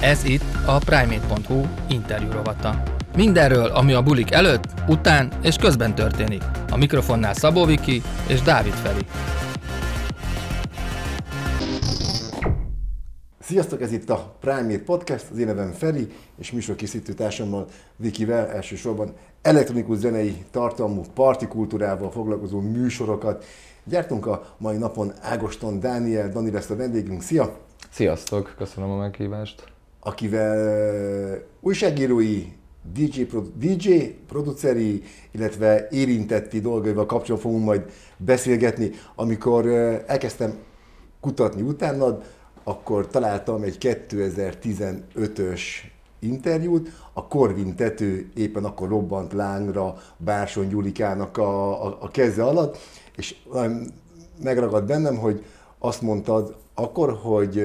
Ez 0.00 0.24
itt 0.24 0.42
a 0.66 0.78
Primate.hu 0.78 1.64
interjú 1.88 2.30
rovata. 2.30 2.82
Mindenről, 3.16 3.66
ami 3.66 3.92
a 3.92 4.02
bulik 4.02 4.30
előtt, 4.30 4.64
után 4.88 5.32
és 5.42 5.56
közben 5.56 5.94
történik. 5.94 6.42
A 6.70 6.76
mikrofonnál 6.76 7.34
Szabó 7.34 7.64
Viki 7.64 8.02
és 8.28 8.42
Dávid 8.42 8.72
Feri. 8.72 9.06
Sziasztok, 13.40 13.82
ez 13.82 13.92
itt 13.92 14.10
a 14.10 14.36
Primate 14.40 14.84
Podcast, 14.84 15.26
az 15.30 15.38
én 15.38 15.46
nevem 15.46 15.72
Feri, 15.72 16.08
és 16.38 16.52
műsorkészítő 16.52 17.12
társammal 17.12 17.66
Vikivel 17.96 18.46
elsősorban 18.48 19.12
elektronikus 19.42 19.98
zenei 19.98 20.44
tartalmú 20.50 21.02
partikultúrával 21.14 22.10
foglalkozó 22.10 22.60
műsorokat. 22.60 23.44
Gyártunk 23.84 24.26
a 24.26 24.54
mai 24.58 24.76
napon 24.76 25.12
Ágoston 25.20 25.80
Dániel, 25.80 26.28
Dani 26.28 26.50
lesz 26.50 26.70
a 26.70 26.76
vendégünk. 26.76 27.22
Szia! 27.22 27.56
Sziasztok, 27.90 28.54
köszönöm 28.56 28.90
a 28.90 28.96
meghívást. 28.96 29.76
Akivel 30.00 31.42
újságírói, 31.60 32.52
DJ, 32.92 33.26
DJ, 33.56 33.94
produceri, 34.28 35.02
illetve 35.30 35.88
érintetti 35.90 36.60
dolgaival 36.60 37.06
kapcsolatban 37.06 37.50
fogunk 37.50 37.64
majd 37.64 37.90
beszélgetni. 38.16 38.90
Amikor 39.14 39.66
elkezdtem 40.06 40.54
kutatni 41.20 41.62
utánad, 41.62 42.22
akkor 42.64 43.06
találtam 43.06 43.62
egy 43.62 43.76
2015-ös 43.80 45.60
interjút, 46.18 46.90
a 47.12 47.26
Korvin 47.26 47.74
tető 47.74 48.30
éppen 48.34 48.64
akkor 48.64 48.88
robbant 48.88 49.32
lángra 49.32 49.94
Bárson 50.16 50.68
Gyulikának 50.68 51.36
a, 51.36 51.84
a, 51.86 51.96
a 52.00 52.08
keze 52.08 52.44
alatt, 52.44 52.78
és 53.16 53.36
megragad 54.42 54.84
bennem, 54.84 55.16
hogy 55.16 55.44
azt 55.78 56.02
mondtad 56.02 56.56
akkor, 56.74 57.18
hogy 57.22 57.58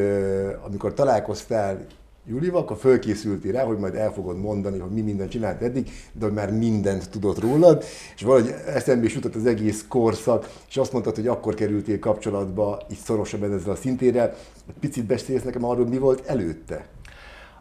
amikor 0.65 0.93
találkoztál 0.93 1.85
Julival, 2.27 2.61
akkor 2.61 2.77
fölkészültél 2.77 3.51
rá, 3.51 3.63
hogy 3.63 3.77
majd 3.77 3.95
el 3.95 4.11
fogod 4.11 4.39
mondani, 4.39 4.79
hogy 4.79 4.91
mi 4.91 5.01
mindent 5.01 5.29
csinált 5.29 5.61
eddig, 5.61 5.89
de 6.11 6.27
már 6.27 6.51
mindent 6.51 7.09
tudott 7.09 7.39
rólad, 7.39 7.83
és 8.15 8.21
valahogy 8.21 8.53
eszembe 8.67 9.05
is 9.05 9.13
jutott 9.13 9.35
az 9.35 9.45
egész 9.45 9.85
korszak, 9.89 10.49
és 10.69 10.77
azt 10.77 10.91
mondtad, 10.91 11.15
hogy 11.15 11.27
akkor 11.27 11.53
kerültél 11.53 11.99
kapcsolatba 11.99 12.81
így 12.91 12.97
szorosabban 12.97 13.53
ezzel 13.53 13.71
a 13.71 13.75
szintérrel. 13.75 14.33
Picit 14.79 15.05
beszélsz 15.05 15.43
nekem 15.43 15.63
arról, 15.63 15.87
mi 15.87 15.97
volt 15.97 16.25
előtte? 16.25 16.85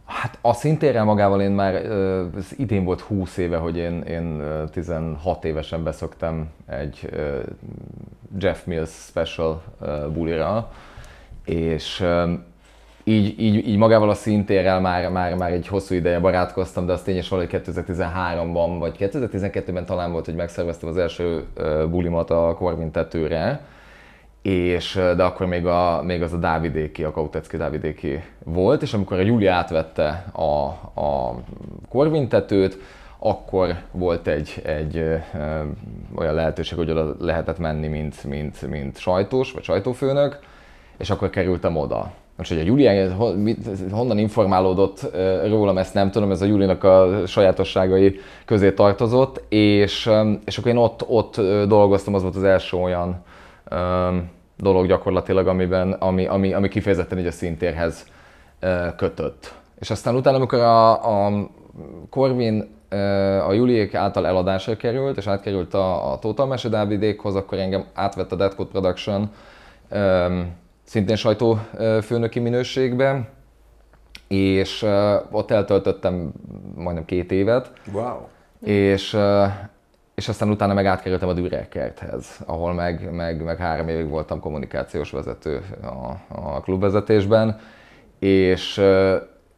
Hát 0.05 0.39
a 0.41 0.55
szintérrel 0.55 1.05
magával 1.05 1.41
én 1.41 1.51
már, 1.51 1.75
ez 2.37 2.47
idén 2.57 2.85
volt 2.85 3.01
20 3.01 3.37
éve, 3.37 3.57
hogy 3.57 3.77
én, 3.77 4.01
én 4.01 4.43
16 4.71 5.45
évesen 5.45 5.85
beszoktam 5.85 6.49
egy 6.67 7.11
Jeff 8.39 8.65
Mills 8.65 8.91
special 8.91 9.63
bulira, 10.13 10.73
és 11.45 12.05
így, 13.05 13.41
így, 13.41 13.69
így 13.69 13.77
magával 13.77 14.11
a 14.11 14.15
szintérrel 14.15 14.81
már, 14.81 15.11
már, 15.11 15.35
már 15.35 15.53
egy 15.53 15.67
hosszú 15.67 15.95
ideje 15.95 16.21
barátkoztam, 16.21 16.87
de 16.87 16.93
az 16.93 17.03
tényes 17.03 17.29
valahogy 17.29 17.63
2013-ban, 17.65 18.77
vagy 18.79 18.97
2012-ben 18.99 19.87
talán 19.87 20.13
volt, 20.13 20.25
hogy 20.25 20.35
megszerveztem 20.35 20.89
az 20.89 20.97
első 20.97 21.45
bulimat 21.91 22.31
a 22.31 22.55
Corvin 22.59 22.91
tetőre, 22.91 23.61
és, 24.43 25.01
de 25.17 25.23
akkor 25.23 25.47
még, 25.47 25.67
a, 25.67 26.03
még 26.03 26.23
az 26.23 26.33
a 26.33 26.37
Dávidéki, 26.37 27.05
a 27.05 27.11
Kautecki 27.11 27.57
Dávidéki 27.57 28.23
volt, 28.45 28.83
és 28.83 28.95
amikor 28.95 29.19
a 29.19 29.23
Júli 29.23 29.47
átvette 29.47 30.25
a, 30.33 30.65
a 31.01 31.35
Corvin 31.89 32.29
tetőt, 32.29 32.79
akkor 33.19 33.75
volt 33.91 34.27
egy, 34.27 34.63
egy 34.65 34.97
ö, 34.97 35.17
olyan 36.15 36.35
lehetőség, 36.35 36.79
hogy 36.79 36.91
oda 36.91 37.15
lehetett 37.19 37.59
menni, 37.59 37.89
mint, 37.89 38.25
mint, 38.25 38.69
mint 38.69 38.99
sajtós, 38.99 39.53
vagy 39.53 39.63
sajtófőnök, 39.63 40.39
és 40.99 41.11
akkor 41.11 41.31
kerültem 41.31 41.77
oda. 41.77 42.13
Most, 42.43 42.55
hogy 42.55 42.63
a 42.63 42.67
Júli 42.67 43.09
honnan 43.91 44.19
informálódott 44.19 45.11
rólam, 45.49 45.79
ezt 45.79 45.95
nem 45.95 46.11
tudom, 46.11 46.31
ez 46.31 46.43
a 46.43 46.45
Júlinak 46.45 46.85
a 46.85 47.27
sajátosságai 47.27 48.21
közé 48.45 48.73
tartozott, 48.73 49.43
és, 49.49 50.11
és 50.45 50.59
akkor 50.59 50.71
én 50.71 50.77
ott, 50.77 51.05
ott 51.09 51.41
dolgoztam, 51.67 52.15
az 52.15 52.23
volt 52.23 52.37
az 52.37 52.43
első 52.43 52.77
olyan 52.77 53.23
dolog 54.57 54.87
gyakorlatilag, 54.87 55.47
amiben, 55.47 55.93
ami, 55.93 56.27
ami, 56.27 56.53
ami 56.53 56.69
kifejezetten 56.69 57.19
így 57.19 57.27
a 57.27 57.31
szintérhez 57.31 58.07
kötött. 58.97 59.55
És 59.81 59.91
aztán 59.91 60.15
utána, 60.15 60.37
amikor 60.37 60.59
a, 60.59 61.27
a 61.27 61.49
Corvin 62.11 62.81
a 63.47 63.53
Juliék 63.53 63.95
által 63.95 64.27
eladásra 64.27 64.77
került, 64.77 65.17
és 65.17 65.27
átkerült 65.27 65.75
a, 65.75 66.13
a 66.13 66.19
Total 66.19 66.47
Mese 66.47 66.69
Dávidékhoz, 66.69 67.35
akkor 67.35 67.59
engem 67.59 67.85
átvett 67.95 68.33
a 68.33 68.37
Dead 68.37 68.55
Code 68.55 68.71
Production, 68.71 69.31
szintén 70.85 71.17
sajtófőnöki 71.17 72.39
minőségben, 72.39 73.29
és 74.29 74.87
ott 75.31 75.51
eltöltöttem 75.51 76.33
majdnem 76.75 77.05
két 77.05 77.33
évet. 77.33 77.73
Wow. 77.93 78.17
És, 78.61 79.17
és 80.15 80.29
aztán 80.29 80.51
utána 80.51 80.75
meg 80.75 80.87
átkerültem 80.87 81.29
a 81.29 81.33
Dürerkerthez, 81.33 82.41
ahol 82.47 82.73
meg, 82.73 83.13
meg, 83.13 83.43
meg 83.43 83.57
három 83.57 83.89
évig 83.89 84.09
voltam 84.09 84.41
kommunikációs 84.41 85.11
vezető 85.11 85.63
a, 85.83 86.35
a 86.35 86.61
klubvezetésben, 86.61 87.61
és, 88.19 88.83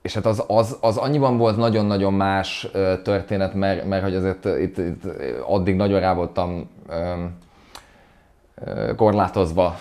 és 0.03 0.15
hát 0.15 0.27
az, 0.27 0.45
az, 0.47 0.79
az 0.81 0.97
annyiban 0.97 1.37
volt 1.37 1.57
nagyon-nagyon 1.57 2.15
más 2.15 2.69
történet, 3.03 3.55
mert, 3.55 3.85
mert 3.85 4.03
hogy 4.03 4.15
azért 4.15 4.45
itt, 4.45 4.79
itt 4.79 5.05
addig 5.47 5.77
nagyon 5.77 6.01
rá 6.01 6.15
voltam 6.15 6.71
korlátozva 8.97 9.77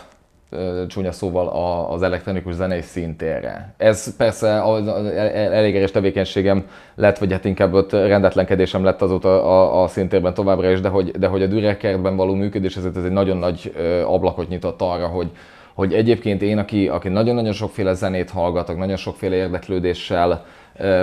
csúnya 0.87 1.11
szóval 1.11 1.47
az 1.89 2.01
elektronikus 2.01 2.53
zenei 2.53 2.81
szintére. 2.81 3.73
Ez 3.77 4.15
persze 4.15 4.63
az 4.63 4.87
elég 5.27 5.75
erős 5.75 5.91
tevékenységem 5.91 6.65
lett, 6.95 7.17
vagy 7.17 7.31
hát 7.31 7.45
inkább 7.45 7.73
ott 7.73 7.91
rendetlenkedésem 7.91 8.83
lett 8.83 9.01
azóta 9.01 9.43
a, 9.43 9.83
a 9.83 9.87
szintérben 9.87 10.33
továbbra 10.33 10.71
is, 10.71 10.81
de 10.81 10.89
hogy, 10.89 11.11
de 11.11 11.27
hogy 11.27 11.41
a 11.41 11.47
Dürekertben 11.47 12.15
való 12.15 12.33
működés 12.33 12.75
ezért 12.75 12.97
ez 12.97 13.03
egy 13.03 13.11
nagyon 13.11 13.37
nagy 13.37 13.73
ablakot 14.05 14.49
nyitott 14.49 14.81
arra, 14.81 15.07
hogy, 15.07 15.31
hogy 15.73 15.93
egyébként 15.93 16.41
én, 16.41 16.57
aki, 16.57 16.87
aki 16.87 17.09
nagyon-nagyon 17.09 17.53
sokféle 17.53 17.93
zenét 17.93 18.29
hallgatok, 18.29 18.77
nagyon 18.77 18.97
sokféle 18.97 19.35
érdeklődéssel 19.35 20.45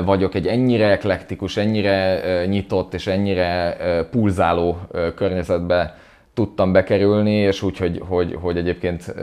vagyok, 0.04 0.34
egy 0.34 0.46
ennyire 0.46 0.90
eklektikus, 0.90 1.56
ennyire 1.56 2.20
nyitott 2.46 2.94
és 2.94 3.06
ennyire 3.06 3.76
pulzáló 4.10 4.78
környezetbe 5.14 5.94
tudtam 6.34 6.72
bekerülni, 6.72 7.34
és 7.34 7.62
úgy, 7.62 7.76
hogy, 7.76 8.02
hogy, 8.08 8.36
hogy 8.40 8.56
egyébként 8.56 9.14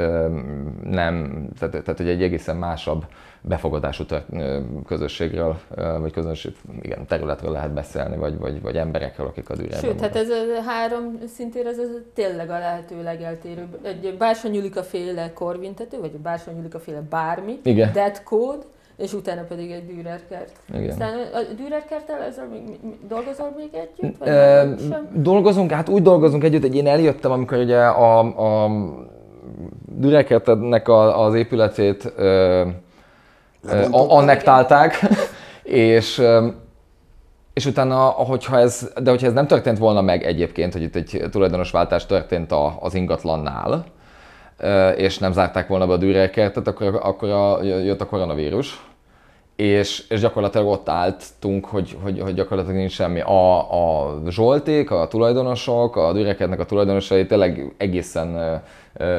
nem, 0.84 1.48
tehát, 1.60 1.72
tehát 1.84 1.98
hogy 1.98 2.10
egy 2.10 2.24
egészen 2.24 2.56
másabb 2.56 3.06
befogadású 3.42 4.04
közösségről, 4.86 5.60
vagy 6.00 6.12
közönség, 6.12 6.56
igen, 6.82 7.06
területről 7.06 7.52
lehet 7.52 7.74
beszélni, 7.74 8.18
vagy, 8.18 8.38
vagy, 8.38 8.62
vagy 8.62 8.76
emberekről, 8.76 9.28
akik 9.28 9.50
a 9.50 9.56
dűrében 9.56 9.80
Sőt, 9.80 10.00
hát 10.00 10.16
ez 10.16 10.30
a 10.30 10.62
három 10.66 11.20
szintén 11.36 11.68
ez, 11.68 11.78
ez 11.78 11.90
tényleg 12.14 12.50
a 12.50 12.60
lehető 12.60 13.04
legeltérőbb. 13.04 13.80
Egy 13.84 14.16
Bársonyulika 14.18 14.84
féle 14.84 15.34
korvintető, 15.34 16.00
vagy 16.00 16.12
Bársonyulika 16.12 16.80
féle 16.80 17.02
bármi, 17.10 17.60
igen. 17.64 17.94
dead 17.94 18.24
code, 18.24 18.64
és 18.98 19.14
utána 19.14 19.42
pedig 19.42 19.72
egy 19.72 19.86
Dürerkert. 19.86 20.52
Igen. 20.74 20.90
Aztán 20.90 21.14
a 21.34 21.54
Dürerkerttel 21.58 22.22
ezzel 22.22 22.48
még, 22.48 22.62
dolgozol 23.08 23.54
még 23.58 23.70
együtt? 23.74 24.18
Vagy 24.18 24.28
e, 24.28 24.68
dolgozunk, 25.14 25.72
hát 25.72 25.90
úgy 25.90 26.02
dolgozunk 26.02 26.44
együtt, 26.44 26.62
hogy 26.62 26.76
én 26.76 26.88
eljöttem, 26.88 27.32
amikor 27.32 27.58
ugye 27.58 27.80
a, 27.80 28.20
a 28.64 28.70
Dürerkertnek 29.86 30.88
az 30.90 31.36
épületét 31.36 32.06
e, 32.06 32.68
annektálták, 33.92 35.00
és 35.64 36.22
és 37.58 37.66
utána, 37.66 38.06
hogyha 38.06 38.60
ez, 38.60 38.92
de 39.02 39.10
hogyha 39.10 39.28
ez 39.28 39.34
nem 39.34 39.48
történt 39.48 39.78
volna 39.78 40.02
meg 40.02 40.24
egyébként, 40.24 40.74
hogy 40.74 40.82
itt 40.82 40.96
egy 40.96 41.24
tulajdonosváltás 41.32 42.06
történt 42.06 42.54
az 42.80 42.94
ingatlannál, 42.94 43.86
és 44.96 45.18
nem 45.18 45.32
zárták 45.32 45.68
volna 45.68 45.88
be 45.88 45.94
a 45.94 45.98
dűrelkertet, 45.98 46.68
akkor, 46.68 47.00
akkor 47.04 47.30
a, 47.30 47.64
jött 47.64 48.02
a 48.02 48.06
koronavírus, 48.06 48.87
és, 49.58 50.06
és 50.10 50.20
gyakorlatilag 50.20 50.68
ott 50.68 50.90
álltunk, 50.90 51.66
hogy, 51.66 51.98
hogy, 52.02 52.20
hogy 52.20 52.34
gyakorlatilag 52.34 52.78
nincs 52.78 52.92
semmi. 52.92 53.20
A, 53.20 53.72
a 54.04 54.22
Zsolték, 54.30 54.92
a 54.92 55.08
tulajdonosok, 55.08 55.96
a 55.96 56.14
dűrekednek 56.14 56.60
a 56.60 56.66
tulajdonosai 56.66 57.26
tényleg 57.26 57.74
egészen 57.78 58.62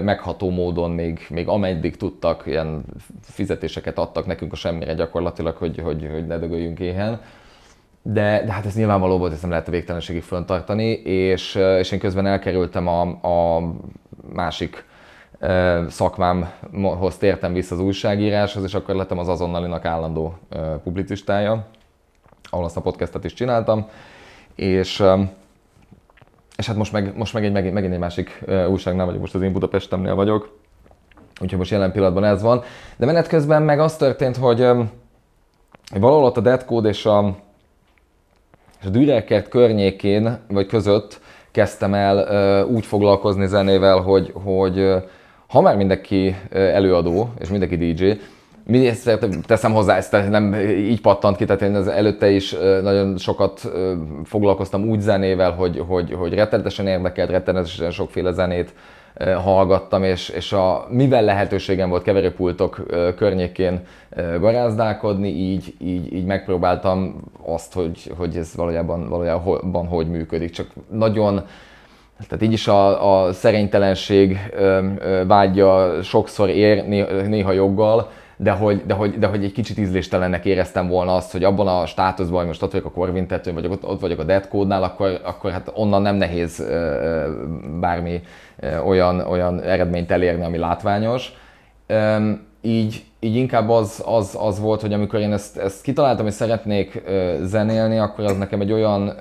megható 0.03 0.51
módon 0.51 0.91
még, 0.91 1.27
még 1.31 1.49
ameddig 1.49 1.97
tudtak, 1.97 2.43
ilyen 2.47 2.85
fizetéseket 3.23 3.99
adtak 3.99 4.27
nekünk 4.27 4.53
a 4.53 4.57
semmire 4.57 4.95
gyakorlatilag, 4.95 5.57
hogy, 5.57 5.79
hogy, 5.79 6.09
hogy 6.13 6.27
ne 6.27 6.39
dögöljünk 6.39 6.81
éhen. 6.81 7.21
De, 8.03 8.43
de 8.47 8.53
hát 8.53 8.67
ez 8.67 8.75
nyilvánvaló 8.75 9.19
volt, 9.19 9.33
ezt 9.33 9.43
nem 9.43 9.51
lehet 9.51 9.69
a 9.69 9.71
végtelenségig 9.71 10.23
föntartani, 10.23 10.91
és, 11.03 11.55
és 11.79 11.93
én 11.93 11.99
közben 11.99 12.27
elkerültem 12.27 12.87
a, 12.87 13.01
a 13.03 13.63
másik 14.33 14.85
szakmámhoz 15.89 17.17
tértem 17.17 17.53
vissza 17.53 17.75
az 17.75 17.81
újságíráshoz, 17.81 18.65
és 18.65 18.75
akkor 18.75 18.95
lettem 18.95 19.19
az 19.19 19.29
azonnalinak 19.29 19.85
állandó 19.85 20.39
publicistája, 20.83 21.67
ahol 22.51 22.65
azt 22.65 22.77
a 22.77 22.81
podcastet 22.81 23.25
is 23.25 23.35
csináltam, 23.35 23.89
és, 24.55 25.05
és 26.57 26.67
hát 26.67 26.77
most 26.77 26.93
meg, 26.93 27.17
most 27.17 27.33
meg 27.35 27.45
egy, 27.45 27.53
megint, 27.53 27.75
megint 27.75 27.93
egy 27.93 27.99
másik 27.99 28.45
újságnál 28.69 29.07
vagyok, 29.07 29.21
most 29.21 29.35
az 29.35 29.43
én 29.43 29.53
Budapestemnél 29.53 30.15
vagyok, 30.15 30.59
úgyhogy 31.41 31.59
most 31.59 31.71
jelen 31.71 31.93
pillanatban 31.93 32.25
ez 32.25 32.43
van. 32.43 32.63
De 32.97 33.07
menet 33.07 33.29
közben 33.29 33.63
meg 33.63 33.81
az 33.81 33.97
történt, 33.97 34.37
hogy 34.37 34.61
valahol 35.95 36.25
ott 36.25 36.37
a 36.37 36.41
Dead 36.41 36.65
Code 36.65 36.89
és 36.89 37.07
a, 37.07 37.37
és 38.81 38.87
a 38.87 38.91
Dürerkert 38.91 39.49
környékén, 39.49 40.39
vagy 40.49 40.67
között 40.67 41.21
kezdtem 41.51 41.95
el 41.95 42.65
úgy 42.67 42.87
foglalkozni 42.87 43.47
zenével, 43.47 43.99
hogy, 43.99 44.33
hogy 44.45 44.95
ha 45.49 45.61
már 45.61 45.77
mindenki 45.77 46.37
előadó, 46.51 47.33
és 47.39 47.49
mindenki 47.49 47.77
DJ, 47.77 48.13
mindig 48.67 48.97
teszem 49.47 49.73
hozzá, 49.73 49.97
ezt 49.97 50.13
nem 50.13 50.55
így 50.55 51.01
pattant 51.01 51.37
ki, 51.37 51.45
tehát 51.45 51.63
én 51.63 51.75
az 51.75 51.89
előtte 51.89 52.31
is 52.31 52.57
nagyon 52.83 53.19
sokat 53.19 53.71
foglalkoztam 54.25 54.89
úgy 54.89 55.01
zenével, 55.01 55.51
hogy, 55.51 55.85
hogy, 55.87 56.13
hogy 56.13 56.35
rettenetesen 56.35 56.87
érdekelt, 56.87 57.31
rettenetesen 57.31 57.91
sokféle 57.91 58.33
zenét 58.33 58.75
hallgattam, 59.43 60.03
és, 60.03 60.29
és 60.29 60.53
a, 60.53 60.87
mivel 60.91 61.25
lehetőségem 61.25 61.89
volt 61.89 62.03
keverőpultok 62.03 62.87
környékén 63.17 63.81
garázdálkodni, 64.41 65.29
így, 65.29 65.75
így, 65.81 66.13
így 66.13 66.25
megpróbáltam 66.25 67.21
azt, 67.47 67.73
hogy, 67.73 68.13
hogy 68.17 68.37
ez 68.37 68.55
valójában, 68.55 69.09
valójában 69.09 69.87
hogy 69.87 70.09
működik. 70.09 70.51
Csak 70.51 70.67
nagyon 70.91 71.43
tehát 72.27 72.43
így 72.45 72.53
is 72.53 72.69
a, 72.69 73.27
a 73.27 73.33
szerénytelenség 73.33 74.39
vágya 75.27 76.03
sokszor 76.03 76.49
ér, 76.49 76.85
néha 77.29 77.53
joggal, 77.53 78.09
de 78.41 78.51
hogy, 78.51 78.83
de, 78.87 78.95
hogy, 78.95 79.19
de 79.19 79.27
hogy 79.27 79.45
egy 79.45 79.53
kicsit 79.53 79.79
ízléstelennek 79.79 80.45
éreztem 80.45 80.89
volna 80.89 81.15
azt, 81.15 81.33
hogy 81.33 81.45
abban 81.45 81.69
a 81.69 81.87
státuszban, 81.87 82.39
hogy 82.39 82.47
most 82.47 82.63
ott 82.63 82.71
vagyok 82.71 82.87
a 82.87 82.91
korvintetőn, 82.91 83.55
vagy 83.55 83.67
ott, 83.67 83.85
ott 83.85 84.01
vagyok 84.01 84.19
a 84.19 84.25
Dead 84.25 84.49
Code-nál, 84.49 84.83
akkor, 84.83 85.21
akkor 85.25 85.51
hát 85.51 85.73
onnan 85.75 86.03
nem 86.03 86.17
nehéz 86.17 86.67
bármi 87.81 88.21
olyan, 88.85 89.21
olyan 89.21 89.63
eredményt 89.63 90.11
elérni, 90.11 90.45
ami 90.45 90.59
látványos. 90.59 91.33
Így, 92.63 93.05
így 93.21 93.37
inkább 93.37 93.69
az, 93.69 94.03
az, 94.07 94.37
az 94.41 94.61
volt, 94.61 94.81
hogy 94.81 94.93
amikor 94.93 95.21
én 95.21 95.33
ezt, 95.33 95.57
ezt 95.57 95.83
kitaláltam, 95.83 96.25
hogy 96.25 96.35
szeretnék 96.35 97.03
zenélni, 97.43 97.99
akkor 97.99 98.25
az 98.25 98.37
nekem 98.37 98.61
egy 98.61 98.73
olyan 98.73 99.15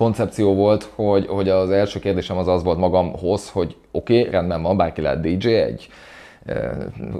koncepció 0.00 0.54
volt, 0.54 0.90
hogy, 0.94 1.26
hogy 1.26 1.48
az 1.48 1.70
első 1.70 1.98
kérdésem 1.98 2.36
az 2.36 2.48
az 2.48 2.62
volt 2.62 2.78
magamhoz, 2.78 3.50
hogy 3.50 3.76
oké, 3.90 4.18
okay, 4.18 4.30
rendben 4.30 4.62
van, 4.62 4.76
bárki 4.76 5.00
lehet 5.00 5.20
DJ, 5.20 5.48
egy 5.48 5.88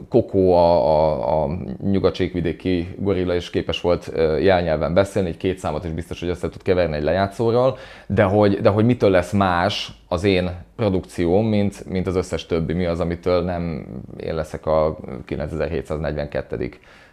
Kokó 0.09 0.53
a, 0.53 0.87
a, 0.88 1.43
a 1.43 1.59
nyugat-csékvidéki 1.82 2.94
gorilla 2.99 3.35
is 3.35 3.50
képes 3.50 3.81
volt 3.81 4.12
jelnyelven 4.41 4.94
beszélni, 4.94 5.29
egy 5.29 5.37
két 5.37 5.59
számot 5.59 5.85
is 5.85 5.91
biztos, 5.91 6.21
hogy 6.21 6.29
össze 6.29 6.49
tud 6.49 6.62
keverni 6.62 6.97
egy 6.97 7.03
lejátszóról, 7.03 7.79
de 8.06 8.23
hogy, 8.23 8.61
de 8.61 8.69
hogy 8.69 8.85
mitől 8.85 9.11
lesz 9.11 9.32
más 9.32 9.93
az 10.09 10.25
én 10.25 10.50
produkcióm, 10.77 11.47
mint, 11.47 11.88
mint 11.88 12.06
az 12.06 12.17
összes 12.17 12.47
többi, 12.47 12.73
mi 12.73 12.85
az, 12.85 13.00
amitől 13.00 13.43
nem 13.43 13.87
én 14.21 14.35
leszek 14.35 14.67
a 14.67 14.97
9742. 15.25 16.71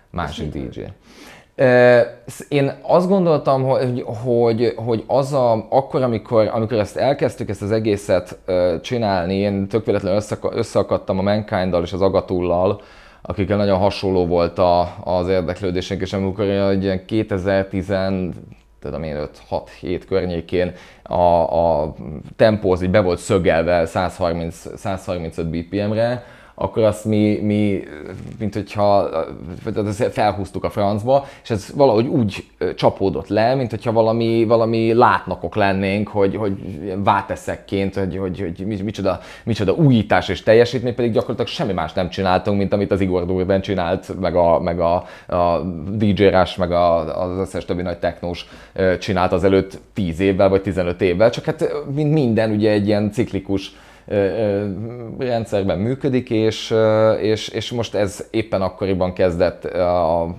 másik 0.10 0.50
DJ. 0.50 0.81
Én 2.48 2.71
azt 2.81 3.07
gondoltam, 3.07 3.63
hogy, 3.63 4.04
hogy, 4.24 4.74
hogy 4.75 5.04
az 5.07 5.33
a, 5.33 5.68
akkor, 5.69 6.01
amikor, 6.01 6.50
amikor 6.54 6.77
ezt 6.77 6.98
elkezdtük, 6.98 7.50
ezt 7.50 7.62
az 7.62 7.71
egészet 7.71 8.39
csinálni, 8.81 9.36
én 9.36 9.68
tök 9.68 9.86
véletlenül 9.86 10.21
összeakadtam 10.51 11.19
a 11.19 11.21
mankind 11.21 11.77
és 11.83 11.94
az 11.94 12.01
Agatullal, 12.01 12.81
akikkel 13.21 13.57
nagyon 13.57 13.77
hasonló 13.77 14.25
volt 14.25 14.59
a, 14.59 14.95
az 15.04 15.27
érdeklődésünk, 15.27 16.01
és 16.01 16.13
amikor 16.13 16.45
egy 16.45 16.83
ilyen 16.83 17.06
2010 17.06 17.94
tudom 18.80 19.04
én 19.04 19.30
5-6-7 19.81 20.01
környékén 20.07 20.74
a, 21.04 21.24
a 21.59 21.94
tempó 22.36 22.71
az 22.71 22.83
így 22.83 22.89
be 22.89 23.01
volt 23.01 23.19
szögelve 23.19 23.86
130, 23.86 24.77
135 24.77 25.50
BPM-re, 25.50 26.24
akkor 26.59 26.83
azt 26.83 27.06
mi, 27.06 27.39
mi 27.42 27.83
mint 28.39 28.54
hogyha 28.54 29.09
felhúztuk 30.12 30.63
a 30.63 30.69
francba, 30.69 31.25
és 31.44 31.50
ez 31.50 31.71
valahogy 31.75 32.07
úgy 32.07 32.45
csapódott 32.75 33.27
le, 33.27 33.56
mint 33.56 33.69
hogyha 33.69 33.92
valami, 33.92 34.45
valami 34.45 34.94
látnokok 34.94 35.56
lennénk, 35.56 36.07
hogy, 36.07 36.36
hogy 36.36 36.54
váteszekként, 37.04 37.95
hogy, 37.95 38.18
hogy, 38.18 38.39
hogy 38.39 38.83
micsoda, 38.83 39.19
micsoda 39.44 39.74
újítás 39.74 40.30
és 40.30 40.44
teljesítmény, 40.44 40.95
pedig 40.95 41.12
gyakorlatilag 41.12 41.50
semmi 41.50 41.74
más 41.74 41.94
nem 41.94 42.09
csináltunk, 42.09 42.57
mint 42.57 42.74
amit 42.74 42.92
az 42.92 43.01
Igor 43.01 43.25
Durben 43.25 43.62
csinált, 43.62 44.19
meg 44.19 44.36
a, 44.36 44.59
meg 44.59 44.80
a, 44.80 44.95
a 45.27 45.62
DJ 45.92 46.24
Rush, 46.24 46.59
meg 46.59 46.71
a, 46.71 47.21
az 47.21 47.38
összes 47.38 47.65
többi 47.65 47.81
nagy 47.81 48.00
technós 48.00 48.45
csinált 49.00 49.31
az 49.31 49.44
előtt 49.44 49.80
10 49.94 50.19
évvel, 50.19 50.50
vagy 50.50 50.62
15 50.62 51.01
évvel, 51.01 51.30
csak 51.30 51.45
hát 51.45 51.74
mint 51.94 52.13
minden 52.13 52.51
ugye 52.51 52.71
egy 52.71 52.88
ilyen 52.88 53.12
ciklikus 53.12 53.75
rendszerben 55.18 55.80
működik, 55.80 56.30
és, 56.30 56.75
és, 57.21 57.48
és 57.48 57.71
most 57.71 57.95
ez 57.95 58.27
éppen 58.31 58.62
akkoriban 58.62 59.13
kezdett, 59.13 59.65
a, 59.65 60.36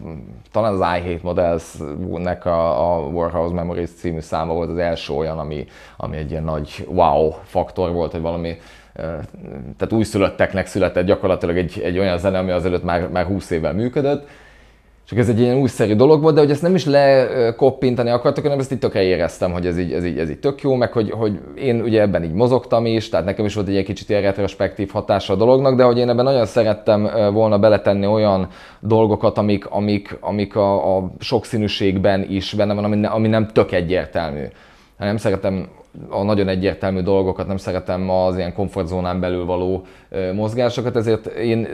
talán 0.52 0.72
az 0.72 0.80
I 0.80 1.00
Hate 1.00 1.20
Models-nek 1.22 2.44
a, 2.44 2.92
a 2.94 3.06
Warhouse 3.06 3.54
Memories 3.54 3.90
című 3.90 4.20
száma 4.20 4.52
volt 4.52 4.70
az 4.70 4.78
első 4.78 5.12
olyan, 5.12 5.38
ami, 5.38 5.66
ami 5.96 6.16
egy 6.16 6.30
ilyen 6.30 6.44
nagy 6.44 6.86
wow 6.88 7.30
faktor 7.44 7.92
volt, 7.92 8.12
hogy 8.12 8.20
valami 8.20 8.56
tehát 9.76 9.92
újszülötteknek 9.92 10.66
született 10.66 11.06
gyakorlatilag 11.06 11.56
egy, 11.56 11.80
egy 11.84 11.98
olyan 11.98 12.18
zene, 12.18 12.38
ami 12.38 12.50
azelőtt 12.50 12.84
már, 12.84 13.08
már 13.08 13.24
20 13.24 13.50
évvel 13.50 13.72
működött, 13.72 14.28
csak 15.08 15.18
ez 15.18 15.28
egy 15.28 15.40
ilyen 15.40 15.56
újszerű 15.56 15.94
dolog 15.94 16.22
volt, 16.22 16.34
de 16.34 16.40
hogy 16.40 16.50
ezt 16.50 16.62
nem 16.62 16.74
is 16.74 16.84
lekoppintani 16.84 18.10
akartak, 18.10 18.42
hanem 18.42 18.58
ezt 18.58 18.72
így 18.72 18.78
tökre 18.78 19.02
éreztem, 19.02 19.52
hogy 19.52 19.66
ez 19.66 19.78
így, 19.78 19.92
ez 19.92 20.04
így, 20.04 20.18
ez 20.18 20.30
így 20.30 20.38
tök 20.38 20.62
jó, 20.62 20.74
meg 20.74 20.92
hogy, 20.92 21.10
hogy 21.10 21.40
én 21.54 21.80
ugye 21.80 22.00
ebben 22.00 22.24
így 22.24 22.32
mozogtam 22.32 22.86
is, 22.86 23.08
tehát 23.08 23.26
nekem 23.26 23.44
is 23.44 23.54
volt 23.54 23.68
egy, 23.68 23.76
egy 23.76 23.84
kicsit 23.84 24.08
ilyen 24.08 24.22
retrospektív 24.22 24.90
hatása 24.90 25.32
a 25.32 25.36
dolognak, 25.36 25.76
de 25.76 25.82
hogy 25.82 25.98
én 25.98 26.08
ebben 26.08 26.24
nagyon 26.24 26.46
szerettem 26.46 27.32
volna 27.32 27.58
beletenni 27.58 28.06
olyan 28.06 28.48
dolgokat, 28.80 29.38
amik, 29.38 29.66
amik, 29.66 30.16
amik 30.20 30.56
a, 30.56 30.96
a 30.96 31.10
sokszínűségben 31.18 32.26
is 32.28 32.52
benne 32.52 32.74
van, 32.74 32.84
ami, 32.84 32.96
ne, 32.96 33.08
ami 33.08 33.28
nem 33.28 33.46
tök 33.46 33.72
egyértelmű. 33.72 34.44
Nem 34.98 35.16
szeretem 35.16 35.68
a 36.08 36.22
nagyon 36.22 36.48
egyértelmű 36.48 37.00
dolgokat, 37.00 37.46
nem 37.46 37.56
szeretem 37.56 38.10
az 38.10 38.36
ilyen 38.36 38.54
komfortzónán 38.54 39.20
belül 39.20 39.44
való 39.44 39.86
mozgásokat, 40.34 40.96
ezért 40.96 41.26
én 41.26 41.68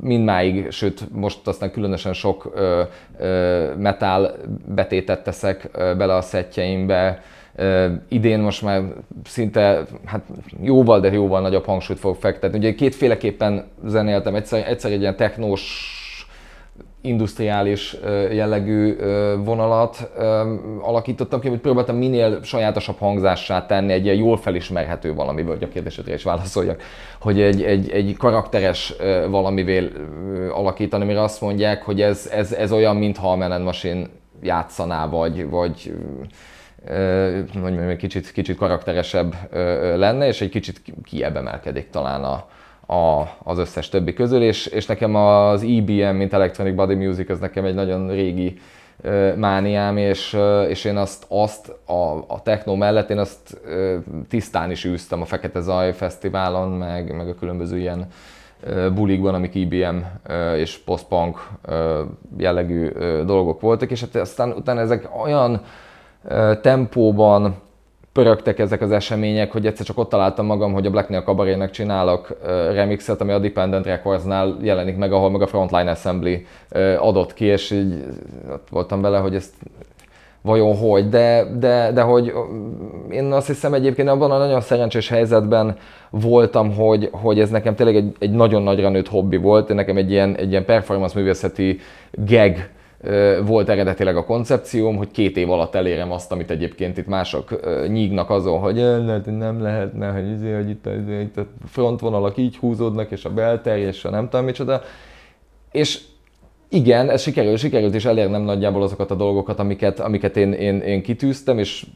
mindmáig, 0.00 0.70
sőt 0.70 1.12
most 1.12 1.46
aztán 1.46 1.70
különösen 1.70 2.12
sok 2.12 2.58
metal 3.78 4.34
betétet 4.74 5.22
teszek 5.22 5.70
bele 5.72 6.14
a 6.14 6.20
szettjeimbe, 6.20 7.22
idén 8.08 8.40
most 8.40 8.62
már 8.62 8.82
szinte 9.24 9.82
hát 10.04 10.22
jóval, 10.62 11.00
de 11.00 11.12
jóval 11.12 11.40
nagyobb 11.40 11.64
hangsúlyt 11.64 12.00
fog 12.00 12.16
fektetni. 12.16 12.58
Ugye 12.58 12.74
kétféleképpen 12.74 13.64
zenéltem, 13.86 14.34
egyszer, 14.34 14.68
egyszer 14.68 14.92
egy 14.92 15.00
ilyen 15.00 15.16
technós 15.16 15.92
industriális 17.00 17.96
jellegű 18.30 18.96
vonalat 19.44 20.10
alakítottam 20.80 21.40
ki, 21.40 21.48
hogy 21.48 21.58
próbáltam 21.58 21.96
minél 21.96 22.42
sajátosabb 22.42 22.98
hangzássá 22.98 23.66
tenni, 23.66 23.92
egy 23.92 24.04
ilyen 24.04 24.16
jól 24.16 24.36
felismerhető 24.36 25.14
valamivel, 25.14 25.52
hogy 25.52 25.62
a 25.62 25.68
kérdésedre 25.68 26.14
is 26.14 26.22
válaszoljak, 26.22 26.82
hogy 27.20 27.40
egy, 27.40 27.62
egy, 27.62 27.90
egy 27.90 28.16
karakteres 28.16 28.94
valamivel 29.28 29.88
alakítani, 30.52 31.04
mire 31.04 31.22
azt 31.22 31.40
mondják, 31.40 31.82
hogy 31.82 32.00
ez, 32.00 32.30
ez, 32.32 32.52
ez 32.52 32.72
olyan, 32.72 32.96
mintha 32.96 33.32
a 33.32 33.36
Menet 33.36 33.62
Machine 33.62 34.06
játszaná, 34.42 35.06
vagy, 35.06 35.48
vagy 35.48 35.92
mondjam, 37.60 37.88
egy 37.88 37.96
kicsit, 37.96 38.32
kicsit 38.32 38.56
karakteresebb 38.56 39.34
lenne, 39.96 40.26
és 40.26 40.40
egy 40.40 40.48
kicsit 40.48 40.82
kiebb 41.04 41.36
emelkedik 41.36 41.90
talán 41.90 42.24
a, 42.24 42.46
a, 42.90 43.22
az 43.42 43.58
összes 43.58 43.88
többi 43.88 44.12
közül, 44.12 44.42
és, 44.42 44.66
és 44.66 44.86
nekem 44.86 45.14
az 45.14 45.62
EBM, 45.62 46.16
mint 46.16 46.32
Electronic 46.32 46.74
Body 46.74 46.94
Music, 46.94 47.30
ez 47.30 47.38
nekem 47.38 47.64
egy 47.64 47.74
nagyon 47.74 48.10
régi 48.10 48.58
uh, 49.04 49.36
mániám, 49.36 49.96
és, 49.96 50.32
uh, 50.32 50.68
és 50.68 50.84
én 50.84 50.96
azt, 50.96 51.24
azt 51.28 51.68
a, 51.86 52.24
a 52.26 52.42
techno 52.42 52.74
mellett 52.74 53.10
én 53.10 53.18
azt 53.18 53.60
uh, 53.64 53.94
tisztán 54.28 54.70
is 54.70 54.84
űztem 54.84 55.20
a 55.20 55.24
Fekete 55.24 55.60
Zaj 55.60 55.92
Fesztiválon, 55.92 56.68
meg, 56.68 57.16
meg 57.16 57.28
a 57.28 57.34
különböző 57.34 57.78
ilyen 57.78 58.06
bulikban, 58.94 59.34
amik 59.34 59.54
IBM 59.54 59.96
és 60.56 60.78
postpunk 60.78 61.48
jellegű 62.38 62.88
dolgok 63.24 63.60
voltak, 63.60 63.90
és 63.90 64.00
hát 64.00 64.14
aztán 64.14 64.52
utána 64.52 64.80
ezek 64.80 65.08
olyan 65.24 65.62
tempóban 66.62 67.54
pörögtek 68.12 68.58
ezek 68.58 68.80
az 68.80 68.92
események, 68.92 69.52
hogy 69.52 69.66
egyszer 69.66 69.86
csak 69.86 69.98
ott 69.98 70.08
találtam 70.08 70.46
magam, 70.46 70.72
hogy 70.72 70.86
a 70.86 70.90
Black 70.90 71.08
Nail 71.08 71.22
Cabaret-nek 71.22 71.70
csinálok 71.70 72.38
remixet, 72.72 73.20
ami 73.20 73.32
a 73.32 73.38
Dependent 73.38 73.86
Records-nál 73.86 74.56
jelenik 74.62 74.96
meg, 74.96 75.12
ahol 75.12 75.30
meg 75.30 75.42
a 75.42 75.46
Frontline 75.46 75.90
Assembly 75.90 76.46
adott 76.98 77.34
ki, 77.34 77.44
és 77.44 77.70
így 77.70 78.04
ott 78.52 78.68
voltam 78.70 79.00
vele, 79.00 79.18
hogy 79.18 79.34
ezt 79.34 79.52
vajon 80.42 80.76
hogy, 80.76 81.08
de, 81.08 81.44
de, 81.58 81.92
de 81.92 82.02
hogy 82.02 82.32
én 83.10 83.32
azt 83.32 83.46
hiszem 83.46 83.74
egyébként 83.74 84.08
abban 84.08 84.30
a 84.30 84.38
nagyon 84.38 84.60
szerencsés 84.60 85.08
helyzetben 85.08 85.76
voltam, 86.10 86.74
hogy, 86.74 87.08
hogy 87.12 87.40
ez 87.40 87.50
nekem 87.50 87.74
tényleg 87.74 87.96
egy, 87.96 88.16
egy 88.18 88.30
nagyon 88.30 88.62
nagyra 88.62 88.88
nőtt 88.88 89.08
hobbi 89.08 89.36
volt, 89.36 89.74
nekem 89.74 89.96
egy 89.96 90.10
ilyen, 90.10 90.36
egy 90.36 90.50
ilyen 90.50 90.64
performance 90.64 91.18
művészeti 91.18 91.78
gag 92.10 92.56
volt 93.44 93.68
eredetileg 93.68 94.16
a 94.16 94.24
koncepcióm, 94.24 94.96
hogy 94.96 95.10
két 95.10 95.36
év 95.36 95.50
alatt 95.50 95.74
elérem 95.74 96.12
azt, 96.12 96.32
amit 96.32 96.50
egyébként 96.50 96.98
itt 96.98 97.06
mások 97.06 97.60
nyígnak 97.88 98.30
azon, 98.30 98.58
hogy 98.58 98.74
nem 99.24 99.62
lehetne, 99.62 100.10
hogy, 100.10 100.30
izé, 100.30 100.52
hogy 100.52 100.68
itt, 100.68 100.86
izé, 101.02 101.20
itt 101.20 101.36
a 101.36 101.46
frontvonalak 101.66 102.36
így 102.36 102.56
húzódnak, 102.56 103.10
és 103.10 103.24
a 103.24 103.30
belterj, 103.30 103.80
és 103.80 104.04
a 104.04 104.10
nem 104.10 104.28
tudom 104.28 104.44
micsoda. 104.44 104.82
És 105.72 106.00
igen, 106.68 107.10
ez 107.10 107.22
sikerült, 107.22 107.58
sikerült 107.58 107.94
is 107.94 108.04
elérnem 108.04 108.42
nagyjából 108.42 108.82
azokat 108.82 109.10
a 109.10 109.14
dolgokat, 109.14 109.58
amiket, 109.58 110.00
amiket 110.00 110.36
én, 110.36 110.52
én, 110.52 110.80
én 110.80 111.02
kitűztem, 111.02 111.58
és 111.58 111.86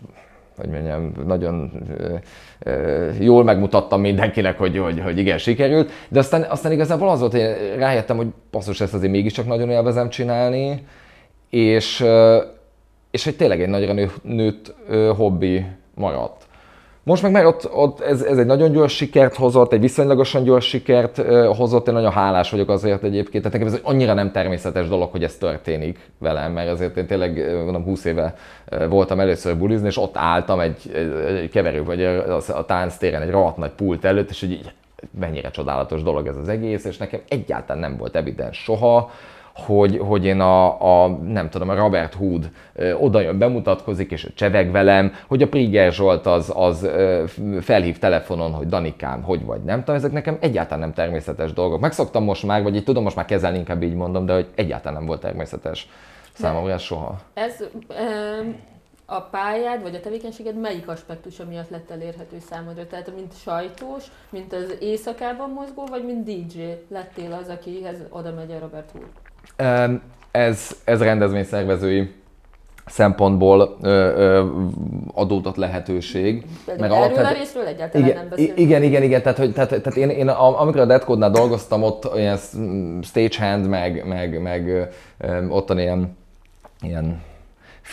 hogy 0.57 0.69
mondjam, 0.69 1.13
nagyon 1.27 1.73
jól 3.19 3.45
megmutattam 3.45 4.01
mindenkinek, 4.01 4.59
hogy, 4.59 4.79
hogy, 4.79 5.01
hogy 5.01 5.19
igen, 5.19 5.39
sikerült, 5.39 5.91
de 6.09 6.19
aztán, 6.19 6.43
aztán 6.43 6.73
igazából 6.73 7.09
az 7.09 7.21
volt, 7.21 7.33
hogy 7.33 7.75
rájöttem, 7.77 8.17
hogy 8.17 8.29
passzus, 8.51 8.81
ezt 8.81 8.95
azért 8.95 9.13
mégiscsak 9.13 9.47
nagyon 9.47 9.71
élvezem 9.71 10.09
csinálni, 10.09 10.87
és, 11.51 12.05
és 13.11 13.25
hogy 13.25 13.37
tényleg 13.37 13.63
egy 13.63 13.69
nagyra 13.69 13.93
nő, 13.93 14.11
nőtt 14.23 14.75
hobbi 15.17 15.65
maradt. 15.95 16.47
Most 17.05 17.23
meg 17.23 17.33
már 17.33 17.47
ott, 17.47 17.73
ott 17.75 18.01
ez, 18.01 18.23
ez, 18.23 18.39
egy 18.39 18.47
nagyon 18.47 18.73
gyors 18.73 18.97
sikert 18.97 19.35
hozott, 19.35 19.73
egy 19.73 19.81
viszonylagosan 19.81 20.45
gyors 20.45 20.69
sikert 20.69 21.17
hozott, 21.57 21.89
én 21.89 21.95
nagyon 21.95 22.13
hálás 22.13 22.51
vagyok 22.51 22.69
azért 22.69 23.03
egyébként. 23.03 23.45
Tehát 23.45 23.59
nekem 23.59 23.75
ez 23.75 23.81
annyira 23.83 24.15
nem 24.15 24.33
természetes 24.33 24.89
dolog, 24.89 25.11
hogy 25.11 25.25
ez 25.25 25.37
történik 25.37 26.11
velem, 26.19 26.53
mert 26.53 26.71
azért 26.71 26.97
én 26.97 27.07
tényleg 27.07 27.55
mondom 27.65 27.85
20 27.85 28.05
éve 28.05 28.35
voltam 28.89 29.21
először 29.21 29.57
bulizni, 29.57 29.87
és 29.87 29.99
ott 29.99 30.17
álltam 30.17 30.61
egy, 30.61 30.91
egy, 31.27 31.51
keverő, 31.51 31.85
vagy 31.85 32.05
a, 32.05 32.37
a 32.37 32.65
tánctéren 32.65 33.23
egy 33.23 33.31
rohadt 33.31 33.57
nagy 33.57 33.71
pult 33.71 34.05
előtt, 34.05 34.31
és 34.31 34.43
így 34.43 34.73
mennyire 35.21 35.51
csodálatos 35.51 36.03
dolog 36.03 36.27
ez 36.27 36.37
az 36.37 36.49
egész, 36.49 36.85
és 36.85 36.97
nekem 36.97 37.21
egyáltalán 37.29 37.83
nem 37.83 37.97
volt 37.97 38.17
evidens 38.17 38.63
soha, 38.63 39.11
hogy, 39.55 39.99
hogy 39.99 40.25
én 40.25 40.41
a, 40.41 41.05
a, 41.05 41.09
nem 41.09 41.51
tudom, 41.51 41.69
a 41.69 41.75
Robert 41.75 42.15
Hood 42.15 42.51
ö, 42.75 42.93
oda 42.93 43.21
jön, 43.21 43.39
bemutatkozik, 43.39 44.11
és 44.11 44.33
cseveg 44.35 44.71
velem, 44.71 45.13
hogy 45.27 45.43
a 45.43 45.49
Priger 45.49 45.93
Zsolt 45.93 46.27
az, 46.27 46.53
az 46.55 46.83
ö, 46.83 47.25
felhív 47.61 47.99
telefonon, 47.99 48.53
hogy 48.53 48.67
Danikám, 48.67 49.23
hogy 49.23 49.45
vagy, 49.45 49.63
nem 49.63 49.79
tudom, 49.79 49.95
ezek 49.95 50.13
nekem 50.13 50.37
egyáltalán 50.41 50.81
nem 50.81 50.93
természetes 50.93 51.53
dolgok. 51.53 51.81
Megszoktam 51.81 52.25
most 52.25 52.47
már, 52.47 52.63
vagy 52.63 52.75
így 52.75 52.85
tudom 52.85 53.03
most 53.03 53.17
már 53.17 53.25
kezelni, 53.25 53.59
inkább 53.59 53.83
így 53.83 53.95
mondom, 53.95 54.27
de 54.27 54.35
hogy 54.35 54.49
egyáltalán 54.55 54.99
nem 54.99 55.07
volt 55.07 55.21
természetes 55.21 55.89
számomra 56.33 56.73
ez 56.73 56.81
soha. 56.81 57.21
Ez 57.35 57.65
a 59.07 59.21
pályád, 59.21 59.83
vagy 59.83 59.95
a 59.95 60.01
tevékenységed 60.01 60.57
melyik 60.57 60.89
aspektusa 60.89 61.45
miatt 61.45 61.71
lett 61.71 61.91
elérhető 61.91 62.39
számodra? 62.39 62.87
Tehát 62.87 63.15
mint 63.15 63.33
sajtós, 63.43 64.05
mint 64.31 64.53
az 64.53 64.77
éjszakában 64.81 65.51
mozgó, 65.51 65.87
vagy 65.87 66.05
mint 66.05 66.25
DJ 66.25 66.63
lettél 66.89 67.33
az, 67.33 67.49
akihez 67.49 67.97
oda 68.09 68.33
megy 68.33 68.53
a 68.53 68.59
Robert 68.59 68.91
Hood? 68.91 69.22
Ez, 70.31 70.77
ez 70.85 71.03
rendezvényszervezői 71.03 72.11
szempontból 72.87 73.77
ö, 73.83 73.89
ö, 73.89 74.47
adódott 75.15 75.57
lehetőség. 75.57 76.47
Pedig 76.65 76.81
mert 76.81 76.93
erről 76.93 77.25
a 77.25 77.33
részről 77.33 77.67
egyáltalán 77.67 78.07
igen, 78.07 78.19
nem 78.19 78.29
beszélünk. 78.29 78.59
Igen, 78.59 78.83
igen, 78.83 79.03
igen, 79.03 79.23
tehát, 79.23 79.39
hogy, 79.39 79.53
tehát, 79.53 79.69
tehát 79.69 79.97
én, 79.97 80.09
én 80.09 80.29
amikor 80.29 80.81
a 80.81 80.85
Deadcode-nál 80.85 81.31
dolgoztam, 81.31 81.83
ott 81.83 82.11
ilyen 82.17 82.39
stagehand, 83.03 83.67
meg, 83.67 84.07
meg, 84.07 84.43
meg 84.43 84.91
ottan 85.49 85.79
ilyen, 85.79 86.17
ilyen 86.81 87.23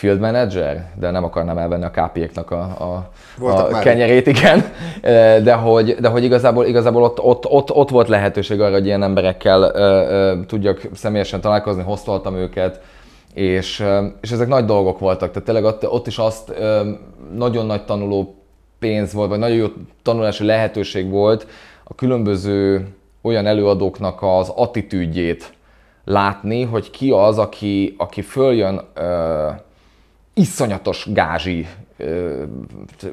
field 0.00 0.20
manager, 0.20 0.90
de 0.98 1.10
nem 1.10 1.24
akarnám 1.24 1.58
elvenni 1.58 1.84
a 1.84 1.90
KP-eknek 1.90 2.50
a, 2.50 2.60
a, 2.60 3.10
a 3.48 3.78
kenyerét, 3.78 4.26
igen. 4.26 4.64
De 5.42 5.52
hogy, 5.52 5.94
de 5.94 6.08
hogy 6.08 6.24
igazából, 6.24 6.64
igazából 6.64 7.02
ott, 7.02 7.20
ott, 7.20 7.46
ott, 7.46 7.70
ott, 7.70 7.88
volt 7.90 8.08
lehetőség 8.08 8.60
arra, 8.60 8.72
hogy 8.72 8.86
ilyen 8.86 9.02
emberekkel 9.02 9.62
ö, 9.62 9.68
ö, 9.74 10.44
tudjak 10.46 10.80
személyesen 10.92 11.40
találkozni, 11.40 11.82
hoztoltam 11.82 12.36
őket, 12.36 12.80
és, 13.34 13.84
és 14.20 14.30
ezek 14.30 14.48
nagy 14.48 14.64
dolgok 14.64 14.98
voltak. 14.98 15.30
Tehát 15.30 15.44
tényleg 15.44 15.64
ott, 15.64 15.88
ott 15.88 16.06
is 16.06 16.18
azt 16.18 16.50
ö, 16.58 16.90
nagyon 17.36 17.66
nagy 17.66 17.84
tanuló 17.84 18.34
pénz 18.78 19.12
volt, 19.12 19.28
vagy 19.28 19.38
nagyon 19.38 19.56
jó 19.56 19.66
tanulási 20.02 20.44
lehetőség 20.44 21.10
volt 21.10 21.46
a 21.84 21.94
különböző 21.94 22.88
olyan 23.22 23.46
előadóknak 23.46 24.18
az 24.22 24.52
attitűdjét 24.56 25.52
látni, 26.04 26.62
hogy 26.62 26.90
ki 26.90 27.10
az, 27.10 27.38
aki, 27.38 27.94
aki 27.98 28.22
följön 28.22 28.80
ö, 28.94 29.48
iszonyatos 30.40 31.08
gázsi, 31.12 31.66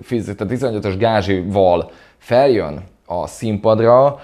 tehát 0.09 0.51
iszonyatos 0.51 0.97
gázsival 0.97 1.91
feljön 2.17 2.83
a 3.05 3.27
színpadra, 3.27 4.19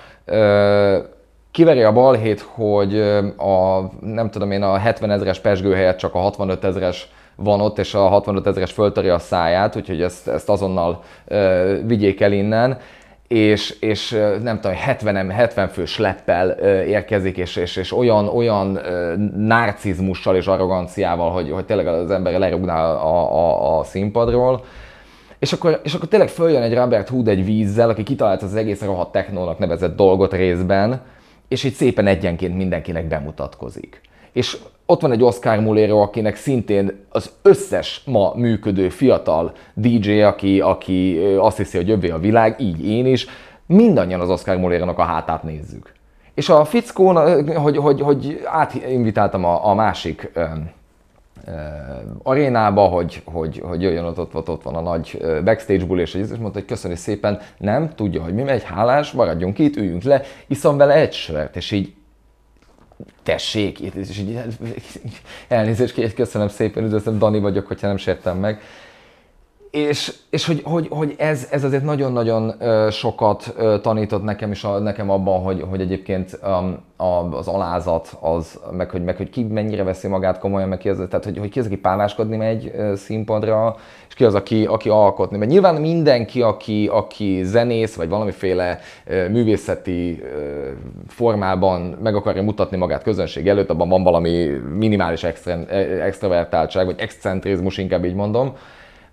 kiveri 1.52 1.84
a 1.84 1.92
balhét, 1.92 2.42
hogy 2.42 3.00
a, 3.38 3.90
nem 4.02 4.30
tudom 4.30 4.52
én, 4.52 4.64
a 4.64 4.78
70 4.78 5.12
ezeres 5.12 5.40
pesgő 5.40 5.74
helyett 5.74 5.98
csak 5.98 6.16
a 6.16 6.20
65 6.20 6.64
ezeres 6.64 7.12
van 7.36 7.62
ott, 7.62 7.78
és 7.78 7.94
a 7.94 8.08
65 8.08 8.48
ezeres 8.48 8.72
föltörje 8.72 9.14
a 9.14 9.20
száját, 9.20 9.76
úgyhogy 9.76 10.02
ezt, 10.02 10.28
ezt 10.28 10.50
azonnal 10.50 11.04
vigyék 11.86 12.22
el 12.22 12.32
innen 12.32 12.78
és, 13.28 13.76
és 13.80 14.10
nem 14.42 14.60
tudom, 14.60 14.78
70, 14.78 15.30
70 15.30 15.68
fő 15.68 15.86
sleppel 15.86 16.50
érkezik, 16.88 17.38
és, 17.38 17.56
és, 17.56 17.76
és 17.76 17.92
olyan, 17.92 18.28
olyan 18.28 18.80
narcizmussal 19.38 20.36
és 20.36 20.48
arroganciával, 20.48 21.32
hogy, 21.32 21.52
hogy 21.52 21.66
tényleg 21.66 21.88
az 21.88 22.12
ember 22.12 22.40
lerugná 22.40 22.84
a, 22.84 23.34
a, 23.34 23.80
a 23.80 23.84
színpadról. 23.84 24.64
És 25.40 25.54
akkor, 25.54 25.80
és 25.84 25.94
akkor 25.94 26.08
tényleg 26.08 26.30
följön 26.30 26.62
egy 26.62 26.74
Robert 26.74 27.10
Hood 27.10 27.28
egy 27.28 27.46
vízzel, 27.46 27.90
aki 27.90 28.04
kitalálta 28.04 28.46
az 28.46 28.56
egész 28.56 28.82
rohadt 28.82 29.12
technónak 29.12 29.58
nevezett 29.58 29.96
dolgot 29.96 30.34
részben, 30.34 31.02
és 31.48 31.64
így 31.64 31.74
szépen 31.74 32.08
egyenként 32.08 32.58
mindenkinek 32.58 33.08
bemutatkozik. 33.08 34.02
És 34.32 34.58
ott 34.86 35.02
van 35.02 35.12
egy 35.12 35.24
Oscar 35.24 35.60
Mulero, 35.60 36.02
akinek 36.02 36.36
szintén 36.36 37.06
az 37.10 37.32
összes 37.42 38.02
ma 38.06 38.34
működő 38.36 38.90
fiatal 38.90 39.54
DJ, 39.74 40.22
aki, 40.22 40.62
aki 40.62 41.20
azt 41.40 41.58
hiszi, 41.58 41.78
hogy 41.78 41.88
jobbé 41.88 42.10
a 42.10 42.20
világ, 42.20 42.56
így 42.60 42.88
én 42.88 43.06
is, 43.06 43.28
mindannyian 43.66 44.20
az 44.20 44.30
Oscar 44.30 44.58
mulero 44.58 44.94
a 44.96 45.04
hátát 45.04 45.44
nézzük. 45.44 45.92
És 46.34 46.50
a 46.50 46.66
fickón, 46.66 47.46
hogy, 47.56 47.78
hogy, 47.78 48.02
hogy 48.02 48.42
átinvitáltam 48.46 49.46
a, 49.46 49.68
a 49.68 49.74
másik 49.74 50.32
ö, 50.34 50.44
ö, 51.46 51.52
arénába, 52.24 52.86
hogy, 52.86 53.22
hogy, 53.26 53.62
hogy 53.66 53.82
jöjjön 53.82 54.04
ott, 54.04 54.36
ott, 54.36 54.50
ott 54.50 54.64
van 54.64 54.76
a 54.76 54.82
nagy 54.82 55.18
backstage 55.44 55.86
bull, 55.86 56.00
és, 56.00 56.14
és 56.14 56.28
mondta, 56.28 56.60
hogy 56.60 56.66
köszönjük 56.66 57.00
szépen, 57.00 57.40
nem, 57.58 57.90
tudja, 57.96 58.24
hogy 58.24 58.34
mi 58.34 58.44
megy, 58.44 58.64
hálás, 58.64 59.12
maradjunk 59.12 59.60
itt, 59.60 59.76
üljünk 59.76 60.04
le, 60.04 60.22
iszom 60.48 60.78
vele 60.78 60.94
egy 60.94 61.14
sört, 61.14 61.56
és 61.56 61.72
így 61.72 61.94
tessék, 63.24 63.80
és 63.80 64.18
így 64.20 64.40
elnézést 65.48 66.14
köszönöm 66.14 66.48
szépen, 66.48 66.84
üdvözlöm, 66.84 67.18
Dani 67.18 67.40
vagyok, 67.40 67.68
hogyha 67.68 67.88
nem 67.88 67.98
sértem 67.98 68.38
meg. 68.38 68.62
És, 69.74 70.14
és 70.30 70.46
hogy, 70.46 70.62
hogy, 70.64 70.88
hogy 70.90 71.16
ez, 71.18 71.48
ez 71.52 71.64
azért 71.64 71.84
nagyon-nagyon 71.84 72.54
sokat 72.92 73.56
tanított 73.82 74.24
nekem 74.24 74.52
is 74.52 74.64
a, 74.64 74.80
nekem 74.80 75.10
abban, 75.10 75.42
hogy, 75.42 75.66
hogy 75.70 75.82
egyébként 75.82 76.40
um, 76.44 76.78
az 77.32 77.48
alázat, 77.48 78.18
az, 78.20 78.60
meg, 78.72 78.90
hogy, 78.90 79.04
meg 79.04 79.18
hogy 79.18 79.30
ki 79.30 79.44
mennyire 79.44 79.84
veszi 79.84 80.08
magát 80.08 80.40
komolyan, 80.40 80.70
meg 80.70 80.78
ki 80.78 80.90
az, 80.90 80.98
tehát 81.10 81.26
hogy, 81.26 81.38
hogy 81.38 81.50
ki 81.50 81.60
az, 81.60 81.66
aki 81.66 81.78
páváskodni 81.78 82.38
megy 82.38 82.72
színpadra, 82.96 83.76
és 84.08 84.14
ki 84.14 84.24
az, 84.24 84.36
aki, 84.36 84.66
aki 84.66 84.90
alkotni. 84.90 85.38
Mert 85.38 85.52
nyilván 85.52 85.76
mindenki, 85.76 86.42
aki, 86.42 86.88
aki 86.92 87.44
zenész, 87.44 87.96
vagy 87.96 88.10
valamiféle 88.10 88.80
művészeti 89.30 90.24
formában 91.08 91.98
meg 92.04 92.16
akarja 92.16 92.44
mutatni 92.44 92.78
magát 92.78 93.04
közönség 93.04 93.48
előtt, 93.48 93.70
abban 93.70 93.90
van 93.90 94.04
valami 94.04 94.50
minimális 94.78 95.24
extra, 95.24 95.66
extravertáltság, 96.02 96.86
vagy 96.86 97.00
excentrizmus, 97.00 97.78
inkább 97.78 98.06
így 98.06 98.16
mondom, 98.16 98.56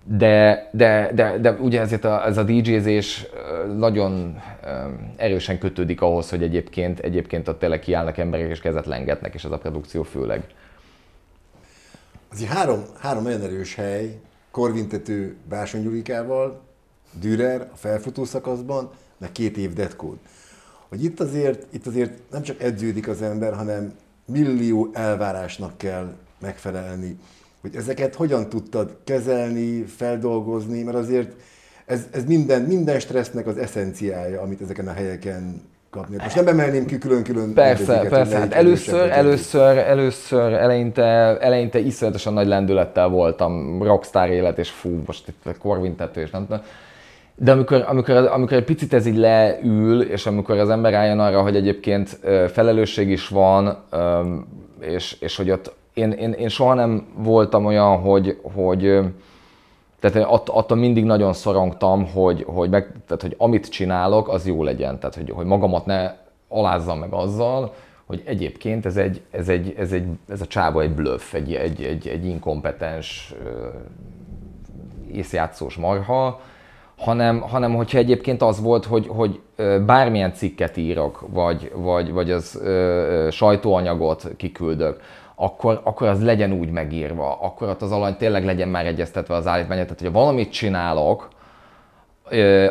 de, 0.04 0.68
de, 0.72 1.10
de, 1.14 1.38
de 1.38 1.52
ugye 1.52 1.80
ezért 1.80 2.04
a, 2.04 2.26
ez 2.26 2.36
a 2.36 2.42
DJ-zés 2.42 3.26
nagyon 3.76 4.40
erősen 5.16 5.58
kötődik 5.58 6.00
ahhoz, 6.00 6.30
hogy 6.30 6.42
egyébként, 6.42 6.98
egyébként 6.98 7.48
ott 7.48 7.58
tényleg 7.58 7.80
kiállnak 7.80 8.18
emberek 8.18 8.48
és 8.48 8.60
kezet 8.60 8.86
lengetnek, 8.86 9.34
és 9.34 9.44
ez 9.44 9.50
a 9.50 9.58
produkció 9.58 10.02
főleg. 10.02 10.44
Az 12.30 12.44
három, 12.44 12.82
három 12.98 13.22
nagyon 13.22 13.42
erős 13.42 13.74
hely, 13.74 14.18
Korvintető 14.50 15.36
Báson 15.48 15.82
Gyurikával, 15.82 16.60
Dürer 17.20 17.68
a 17.72 17.76
felfutó 17.76 18.24
szakaszban, 18.24 18.90
meg 19.18 19.32
két 19.32 19.56
év 19.56 19.72
deadcode. 19.72 20.20
Hogy 20.88 21.04
itt 21.04 21.20
azért, 21.20 21.66
itt 21.74 21.86
azért 21.86 22.30
nem 22.30 22.42
csak 22.42 22.62
edződik 22.62 23.08
az 23.08 23.22
ember, 23.22 23.54
hanem 23.54 23.94
millió 24.24 24.90
elvárásnak 24.92 25.78
kell 25.78 26.14
megfelelni 26.38 27.18
hogy 27.60 27.74
ezeket 27.76 28.14
hogyan 28.14 28.48
tudtad 28.48 28.96
kezelni, 29.04 29.82
feldolgozni, 29.82 30.82
mert 30.82 30.96
azért 30.96 31.32
ez, 31.86 32.06
ez 32.12 32.24
minden, 32.24 32.62
minden 32.62 33.00
stressznek 33.00 33.46
az 33.46 33.58
eszenciája, 33.58 34.40
amit 34.40 34.60
ezeken 34.60 34.88
a 34.88 34.92
helyeken 34.92 35.62
kapni. 35.90 36.16
Most 36.22 36.36
nem 36.36 36.46
emelném 36.46 36.86
ki 36.86 36.98
külön-külön. 36.98 37.54
Persze, 37.54 38.06
persze. 38.08 38.38
Hát 38.38 38.52
először, 38.52 39.10
először, 39.10 39.78
először 39.78 40.52
eleinte, 40.52 41.02
eleinte 41.40 41.78
iszonyatosan 41.78 42.32
nagy 42.32 42.46
lendülettel 42.46 43.08
voltam, 43.08 43.82
rockstar 43.82 44.28
élet, 44.28 44.58
és 44.58 44.70
fú, 44.70 45.02
most 45.06 45.28
itt 45.28 45.58
korvintető, 45.58 46.20
és 46.20 46.30
nem 46.30 46.46
tudom. 46.46 46.62
De 47.34 47.52
amikor, 47.52 47.84
amikor, 47.86 48.16
amikor 48.16 48.56
egy 48.56 48.64
picit 48.64 48.92
ez 48.92 49.06
így 49.06 49.16
leül, 49.16 50.02
és 50.02 50.26
amikor 50.26 50.58
az 50.58 50.70
ember 50.70 50.92
rájön 50.92 51.18
arra, 51.18 51.42
hogy 51.42 51.56
egyébként 51.56 52.18
felelősség 52.52 53.10
is 53.10 53.28
van, 53.28 53.84
és, 54.80 55.16
és 55.20 55.36
hogy 55.36 55.50
ott 55.50 55.72
én, 55.94 56.10
én, 56.10 56.32
én 56.32 56.48
soha 56.48 56.74
nem 56.74 57.06
voltam 57.16 57.64
olyan, 57.64 57.98
hogy, 57.98 58.38
hogy 58.54 59.00
tehát 60.00 60.28
att, 60.28 60.48
attól 60.48 60.76
mindig 60.76 61.04
nagyon 61.04 61.32
szorongtam, 61.32 62.06
hogy, 62.06 62.44
hogy, 62.48 62.70
meg, 62.70 62.92
tehát, 63.06 63.22
hogy 63.22 63.34
amit 63.38 63.68
csinálok, 63.68 64.28
az 64.28 64.46
jó 64.46 64.62
legyen. 64.62 64.98
Tehát, 64.98 65.14
hogy, 65.14 65.30
hogy 65.30 65.46
magamat 65.46 65.86
ne 65.86 66.12
alázzam 66.48 66.98
meg 66.98 67.12
azzal, 67.12 67.74
hogy 68.06 68.22
egyébként 68.24 68.86
ez, 68.86 68.96
egy, 68.96 69.20
ez, 69.30 69.48
egy, 69.48 69.74
ez, 69.78 69.92
egy, 69.92 70.06
ez 70.28 70.40
a 70.40 70.46
csába 70.46 70.82
egy 70.82 70.94
bluff, 70.94 71.34
egy, 71.34 71.54
egy, 71.54 71.82
egy, 71.82 72.08
egy 72.08 72.26
inkompetens 72.26 73.34
észjátszós 75.12 75.76
marha, 75.76 76.40
hanem, 76.98 77.40
hanem 77.40 77.74
hogyha 77.74 77.98
egyébként 77.98 78.42
az 78.42 78.60
volt, 78.60 78.84
hogy, 78.84 79.06
hogy 79.08 79.40
bármilyen 79.86 80.32
cikket 80.32 80.76
írok, 80.76 81.24
vagy, 81.28 81.72
vagy, 81.74 82.12
vagy 82.12 82.30
az 82.30 82.60
ö, 82.62 83.28
sajtóanyagot 83.30 84.30
kiküldök, 84.36 85.00
akkor, 85.42 85.80
akkor 85.84 86.08
az 86.08 86.24
legyen 86.24 86.52
úgy 86.52 86.70
megírva, 86.70 87.38
akkor 87.40 87.68
ott 87.68 87.82
az 87.82 87.92
alany 87.92 88.16
tényleg 88.16 88.44
legyen 88.44 88.68
már 88.68 88.86
egyeztetve 88.86 89.34
az 89.34 89.46
állítmányát. 89.46 89.84
Tehát, 89.84 90.00
hogyha 90.00 90.18
valamit 90.18 90.52
csinálok, 90.52 91.28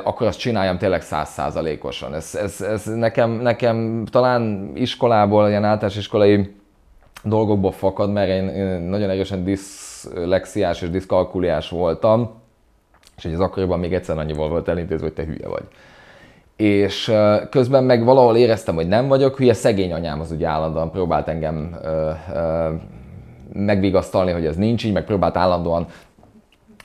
akkor 0.03 0.27
azt 0.27 0.39
csináljam 0.39 0.77
tényleg 0.77 1.01
százszázalékosan. 1.01 2.13
Ez, 2.13 2.35
ez, 2.35 2.61
ez 2.61 2.85
nekem, 2.85 3.31
nekem 3.31 4.05
talán 4.11 4.71
iskolából, 4.75 5.49
ilyen 5.49 5.63
általános 5.63 5.97
iskolai 5.97 6.55
dolgokból 7.23 7.71
fakad, 7.71 8.11
mert 8.11 8.29
én, 8.29 8.47
én 8.47 8.81
nagyon 8.81 9.09
erősen 9.09 9.43
diszlexiás 9.43 10.81
és 10.81 10.89
diszkalkuliás 10.89 11.69
voltam, 11.69 12.41
és 13.17 13.23
hogy 13.23 13.33
az 13.33 13.39
akkoriban 13.39 13.79
még 13.79 13.93
egyszer 13.93 14.17
annyival 14.17 14.49
volt 14.49 14.67
elintézve, 14.67 15.05
hogy 15.05 15.13
te 15.13 15.23
hülye 15.23 15.47
vagy. 15.47 15.63
És 16.59 17.13
közben 17.49 17.83
meg 17.83 18.03
valahol 18.03 18.37
éreztem, 18.37 18.75
hogy 18.75 18.87
nem 18.87 19.07
vagyok 19.07 19.37
hülye, 19.37 19.53
szegény 19.53 19.93
anyám 19.93 20.19
az 20.19 20.31
ugye 20.31 20.47
állandóan 20.47 20.91
próbált 20.91 21.27
engem 21.27 21.77
ö, 21.83 22.09
ö, 22.33 22.69
megvigasztalni, 23.53 24.31
hogy 24.31 24.45
ez 24.45 24.55
nincs 24.55 24.85
így, 24.85 24.93
meg 24.93 25.03
próbált 25.03 25.37
állandóan 25.37 25.85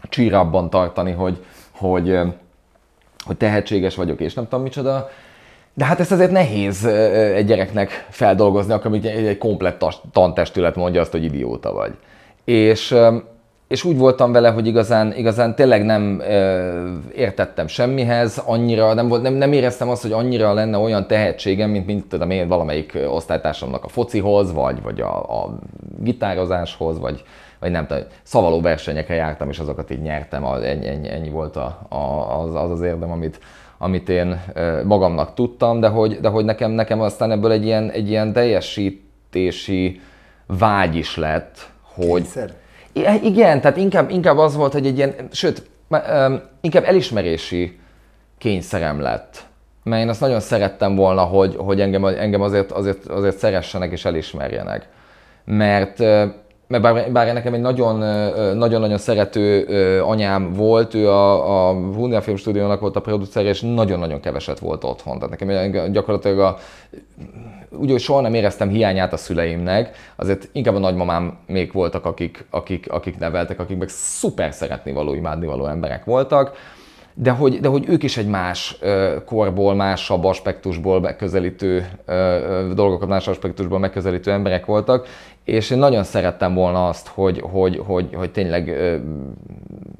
csírabban 0.08 0.70
tartani, 0.70 1.12
hogy, 1.12 1.44
hogy, 1.70 2.18
hogy 3.24 3.36
tehetséges 3.36 3.94
vagyok, 3.94 4.20
és 4.20 4.34
nem 4.34 4.44
tudom 4.44 4.62
micsoda. 4.62 5.08
De 5.74 5.84
hát 5.84 6.00
ezt 6.00 6.12
azért 6.12 6.30
nehéz 6.30 6.84
egy 7.34 7.46
gyereknek 7.46 8.06
feldolgozni, 8.10 8.72
akkor 8.72 8.92
egy, 8.92 9.06
egy 9.06 9.38
komplett 9.38 9.84
tantestület 10.12 10.76
mondja 10.76 11.00
azt, 11.00 11.12
hogy 11.12 11.24
idióta 11.24 11.72
vagy. 11.72 11.92
És 12.44 12.96
és 13.68 13.84
úgy 13.84 13.98
voltam 13.98 14.32
vele, 14.32 14.50
hogy 14.50 14.66
igazán, 14.66 15.12
igazán 15.16 15.54
tényleg 15.54 15.84
nem 15.84 16.20
ö, 16.20 16.96
értettem 17.14 17.66
semmihez, 17.66 18.42
annyira, 18.46 18.94
nem, 18.94 19.08
volt, 19.08 19.22
nem, 19.22 19.34
nem 19.34 19.52
éreztem 19.52 19.88
azt, 19.88 20.02
hogy 20.02 20.12
annyira 20.12 20.52
lenne 20.52 20.78
olyan 20.78 21.06
tehetségem, 21.06 21.70
mint, 21.70 21.86
mint 21.86 22.08
tudom 22.08 22.30
én 22.30 22.48
valamelyik 22.48 22.98
osztálytársamnak 23.08 23.84
a 23.84 23.88
focihoz, 23.88 24.52
vagy, 24.52 24.82
vagy 24.82 25.00
a, 25.00 25.42
a 25.42 25.58
gitározáshoz, 25.98 26.98
vagy, 26.98 27.24
vagy 27.60 27.70
nem 27.70 27.86
tudom, 27.86 28.02
szavaló 28.22 28.60
versenyekre 28.60 29.14
jártam, 29.14 29.48
és 29.48 29.58
azokat 29.58 29.90
így 29.90 30.02
nyertem, 30.02 30.44
ennyi, 30.44 30.86
ennyi, 30.86 31.08
ennyi 31.08 31.30
volt 31.30 31.56
a, 31.56 31.86
a, 31.88 32.38
az, 32.40 32.54
az 32.54 32.70
az 32.70 32.80
érdem, 32.80 33.10
amit, 33.10 33.38
amit 33.78 34.08
én 34.08 34.40
magamnak 34.84 35.34
tudtam, 35.34 35.80
de 35.80 35.88
hogy, 35.88 36.20
de 36.20 36.28
hogy 36.28 36.44
nekem, 36.44 36.70
nekem 36.70 37.00
aztán 37.00 37.30
ebből 37.30 37.52
egy 37.52 37.64
ilyen, 37.64 37.90
egy 37.90 38.08
ilyen 38.08 38.32
teljesítési 38.32 40.00
vágy 40.46 40.96
is 40.96 41.16
lett, 41.16 41.68
hogy... 41.94 42.22
Kényszer? 42.22 42.62
Igen, 43.22 43.60
tehát 43.60 43.76
inkább, 43.76 44.10
inkább 44.10 44.38
az 44.38 44.56
volt, 44.56 44.72
hogy 44.72 44.86
egy 44.86 44.96
ilyen, 44.96 45.14
sőt, 45.32 45.70
inkább 46.60 46.84
elismerési 46.84 47.78
kényszerem 48.38 49.00
lett. 49.00 49.42
Mert 49.82 50.02
én 50.02 50.08
azt 50.08 50.20
nagyon 50.20 50.40
szerettem 50.40 50.94
volna, 50.94 51.22
hogy, 51.22 51.56
hogy 51.56 51.80
engem, 51.80 52.04
engem 52.04 52.40
azért, 52.40 52.72
azért, 52.72 53.06
azért 53.06 53.38
szeressenek 53.38 53.92
és 53.92 54.04
elismerjenek. 54.04 54.88
Mert, 55.44 55.98
mert 56.80 56.94
bár, 56.94 57.12
bár 57.12 57.32
nekem 57.32 57.54
egy 57.54 57.60
nagyon-nagyon 57.60 58.98
szerető 58.98 59.66
anyám 60.02 60.52
volt, 60.52 60.94
ő 60.94 61.08
a, 61.08 61.68
a 61.68 61.72
Hundia 61.72 62.20
Film 62.20 62.36
Stúdiónak 62.36 62.80
volt 62.80 62.96
a 62.96 63.00
producer, 63.00 63.44
és 63.44 63.60
nagyon-nagyon 63.60 64.20
keveset 64.20 64.58
volt 64.58 64.84
otthon. 64.84 65.18
Tehát 65.18 65.38
nekem 65.38 65.92
gyakorlatilag 65.92 66.38
a 66.38 66.58
úgy, 67.78 67.90
hogy 67.90 68.00
soha 68.00 68.20
nem 68.20 68.34
éreztem 68.34 68.68
hiányát 68.68 69.12
a 69.12 69.16
szüleimnek, 69.16 69.96
azért 70.16 70.48
inkább 70.52 70.74
a 70.74 70.78
nagymamám 70.78 71.38
még 71.46 71.72
voltak, 71.72 72.04
akik, 72.04 72.46
akik, 72.50 72.92
akik 72.92 73.18
neveltek, 73.18 73.60
akik 73.60 73.78
meg 73.78 73.88
szuper 73.88 74.54
imádni 75.14 75.46
való 75.46 75.66
emberek 75.66 76.04
voltak, 76.04 76.56
de 77.14 77.30
hogy, 77.30 77.60
de 77.60 77.68
hogy 77.68 77.84
ők 77.88 78.02
is 78.02 78.16
egy 78.16 78.26
más 78.26 78.78
korból, 79.24 79.74
másabb 79.74 80.24
aspektusból 80.24 81.00
megközelítő 81.00 81.86
dolgokat, 82.74 83.08
más 83.08 83.28
aspektusból 83.28 83.78
megközelítő 83.78 84.30
emberek 84.30 84.66
voltak, 84.66 85.06
és 85.44 85.70
én 85.70 85.78
nagyon 85.78 86.04
szerettem 86.04 86.54
volna 86.54 86.88
azt, 86.88 87.08
hogy, 87.08 87.40
hogy, 87.50 87.82
hogy, 87.86 88.14
hogy 88.14 88.30
tényleg 88.30 88.68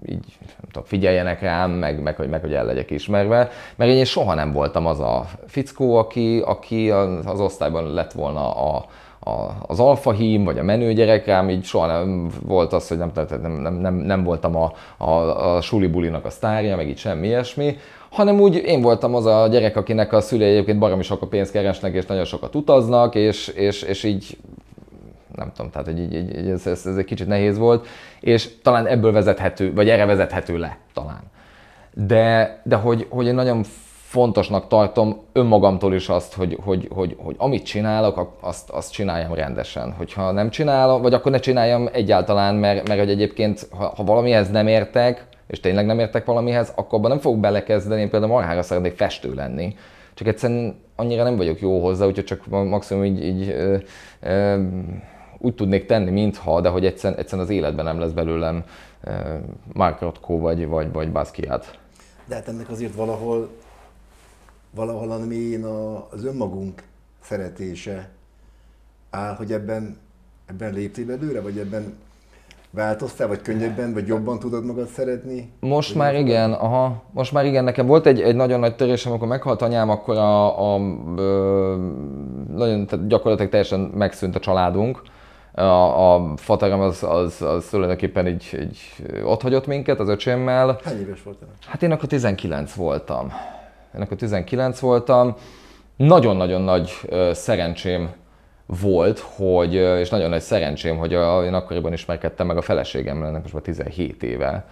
így 0.07 0.25
nem 0.39 0.67
tudom, 0.67 0.85
figyeljenek 0.85 1.41
rám, 1.41 1.71
meg, 1.71 2.03
meg, 2.03 2.17
hogy, 2.17 2.29
meg 2.29 2.41
hogy 2.41 2.53
el 2.53 2.65
legyek 2.65 2.91
ismerve, 2.91 3.51
mert 3.77 3.91
én 3.91 4.05
soha 4.05 4.35
nem 4.35 4.53
voltam 4.53 4.87
az 4.87 5.01
a 5.01 5.27
fickó, 5.47 5.97
aki, 5.97 6.43
aki 6.45 6.91
az 7.25 7.41
osztályban 7.41 7.93
lett 7.93 8.13
volna 8.13 8.75
a, 8.75 8.85
a, 9.25 9.65
az 9.67 9.81
alfa 9.81 10.13
hím, 10.13 10.45
vagy 10.45 10.59
a 10.59 10.63
menő 10.63 10.93
gyerek, 10.93 11.27
rám 11.27 11.51
így 11.51 11.65
soha 11.65 11.87
nem 11.87 12.31
volt 12.47 12.73
az, 12.73 12.89
hogy 12.89 12.99
nem, 12.99 13.11
nem, 13.41 13.75
nem, 13.75 13.95
nem, 13.95 14.25
voltam 14.25 14.57
a, 14.57 14.73
a, 14.97 15.55
a 15.55 15.61
suli 15.61 15.87
bulinak 15.87 16.25
a 16.25 16.31
sztárja, 16.31 16.77
meg 16.77 16.89
így 16.89 16.99
semmi 16.99 17.27
ilyesmi, 17.27 17.77
hanem 18.11 18.41
úgy 18.41 18.55
én 18.55 18.81
voltam 18.81 19.15
az 19.15 19.27
a 19.27 19.49
gyerek, 19.49 19.77
akinek 19.77 20.13
a 20.13 20.21
szülei 20.21 20.51
egyébként 20.51 20.79
baromi 20.79 21.05
a 21.09 21.27
pénzt 21.27 21.53
keresnek, 21.53 21.95
és 21.95 22.07
nagyon 22.07 22.25
sokat 22.25 22.55
utaznak, 22.55 23.15
és, 23.15 23.49
és, 23.49 23.83
és 23.83 24.03
így 24.03 24.37
nem 25.37 25.53
tudom, 25.55 25.71
tehát 25.71 25.87
hogy 25.87 25.99
így, 25.99 26.15
így, 26.15 26.49
ez, 26.49 26.67
ez, 26.67 26.87
ez 26.87 26.97
egy 26.97 27.05
kicsit 27.05 27.27
nehéz 27.27 27.59
volt, 27.59 27.87
és 28.21 28.61
talán 28.63 28.87
ebből 28.87 29.13
vezethető, 29.13 29.73
vagy 29.75 29.89
erre 29.89 30.05
vezethető 30.05 30.59
le 30.59 30.79
talán. 30.93 31.23
De, 31.95 32.61
de 32.65 32.77
hogy, 32.77 33.07
hogy 33.11 33.27
én 33.27 33.35
nagyon 33.35 33.65
fontosnak 34.15 34.69
tartom 34.69 35.17
önmagamtól 35.33 35.95
is 35.95 36.09
azt, 36.09 36.35
hogy, 36.35 36.59
hogy, 36.65 36.89
hogy, 36.91 37.17
hogy 37.19 37.35
amit 37.39 37.65
csinálok, 37.65 38.37
azt, 38.41 38.71
azt 38.71 38.93
csináljam 38.93 39.35
rendesen. 39.35 39.93
Hogyha 39.93 40.31
nem 40.31 40.51
csinálom, 40.51 41.03
vagy 41.03 41.15
akkor 41.15 41.33
ne 41.33 41.39
csináljam 41.39 41.89
egyáltalán, 41.93 42.55
mert, 42.55 42.89
mert 42.89 43.01
hogy 43.01 43.11
egyébként, 43.11 43.69
ha, 43.71 43.93
ha 43.97 44.05
valamihez 44.05 44.51
nem 44.51 44.67
értek, 44.67 45.27
és 45.47 45.61
tényleg 45.61 45.87
nem 45.87 45.99
értek 45.99 46.25
valamihez, 46.25 46.73
akkor 46.77 46.99
abban 46.99 47.11
nem 47.11 47.19
fogok 47.19 47.41
belekezdeni, 47.41 48.01
én 48.01 48.11
például 48.11 48.33
marhára 48.33 48.63
szeretnék 48.63 48.97
festő 48.97 49.35
lenni. 49.35 49.77
Csak 50.15 50.27
egyszerűen 50.27 50.77
annyira 50.97 51.23
nem 51.23 51.37
vagyok 51.37 51.61
jó 51.61 51.83
hozzá, 51.83 52.07
úgyhogy 52.07 52.25
csak 52.25 52.47
maximum 52.47 53.05
így, 53.05 53.25
így 53.25 53.49
ö, 53.49 53.77
ö, 54.21 54.63
úgy 55.39 55.55
tudnék 55.55 55.87
tenni, 55.87 56.11
mintha, 56.11 56.61
de 56.61 56.69
hogy 56.69 56.87
egyszerűen, 56.87 57.21
egyszerűen 57.21 57.47
az 57.47 57.53
életben 57.53 57.85
nem 57.85 58.01
lesz 58.01 58.13
belőlem 58.13 58.65
ö, 59.05 59.11
Mark 59.73 60.01
Rothko 60.01 60.39
vagy, 60.39 60.67
vagy, 60.67 60.93
vagy 60.93 61.13
Basquiat. 61.13 61.79
De 62.27 62.35
hát 62.35 62.49
ennek 62.49 62.71
azért 62.71 62.95
valahol 62.95 63.49
valahol 64.75 65.11
a 65.11 65.19
mélyén 65.19 65.65
az 66.11 66.25
önmagunk 66.25 66.83
szeretése 67.21 68.09
áll, 69.11 69.35
hogy 69.35 69.53
ebben, 69.53 69.97
ebben 70.47 70.73
léptél 70.73 71.11
előre, 71.11 71.41
vagy 71.41 71.59
ebben 71.59 71.95
változtál, 72.71 73.29
vagy 73.29 73.41
könnyebben, 73.43 73.93
vagy 73.93 74.07
jobban 74.07 74.39
tudod 74.39 74.65
magad 74.65 74.89
szeretni? 74.89 75.51
Most 75.61 75.95
már 75.95 76.15
igen, 76.15 76.53
aha. 76.53 77.03
Most 77.11 77.33
már 77.33 77.45
igen, 77.45 77.65
nekem 77.65 77.87
volt 77.87 78.07
egy, 78.07 78.21
egy 78.21 78.37
nagyon 78.37 78.61
nagy 78.61 78.77
törésem, 78.77 79.11
amikor 79.11 79.29
meghalt 79.29 79.63
anyám, 79.63 79.91
akkor 79.91 80.17
a, 80.17 80.61
a, 80.61 80.75
a 80.75 80.79
nagyon, 82.55 82.87
tehát 82.87 83.07
gyakorlatilag 83.07 83.51
teljesen 83.51 83.81
megszűnt 83.81 84.37
a 84.37 84.41
családunk. 84.41 85.03
A, 85.53 86.15
a 86.15 86.37
faterem 86.37 86.81
az, 86.81 87.03
az, 87.03 87.43
az 87.43 87.67
tulajdonképpen 87.71 88.27
így, 88.27 88.59
így 88.61 88.79
ott 89.25 89.43
hagyott 89.43 89.67
minket 89.67 90.01
az 90.01 90.09
öcsémmel. 90.09 90.81
Hány 90.85 91.01
éves 91.01 91.23
voltál? 91.23 91.49
Hát 91.67 91.83
én 91.83 91.91
akkor 91.91 92.09
19 92.09 92.75
voltam 92.75 93.33
én 93.97 94.03
akkor 94.03 94.17
19 94.17 94.79
voltam. 94.79 95.37
Nagyon-nagyon 95.97 96.61
nagy 96.61 96.91
szerencsém 97.33 98.11
volt, 98.67 99.19
hogy, 99.19 99.75
és 99.75 100.09
nagyon 100.09 100.31
nagy 100.31 100.41
szerencsém, 100.41 100.97
hogy 100.97 101.15
a, 101.15 101.45
én 101.45 101.55
akkoriban 101.55 101.93
ismerkedtem 101.93 102.47
meg 102.47 102.57
a 102.57 102.63
feleségemmel, 102.63 103.29
ennek 103.29 103.43
most 103.43 103.55
már 103.55 103.63
17 103.63 104.23
éve, 104.23 104.67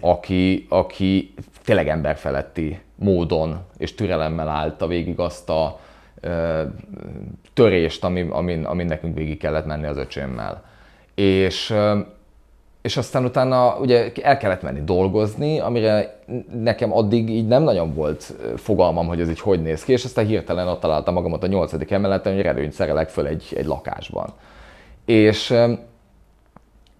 aki, 0.00 0.66
aki 0.68 1.34
tényleg 1.64 1.88
emberfeletti 1.88 2.80
módon 2.94 3.58
és 3.76 3.94
türelemmel 3.94 4.48
állta 4.48 4.86
végig 4.86 5.18
azt 5.18 5.50
a 5.50 5.78
ö, 6.20 6.62
törést, 7.54 8.04
amin, 8.04 8.30
amin, 8.30 8.64
amin 8.64 8.86
nekünk 8.86 9.16
végig 9.16 9.38
kellett 9.38 9.66
menni 9.66 9.86
az 9.86 9.96
öcsémmel. 9.96 10.64
És 11.14 11.74
és 12.82 12.96
aztán 12.96 13.24
utána 13.24 13.76
ugye 13.76 14.12
el 14.22 14.36
kellett 14.36 14.62
menni 14.62 14.80
dolgozni, 14.84 15.58
amire 15.58 16.18
nekem 16.62 16.92
addig 16.92 17.30
így 17.30 17.46
nem 17.46 17.62
nagyon 17.62 17.94
volt 17.94 18.34
fogalmam, 18.56 19.06
hogy 19.06 19.20
ez 19.20 19.28
így 19.28 19.40
hogy 19.40 19.62
néz 19.62 19.84
ki, 19.84 19.92
és 19.92 20.04
aztán 20.04 20.26
hirtelen 20.26 20.68
ott 20.68 20.80
találtam 20.80 21.14
magamat 21.14 21.42
a 21.42 21.46
nyolcadik 21.46 21.90
emeleten, 21.90 22.34
hogy 22.34 22.42
redőnyt 22.42 22.72
szerelek 22.72 23.08
föl 23.08 23.26
egy, 23.26 23.52
egy 23.56 23.66
lakásban. 23.66 24.28
És 25.04 25.54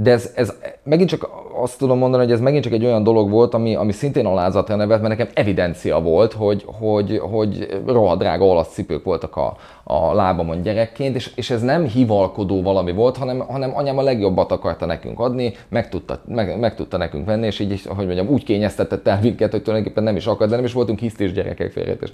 de 0.02 0.10
ez, 0.10 0.32
ez 0.34 0.52
megint 0.82 1.08
csak 1.08 1.28
azt 1.62 1.78
tudom 1.78 1.98
mondani, 1.98 2.22
hogy 2.22 2.32
ez 2.32 2.40
megint 2.40 2.62
csak 2.62 2.72
egy 2.72 2.84
olyan 2.84 3.02
dolog 3.02 3.30
volt, 3.30 3.54
ami, 3.54 3.74
ami 3.74 3.92
szintén 3.92 4.26
alázatra 4.26 4.76
nevet, 4.76 5.00
mert 5.00 5.16
nekem 5.16 5.32
evidencia 5.34 6.00
volt, 6.00 6.32
hogy, 6.32 6.64
hogy, 6.66 7.20
hogy 7.30 7.80
rohadt 7.86 8.18
drága 8.18 8.44
olasz 8.44 8.72
cipők 8.72 9.04
voltak 9.04 9.36
a, 9.36 9.56
a 9.84 10.14
lábamon 10.14 10.62
gyerekként, 10.62 11.14
és, 11.14 11.32
és 11.34 11.50
ez 11.50 11.62
nem 11.62 11.84
hivalkodó 11.84 12.62
valami 12.62 12.92
volt, 12.92 13.16
hanem, 13.16 13.38
hanem 13.38 13.76
anyám 13.76 13.98
a 13.98 14.02
legjobbat 14.02 14.52
akarta 14.52 14.86
nekünk 14.86 15.20
adni, 15.20 15.52
meg 15.68 15.88
tudta, 15.88 16.20
meg, 16.26 16.58
meg 16.58 16.74
tudta 16.74 16.96
nekünk 16.96 17.26
venni, 17.26 17.46
és 17.46 17.58
így, 17.58 17.82
hogy 17.86 18.06
mondjam, 18.06 18.28
úgy 18.28 18.44
kényeztetett 18.44 19.06
el 19.06 19.18
minket, 19.22 19.50
hogy 19.50 19.62
tulajdonképpen 19.62 20.04
nem 20.04 20.16
is 20.16 20.26
akar, 20.26 20.48
de 20.48 20.56
nem 20.56 20.64
is 20.64 20.72
voltunk 20.72 20.98
hisztis 20.98 21.32
gyerekek, 21.32 21.72
félreértés 21.72 22.10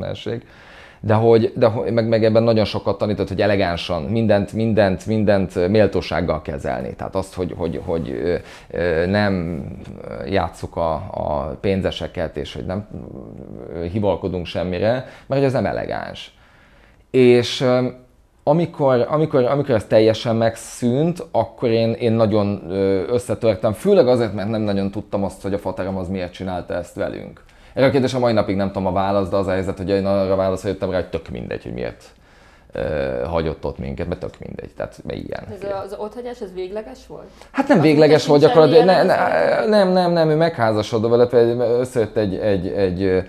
de 1.01 1.15
hogy, 1.15 1.53
de 1.57 1.73
meg, 1.91 2.09
meg 2.09 2.25
ebben 2.25 2.43
nagyon 2.43 2.65
sokat 2.65 2.99
tanított, 2.99 3.29
hogy 3.29 3.41
elegánsan, 3.41 4.03
mindent, 4.03 4.53
mindent, 4.53 5.07
mindent 5.07 5.69
méltósággal 5.69 6.43
kezelni. 6.43 6.95
Tehát 6.95 7.15
azt, 7.15 7.35
hogy, 7.35 7.55
hogy, 7.57 7.81
hogy 7.85 8.41
nem 9.07 9.65
játsszuk 10.29 10.77
a, 10.77 10.93
a 10.95 11.57
pénzeseket, 11.61 12.37
és 12.37 12.55
hogy 12.55 12.67
nem 12.67 12.89
hivalkodunk 13.93 14.47
semmire, 14.47 14.91
mert 14.93 15.11
hogy 15.27 15.45
ez 15.45 15.53
nem 15.53 15.67
elegáns. 15.67 16.35
És 17.11 17.67
amikor, 18.49 19.07
amikor, 19.09 19.45
amikor 19.45 19.75
ez 19.75 19.85
teljesen 19.85 20.37
megszűnt, 20.37 21.27
akkor 21.31 21.69
én, 21.69 21.93
én 21.93 22.13
nagyon 22.13 22.71
összetörtem, 23.09 23.73
főleg 23.73 24.09
azért, 24.09 24.35
mert 24.35 24.49
nem 24.49 24.61
nagyon 24.61 24.91
tudtam 24.91 25.25
azt, 25.25 25.43
hogy 25.43 25.55
a 25.55 25.59
faterom 25.59 25.97
az 25.97 26.09
miért 26.09 26.33
csinálta 26.33 26.75
ezt 26.75 26.95
velünk. 26.95 27.45
Erre 27.77 27.87
a 27.87 27.91
kérdés 27.91 28.15
a 28.15 28.19
mai 28.19 28.33
napig 28.33 28.57
nem 28.57 28.67
tudom 28.67 28.87
a 28.87 28.93
választ, 28.93 29.31
de 29.31 29.37
az 29.37 29.47
a 29.47 29.51
helyzet, 29.51 29.77
hogy 29.77 29.89
én 29.89 30.07
arra 30.07 30.37
válaszra 30.37 30.69
jöttem 30.69 30.91
rá, 30.91 30.97
hogy 30.97 31.09
tök 31.09 31.29
mindegy, 31.29 31.63
hogy 31.63 31.73
miért 31.73 32.05
hagyott 33.25 33.65
ott 33.65 33.79
minket, 33.79 34.09
mert 34.09 34.21
tök 34.21 34.39
mindegy. 34.39 34.71
Tehát 34.77 34.99
ilyen. 35.07 35.47
Ez 35.53 35.69
az 35.85 35.97
otthagyás, 35.99 36.41
ez 36.41 36.53
végleges 36.55 36.99
volt? 37.09 37.27
Hát 37.51 37.69
nem 37.69 37.81
végleges 37.81 38.27
volt 38.27 38.41
gyakorlatilag, 38.41 38.85
ne, 38.85 39.03
ne, 39.03 39.67
nem, 39.67 39.89
nem, 39.93 40.13
nem, 40.13 40.31
ő 40.31 40.35
megházasodva 40.35 41.09
vele, 41.09 41.57
összejött 41.79 42.17
egy, 42.17 42.37
egy, 42.37 42.67
egy 42.67 43.25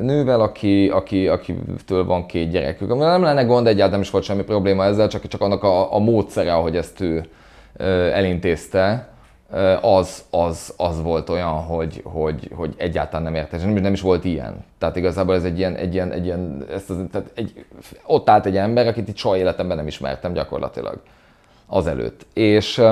nővel, 0.00 0.40
aki, 0.40 0.88
aki, 0.88 1.28
akitől 1.28 2.04
van 2.04 2.26
két 2.26 2.50
gyerekük. 2.50 2.96
Nem 2.96 3.22
lenne 3.22 3.42
gond, 3.42 3.66
egyáltalán 3.66 4.00
is 4.00 4.10
volt 4.10 4.24
semmi 4.24 4.42
probléma 4.42 4.84
ezzel, 4.84 5.08
csak, 5.08 5.26
csak 5.26 5.40
annak 5.40 5.62
a, 5.62 5.94
a 5.94 5.98
módszere, 5.98 6.54
ahogy 6.54 6.76
ezt 6.76 7.00
ő 7.00 7.24
elintézte, 8.12 9.09
az, 9.80 10.24
az, 10.30 10.74
az 10.76 11.02
volt 11.02 11.28
olyan, 11.28 11.52
hogy, 11.52 12.02
hogy, 12.04 12.50
hogy 12.54 12.74
egyáltalán 12.76 13.22
nem 13.22 13.34
értes. 13.34 13.62
Nem, 13.62 13.72
nem 13.72 13.92
is 13.92 14.00
volt 14.00 14.24
ilyen. 14.24 14.64
Tehát 14.78 14.96
igazából 14.96 15.34
ez 15.34 15.44
egy 15.44 15.58
ilyen, 15.58 15.74
egy 15.74 15.94
ilyen, 15.94 16.12
egy 16.12 16.24
ilyen 16.24 16.66
ezt 16.70 16.90
az, 16.90 16.96
tehát 17.12 17.30
egy, 17.34 17.64
ott 18.04 18.28
állt 18.28 18.46
egy 18.46 18.56
ember, 18.56 18.86
akit 18.86 19.08
itt 19.08 19.16
soha 19.16 19.36
életemben 19.36 19.76
nem 19.76 19.86
ismertem 19.86 20.32
gyakorlatilag 20.32 21.00
azelőtt. 21.66 22.26
És, 22.34 22.82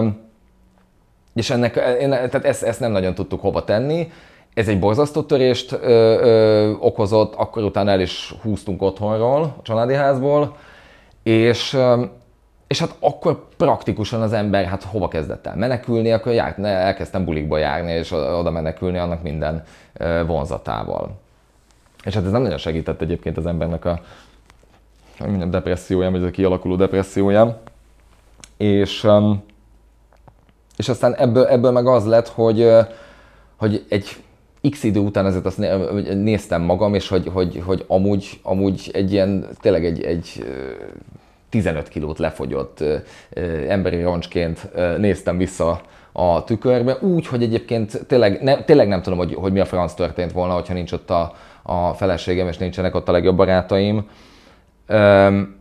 és 1.35 1.51
ennek, 1.51 1.73
tehát 2.09 2.45
ezt, 2.45 2.63
ezt 2.63 2.81
nem 2.81 2.93
nagyon 2.93 3.15
tudtuk 3.15 3.41
hova 3.41 3.65
tenni. 3.65 4.13
Ez 4.55 4.69
egy 4.69 4.79
borzasztó 4.79 5.23
törést 5.23 5.73
ö, 5.73 5.77
ö, 5.83 6.73
okozott, 6.81 7.35
akkor 7.35 7.63
utána 7.63 7.91
el 7.91 8.01
is 8.01 8.35
húztunk 8.43 8.83
otthonról, 8.83 9.43
a 9.43 9.63
családi 9.63 9.95
házból, 9.95 10.57
és, 11.23 11.77
és 12.69 12.79
hát 12.79 12.95
akkor 13.01 13.49
praktikusan 13.57 14.23
az 14.23 14.33
ember 14.33 14.65
hát 14.65 14.83
hova 14.83 15.09
kezdett 15.09 15.47
el 15.47 15.57
menekülni, 15.57 16.13
akkor 16.13 16.33
járt, 16.33 16.59
elkezdtem 16.59 17.25
bulikba 17.25 17.59
járni, 17.59 17.93
és 17.93 18.13
oda 18.13 18.51
menekülni 18.51 18.99
annak 18.99 19.23
minden 19.23 19.65
vonzatával. 20.27 21.17
És 22.05 22.15
hát 22.15 22.25
ez 22.25 22.31
nem 22.31 22.43
nagyon 22.43 22.59
segített 22.59 23.01
egyébként 23.01 23.37
az 23.37 23.47
embernek 23.47 23.85
a 23.85 24.01
mondjam, 25.19 25.51
depressziójám, 25.51 26.13
vagy 26.13 26.23
a 26.23 26.31
kialakuló 26.31 26.77
depressziójám. 26.77 27.57
És, 28.57 29.07
és 30.77 30.89
aztán 30.89 31.15
ebből, 31.15 31.47
ebből 31.47 31.71
meg 31.71 31.87
az 31.87 32.07
lett, 32.07 32.29
hogy, 32.29 32.71
hogy 33.57 33.87
egy 33.89 34.17
x 34.71 34.83
idő 34.83 35.01
után 35.01 35.27
ezért 35.27 35.47
azt 35.47 35.59
néztem 36.15 36.63
magam, 36.63 36.95
és 36.95 37.09
hogy, 37.09 37.29
hogy, 37.33 37.63
hogy 37.67 37.85
amúgy, 37.87 38.41
amúgy 38.43 38.91
egy 38.93 39.13
ilyen, 39.13 39.49
tényleg 39.61 39.85
egy, 39.85 40.03
egy 40.03 40.45
15 41.49 41.89
kilót 41.89 42.19
lefogyott 42.19 42.85
emberi 43.69 44.03
roncsként 44.03 44.71
néztem 44.99 45.37
vissza 45.37 45.81
a 46.13 46.45
tükörbe, 46.45 46.97
úgy, 47.01 47.27
hogy 47.27 47.43
egyébként 47.43 48.07
tényleg, 48.07 48.43
ne, 48.43 48.65
tényleg 48.65 48.89
nem 48.89 49.03
tudom, 49.03 49.19
hogy, 49.19 49.35
hogy 49.35 49.53
mi 49.53 49.61
a 49.61 49.65
franc 49.65 49.95
történt 49.95 50.33
volna, 50.33 50.55
hogyha 50.55 50.75
nincs 50.75 50.93
ott 50.93 51.11
a, 51.11 51.33
a 51.63 51.93
feleségem, 51.93 52.49
és 52.49 52.57
nincsenek 52.57 52.95
ott 52.95 53.09
a 53.09 53.13
legjobb 53.13 53.37
barátaim. 53.37 54.09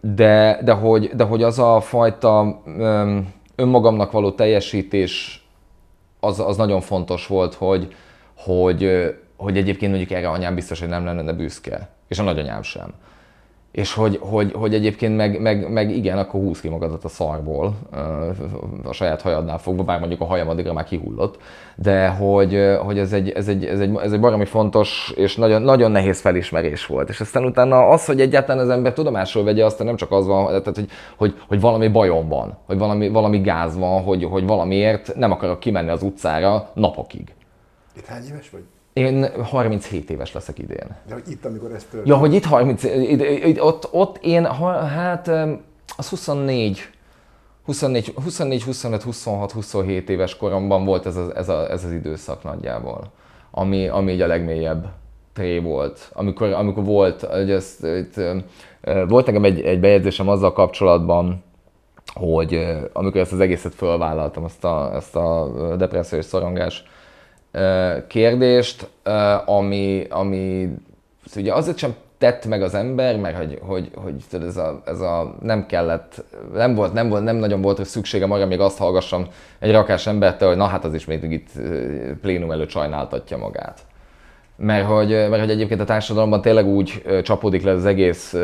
De, 0.01 0.59
de, 0.63 0.71
hogy, 0.71 1.11
de 1.15 1.23
hogy 1.23 1.43
az 1.43 1.59
a 1.59 1.79
fajta 1.81 2.61
önmagamnak 3.55 4.11
való 4.11 4.31
teljesítés, 4.31 5.45
az, 6.19 6.39
az 6.39 6.57
nagyon 6.57 6.81
fontos 6.81 7.27
volt, 7.27 7.53
hogy, 7.53 7.95
hogy, 8.37 8.89
hogy 9.37 9.57
egyébként 9.57 9.91
mondjuk 9.91 10.17
erre 10.17 10.29
anyám 10.29 10.55
biztos, 10.55 10.79
hogy 10.79 10.89
nem 10.89 11.05
lenne 11.05 11.33
büszke, 11.33 11.89
és 12.07 12.19
a 12.19 12.23
nagyanyám 12.23 12.61
sem. 12.61 12.93
És 13.71 13.93
hogy, 13.93 14.19
hogy, 14.21 14.51
hogy 14.51 14.73
egyébként 14.73 15.15
meg, 15.15 15.41
meg, 15.41 15.71
meg, 15.71 15.95
igen, 15.95 16.17
akkor 16.17 16.41
húz 16.41 16.61
ki 16.61 16.69
magadat 16.69 17.03
a 17.03 17.07
szarból, 17.07 17.73
a 18.83 18.91
saját 18.91 19.21
hajadnál 19.21 19.57
fogva, 19.57 19.83
bár 19.83 19.99
mondjuk 19.99 20.21
a 20.21 20.25
hajam 20.25 20.49
addigra 20.49 20.73
már 20.73 20.83
kihullott, 20.83 21.37
de 21.75 22.07
hogy, 22.07 22.77
hogy 22.83 22.99
ez, 22.99 23.13
egy, 23.13 23.29
ez, 23.29 23.47
egy, 23.47 23.65
ez, 23.65 23.79
egy, 23.79 23.95
ez 23.95 24.11
egy 24.11 24.19
baromi 24.19 24.45
fontos 24.45 25.13
és 25.15 25.35
nagyon, 25.35 25.61
nagyon 25.61 25.91
nehéz 25.91 26.19
felismerés 26.19 26.85
volt. 26.85 27.09
És 27.09 27.19
aztán 27.19 27.45
utána 27.45 27.87
az, 27.87 28.05
hogy 28.05 28.21
egyáltalán 28.21 28.63
az 28.63 28.69
ember 28.69 28.93
tudomásul 28.93 29.43
vegye, 29.43 29.65
aztán 29.65 29.87
nem 29.87 29.95
csak 29.95 30.11
az 30.11 30.27
van, 30.27 30.45
tehát, 30.45 30.65
hogy, 30.75 30.89
hogy, 31.17 31.35
hogy 31.47 31.59
valami 31.59 31.87
bajom 31.87 32.27
van, 32.27 32.57
hogy 32.65 32.77
valami, 32.77 33.09
valami 33.09 33.39
gáz 33.39 33.77
van, 33.77 34.03
hogy, 34.03 34.23
hogy 34.23 34.45
valamiért 34.45 35.15
nem 35.15 35.31
akarok 35.31 35.59
kimenni 35.59 35.89
az 35.89 36.03
utcára 36.03 36.69
napokig. 36.73 37.33
Itt 37.97 38.05
hány 38.05 38.23
éves 38.29 38.49
vagy? 38.49 38.63
Én 38.97 39.43
37 39.43 40.09
éves 40.09 40.33
leszek 40.33 40.59
idén. 40.59 40.95
De 41.07 41.13
hogy 41.13 41.23
itt, 41.29 41.45
amikor 41.45 41.71
ezt 41.71 41.85
történt? 41.89 42.07
Ja, 42.07 42.15
hogy 42.15 42.33
itt 42.33 42.45
30, 42.45 42.83
ott, 43.59 43.87
ott 43.91 44.17
én, 44.21 44.45
hát 44.45 45.27
az 45.97 46.09
24, 46.09 46.89
24, 47.65 48.13
24, 48.15 48.63
25, 48.63 49.03
26, 49.03 49.51
27 49.51 50.09
éves 50.09 50.37
koromban 50.37 50.85
volt 50.85 51.05
ez, 51.05 51.15
az, 51.15 51.35
ez, 51.35 51.49
a, 51.49 51.71
ez 51.71 51.83
az 51.83 51.91
időszak 51.91 52.43
nagyjából, 52.43 53.11
ami, 53.51 53.87
ami 53.87 54.11
így 54.11 54.21
a 54.21 54.27
legmélyebb 54.27 54.85
tré 55.33 55.59
volt. 55.59 56.09
Amikor, 56.13 56.51
amikor 56.51 56.83
volt, 56.83 57.21
hogy 57.21 57.51
ezt, 57.51 57.83
itt, 57.83 58.13
volt 59.07 59.25
nekem 59.25 59.43
egy, 59.43 59.61
egy 59.61 59.79
bejegyzésem 59.79 60.29
azzal 60.29 60.53
kapcsolatban, 60.53 61.43
hogy 62.13 62.77
amikor 62.93 63.21
ezt 63.21 63.31
az 63.31 63.39
egészet 63.39 63.73
fölvállaltam, 63.73 64.45
ezt 64.45 64.63
a, 64.63 64.95
ezt 64.95 65.15
a 65.15 65.51
depressziós 65.77 66.25
szorongás 66.25 66.83
kérdést, 68.07 68.89
ami, 69.45 70.05
ami 70.09 70.69
ugye 71.35 71.53
azért 71.53 71.77
sem 71.77 71.95
tett 72.17 72.45
meg 72.45 72.61
az 72.61 72.73
ember, 72.73 73.17
mert 73.17 73.37
hogy, 73.37 73.59
hogy, 73.61 73.91
hogy 73.95 74.13
ez, 74.31 74.57
a, 74.57 74.81
ez 74.85 74.99
a 74.99 75.35
nem 75.41 75.65
kellett, 75.65 76.23
nem 76.53 76.75
volt, 76.75 76.93
nem, 76.93 77.09
volt, 77.09 77.23
nem 77.23 77.35
nagyon 77.35 77.61
volt 77.61 77.85
szükségem 77.85 78.31
arra, 78.31 78.45
még 78.45 78.59
azt 78.59 78.77
hallgassam 78.77 79.27
egy 79.59 79.71
rakás 79.71 80.07
embertől, 80.07 80.49
hogy 80.49 80.57
na 80.57 80.65
hát 80.65 80.85
az 80.85 80.93
is 80.93 81.05
még 81.05 81.31
itt 81.31 81.49
plénum 82.21 82.51
előtt 82.51 82.69
sajnáltatja 82.69 83.37
magát. 83.37 83.81
Mert 84.55 84.85
hogy, 84.85 85.09
mert 85.09 85.39
hogy 85.39 85.49
egyébként 85.49 85.81
a 85.81 85.85
társadalomban 85.85 86.41
tényleg 86.41 86.65
úgy 86.65 87.03
csapódik 87.23 87.63
le 87.63 87.71
az 87.71 87.85
egész 87.85 88.35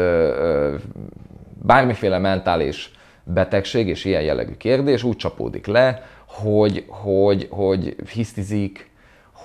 bármiféle 1.62 2.18
mentális 2.18 2.92
betegség 3.24 3.88
és 3.88 4.06
ilyen 4.06 4.22
jellegű 4.22 4.54
kérdés 4.54 5.04
úgy 5.04 5.16
csapódik 5.16 5.68
le, 5.68 6.04
hogy, 6.26 6.86
hogy, 6.88 7.48
hogy 7.50 7.96
hisztizik, 8.14 8.92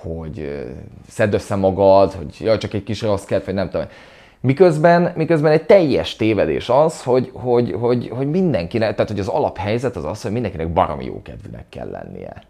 hogy 0.01 0.65
szedd 1.09 1.33
össze 1.33 1.55
magad, 1.55 2.13
hogy 2.13 2.35
jaj, 2.39 2.57
csak 2.57 2.73
egy 2.73 2.83
kis 2.83 3.01
rossz 3.01 3.23
kedv, 3.23 3.45
vagy 3.45 3.53
nem 3.53 3.69
tudom. 3.69 3.87
Miközben, 4.41 5.13
miközben 5.15 5.51
egy 5.51 5.65
teljes 5.65 6.15
tévedés 6.15 6.69
az, 6.69 7.03
hogy, 7.03 7.31
hogy, 7.33 7.75
hogy, 7.79 8.09
hogy 8.09 8.29
mindenkinek, 8.29 8.95
tehát 8.95 9.11
hogy 9.11 9.19
az 9.19 9.27
alaphelyzet 9.27 9.95
az 9.95 10.05
az, 10.05 10.21
hogy 10.21 10.31
mindenkinek 10.31 10.73
baromi 10.73 11.05
jó 11.05 11.21
kedvűnek 11.21 11.65
kell 11.69 11.89
lennie. 11.89 12.43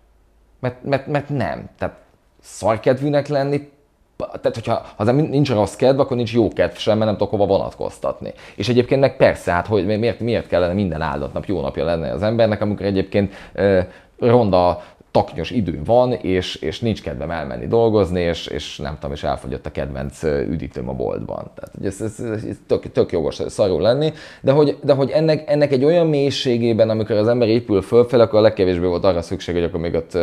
Mert, 0.59 0.83
mert, 0.83 1.07
mert 1.07 1.29
nem. 1.29 1.69
Tehát 1.77 1.95
szarkedvűnek 2.41 3.27
lenni, 3.27 3.69
tehát 4.17 4.53
hogyha 4.53 4.85
ha 4.95 5.11
nincs 5.11 5.49
rossz 5.51 5.75
kedv, 5.75 5.99
akkor 5.99 6.17
nincs 6.17 6.33
jó 6.33 6.47
kedv 6.47 6.75
sem, 6.75 6.97
mert 6.97 7.09
nem 7.09 7.17
tudok 7.17 7.31
hova 7.31 7.45
vonatkoztatni. 7.45 8.33
És 8.55 8.69
egyébként 8.69 9.01
meg 9.01 9.17
persze, 9.17 9.51
hát 9.51 9.67
hogy 9.67 9.85
miért, 9.85 10.19
miért 10.19 10.47
kellene 10.47 10.73
minden 10.73 11.01
áldott 11.01 11.33
nap 11.33 11.45
jó 11.45 11.61
napja 11.61 11.85
lenne 11.85 12.11
az 12.11 12.23
embernek, 12.23 12.61
amikor 12.61 12.85
egyébként 12.85 13.33
eh, 13.53 13.85
ronda 14.19 14.83
taknyos 15.25 15.51
idő 15.51 15.81
van, 15.85 16.11
és, 16.11 16.55
és 16.55 16.79
nincs 16.79 17.01
kedvem 17.01 17.31
elmenni 17.31 17.67
dolgozni, 17.67 18.21
és, 18.21 18.47
és 18.47 18.77
nem 18.77 18.93
tudom, 18.93 19.11
és 19.11 19.23
elfogyott 19.23 19.65
a 19.65 19.71
kedvenc 19.71 20.23
üdítőm 20.23 20.89
a 20.89 20.93
boltban. 20.93 21.51
Tehát 21.55 21.71
ez, 21.83 22.01
ez, 22.01 22.43
ez 22.43 22.57
tök, 22.67 22.91
tök 22.91 23.11
jogos 23.11 23.41
szarul 23.47 23.81
lenni, 23.81 24.13
de 24.41 24.51
hogy, 24.51 24.77
de 24.83 24.93
hogy 24.93 25.09
ennek, 25.09 25.49
ennek 25.49 25.71
egy 25.71 25.83
olyan 25.83 26.07
mélységében, 26.07 26.89
amikor 26.89 27.15
az 27.15 27.27
ember 27.27 27.47
épül 27.47 27.81
fölfel, 27.81 28.19
akkor 28.19 28.39
a 28.39 28.41
legkevésbé 28.41 28.85
volt 28.85 29.03
arra 29.03 29.21
szükség, 29.21 29.55
hogy 29.55 29.63
akkor 29.63 29.79
még 29.79 29.93
ott 29.93 30.17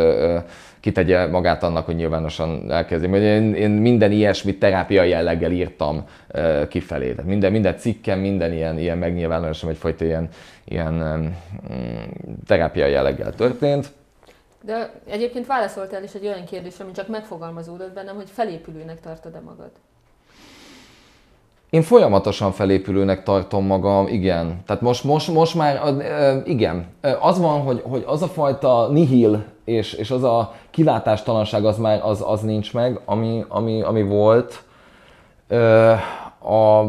kitegye 0.79 1.27
magát 1.27 1.63
annak, 1.63 1.85
hogy 1.85 1.95
nyilvánosan 1.95 2.71
elkezdi. 2.71 3.17
Én, 3.17 3.53
én 3.53 3.69
minden 3.69 4.11
ilyesmit 4.11 4.59
terápiai 4.59 5.09
jelleggel 5.09 5.51
írtam 5.51 6.03
kifelé. 6.69 7.11
Tehát 7.11 7.25
minden, 7.29 7.51
minden 7.51 7.77
cikkem, 7.77 8.19
minden 8.19 8.53
ilyen, 8.53 8.79
ilyen 8.79 8.97
megnyilvánulásom 8.97 9.69
egyfajta 9.69 10.05
ilyen, 10.05 10.29
ilyen 10.65 10.93
um, 10.93 11.37
terápiai 12.45 12.91
jelleggel 12.91 13.33
történt. 13.33 13.91
De 14.61 15.01
egyébként 15.05 15.47
válaszoltál 15.47 16.03
is 16.03 16.13
egy 16.13 16.25
olyan 16.25 16.45
kérdésre, 16.45 16.83
ami 16.83 16.93
csak 16.93 17.07
megfogalmazódott 17.07 17.93
bennem, 17.93 18.15
hogy 18.15 18.29
felépülőnek 18.29 18.99
tartod-e 18.99 19.39
magad? 19.39 19.71
Én 21.69 21.81
folyamatosan 21.81 22.51
felépülőnek 22.51 23.23
tartom 23.23 23.65
magam, 23.65 24.07
igen. 24.07 24.63
Tehát 24.65 24.81
most, 24.81 25.03
most, 25.03 25.27
most 25.27 25.55
már, 25.55 25.81
igen. 26.45 26.87
Az 27.19 27.39
van, 27.39 27.61
hogy, 27.61 27.81
hogy 27.85 28.03
az 28.07 28.21
a 28.21 28.27
fajta 28.27 28.87
nihil 28.87 29.45
és, 29.63 29.93
és 29.93 30.11
az 30.11 30.23
a 30.23 30.53
kilátástalanság 30.69 31.65
az 31.65 31.77
már 31.77 32.01
az, 32.03 32.23
az 32.25 32.41
nincs 32.41 32.73
meg, 32.73 32.99
ami, 33.05 33.45
ami, 33.47 33.81
ami 33.81 34.03
volt. 34.03 34.63
A, 36.39 36.83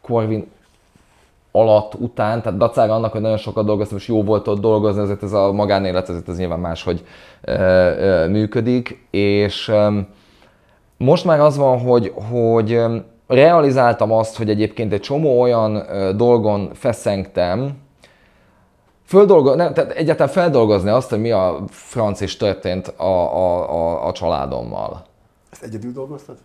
Corvin 0.00 0.50
alatt, 1.52 1.94
után, 1.94 2.42
tehát 2.42 2.58
dacára 2.58 2.94
annak, 2.94 3.12
hogy 3.12 3.20
nagyon 3.20 3.36
sokat 3.36 3.64
dolgoztam, 3.64 3.98
és 3.98 4.08
jó 4.08 4.22
volt 4.22 4.48
ott 4.48 4.60
dolgozni, 4.60 5.02
ezért 5.02 5.22
ez 5.22 5.32
a 5.32 5.52
magánélet, 5.52 6.08
ezért 6.08 6.28
ez 6.28 6.38
nyilván 6.38 6.60
máshogy 6.60 7.04
ö, 7.42 7.52
ö, 7.52 8.28
működik, 8.28 9.06
és 9.10 9.68
ö, 9.68 9.98
most 10.96 11.24
már 11.24 11.40
az 11.40 11.56
van, 11.56 11.78
hogy, 11.78 12.12
hogy 12.30 12.80
realizáltam 13.26 14.12
azt, 14.12 14.36
hogy 14.36 14.50
egyébként 14.50 14.92
egy 14.92 15.00
csomó 15.00 15.40
olyan 15.40 15.82
dolgon 16.16 16.70
feszengtem, 16.74 17.80
Földolgo, 19.12 19.54
nem, 19.54 19.74
tehát 19.74 19.90
egyáltalán 19.90 20.32
feldolgozni 20.32 20.90
azt, 20.90 21.10
hogy 21.10 21.20
mi 21.20 21.30
a 21.30 21.58
franc 21.68 22.20
is 22.20 22.36
történt 22.36 22.88
a, 22.88 23.04
a, 23.04 23.70
a, 23.70 24.06
a 24.06 24.12
családommal. 24.12 25.04
Ezt 25.52 25.62
egyedül 25.62 25.92
dolgoztad? 25.92 26.36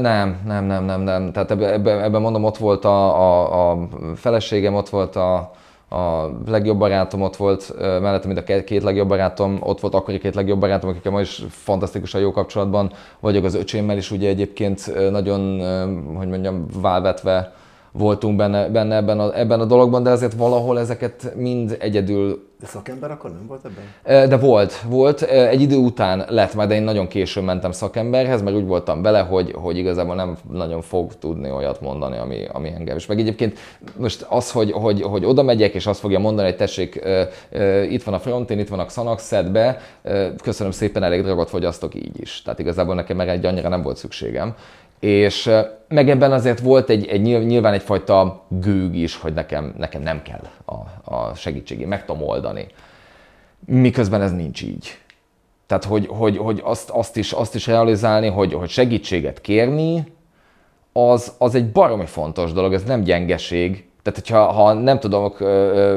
Nem, 0.00 0.40
nem, 0.44 0.64
nem, 0.64 0.84
nem, 0.84 1.00
nem. 1.00 1.32
Tehát 1.32 1.50
ebben 1.50 2.02
ebbe, 2.02 2.18
mondom, 2.18 2.44
ott 2.44 2.56
volt 2.56 2.84
a, 2.84 3.20
a, 3.20 3.70
a 3.70 3.88
feleségem, 4.14 4.74
ott 4.74 4.88
volt 4.88 5.16
a, 5.16 5.52
a 5.88 6.30
legjobb 6.46 6.78
barátom, 6.78 7.22
ott 7.22 7.36
volt 7.36 7.74
mellette, 7.78 8.26
mint 8.26 8.38
a 8.38 8.62
két 8.64 8.82
legjobb 8.82 9.08
barátom, 9.08 9.58
ott 9.60 9.80
volt 9.80 9.94
akkori 9.94 10.18
két 10.18 10.34
legjobb 10.34 10.60
barátom, 10.60 10.90
akikkel 10.90 11.12
ma 11.12 11.20
is 11.20 11.44
fantasztikusan 11.48 12.20
jó 12.20 12.32
kapcsolatban 12.32 12.92
vagyok 13.20 13.44
az 13.44 13.54
öcsémmel 13.54 13.96
is, 13.96 14.10
ugye 14.10 14.28
egyébként 14.28 15.10
nagyon, 15.10 15.40
hogy 16.16 16.28
mondjam, 16.28 16.66
válvetve 16.80 17.52
voltunk 17.92 18.36
benne, 18.36 18.68
benne 18.68 18.96
ebben, 18.96 19.20
a, 19.20 19.38
ebben 19.38 19.60
a 19.60 19.64
dologban, 19.64 20.02
de 20.02 20.10
azért 20.10 20.32
valahol 20.32 20.78
ezeket 20.78 21.32
mind 21.36 21.76
egyedül 21.80 22.50
de 22.62 22.68
szakember 22.68 23.10
akkor 23.10 23.30
nem 23.30 23.46
volt 23.46 23.64
ebben? 23.64 24.28
De 24.28 24.36
volt, 24.36 24.80
volt. 24.80 25.22
Egy 25.22 25.60
idő 25.60 25.76
után 25.76 26.24
lett, 26.28 26.54
majd 26.54 26.70
én 26.70 26.82
nagyon 26.82 27.08
későn 27.08 27.44
mentem 27.44 27.72
szakemberhez, 27.72 28.42
mert 28.42 28.56
úgy 28.56 28.66
voltam 28.66 29.02
bele, 29.02 29.20
hogy, 29.20 29.52
hogy 29.52 29.76
igazából 29.76 30.14
nem 30.14 30.36
nagyon 30.50 30.82
fog 30.82 31.18
tudni 31.18 31.50
olyat 31.50 31.80
mondani, 31.80 32.16
ami, 32.16 32.44
ami 32.52 32.72
engem 32.76 32.96
is. 32.96 33.06
Meg 33.06 33.18
egyébként 33.18 33.58
most 33.96 34.26
az, 34.28 34.50
hogy, 34.50 34.72
hogy, 34.72 35.02
hogy 35.02 35.24
oda 35.24 35.42
megyek, 35.42 35.74
és 35.74 35.86
azt 35.86 36.00
fogja 36.00 36.18
mondani, 36.18 36.48
hogy 36.48 36.56
tessék, 36.56 37.02
itt 37.88 38.02
van 38.02 38.14
a 38.14 38.18
frontén, 38.18 38.58
itt 38.58 38.68
van 38.68 38.78
a 38.78 38.84
Xanax, 38.84 39.22
szed 39.22 39.50
be, 39.50 39.78
köszönöm 40.42 40.72
szépen, 40.72 41.02
elég 41.02 41.22
drogot 41.22 41.48
fogyasztok 41.48 41.94
így 41.94 42.20
is. 42.20 42.42
Tehát 42.42 42.58
igazából 42.58 42.94
nekem 42.94 43.16
meg 43.16 43.28
egy 43.28 43.44
annyira 43.44 43.68
nem 43.68 43.82
volt 43.82 43.96
szükségem. 43.96 44.54
És 45.02 45.50
meg 45.88 46.10
ebben 46.10 46.32
azért 46.32 46.60
volt 46.60 46.90
egy, 46.90 47.06
egy 47.06 47.20
nyilván 47.22 47.72
egyfajta 47.72 48.42
gőg 48.48 48.94
is, 48.94 49.16
hogy 49.16 49.32
nekem, 49.32 49.74
nekem 49.78 50.02
nem 50.02 50.22
kell 50.22 50.40
a, 50.64 50.74
a 51.14 51.34
segítségé, 51.34 51.84
meg 51.84 52.04
tudom 52.04 52.22
oldani. 52.22 52.66
Miközben 53.66 54.22
ez 54.22 54.32
nincs 54.32 54.62
így. 54.62 54.98
Tehát, 55.66 55.84
hogy, 55.84 56.06
hogy, 56.06 56.36
hogy 56.36 56.60
azt, 56.64 56.90
azt, 56.90 57.16
is, 57.16 57.32
azt 57.32 57.54
is 57.54 57.66
realizálni, 57.66 58.28
hogy, 58.28 58.52
hogy 58.52 58.68
segítséget 58.68 59.40
kérni, 59.40 60.12
az, 60.92 61.32
az 61.38 61.54
egy 61.54 61.72
baromi 61.72 62.06
fontos 62.06 62.52
dolog, 62.52 62.72
ez 62.72 62.82
nem 62.82 63.02
gyengeség. 63.02 63.88
Tehát, 64.02 64.18
hogyha 64.18 64.52
ha 64.52 64.72
nem 64.72 64.98
tudok 64.98 65.40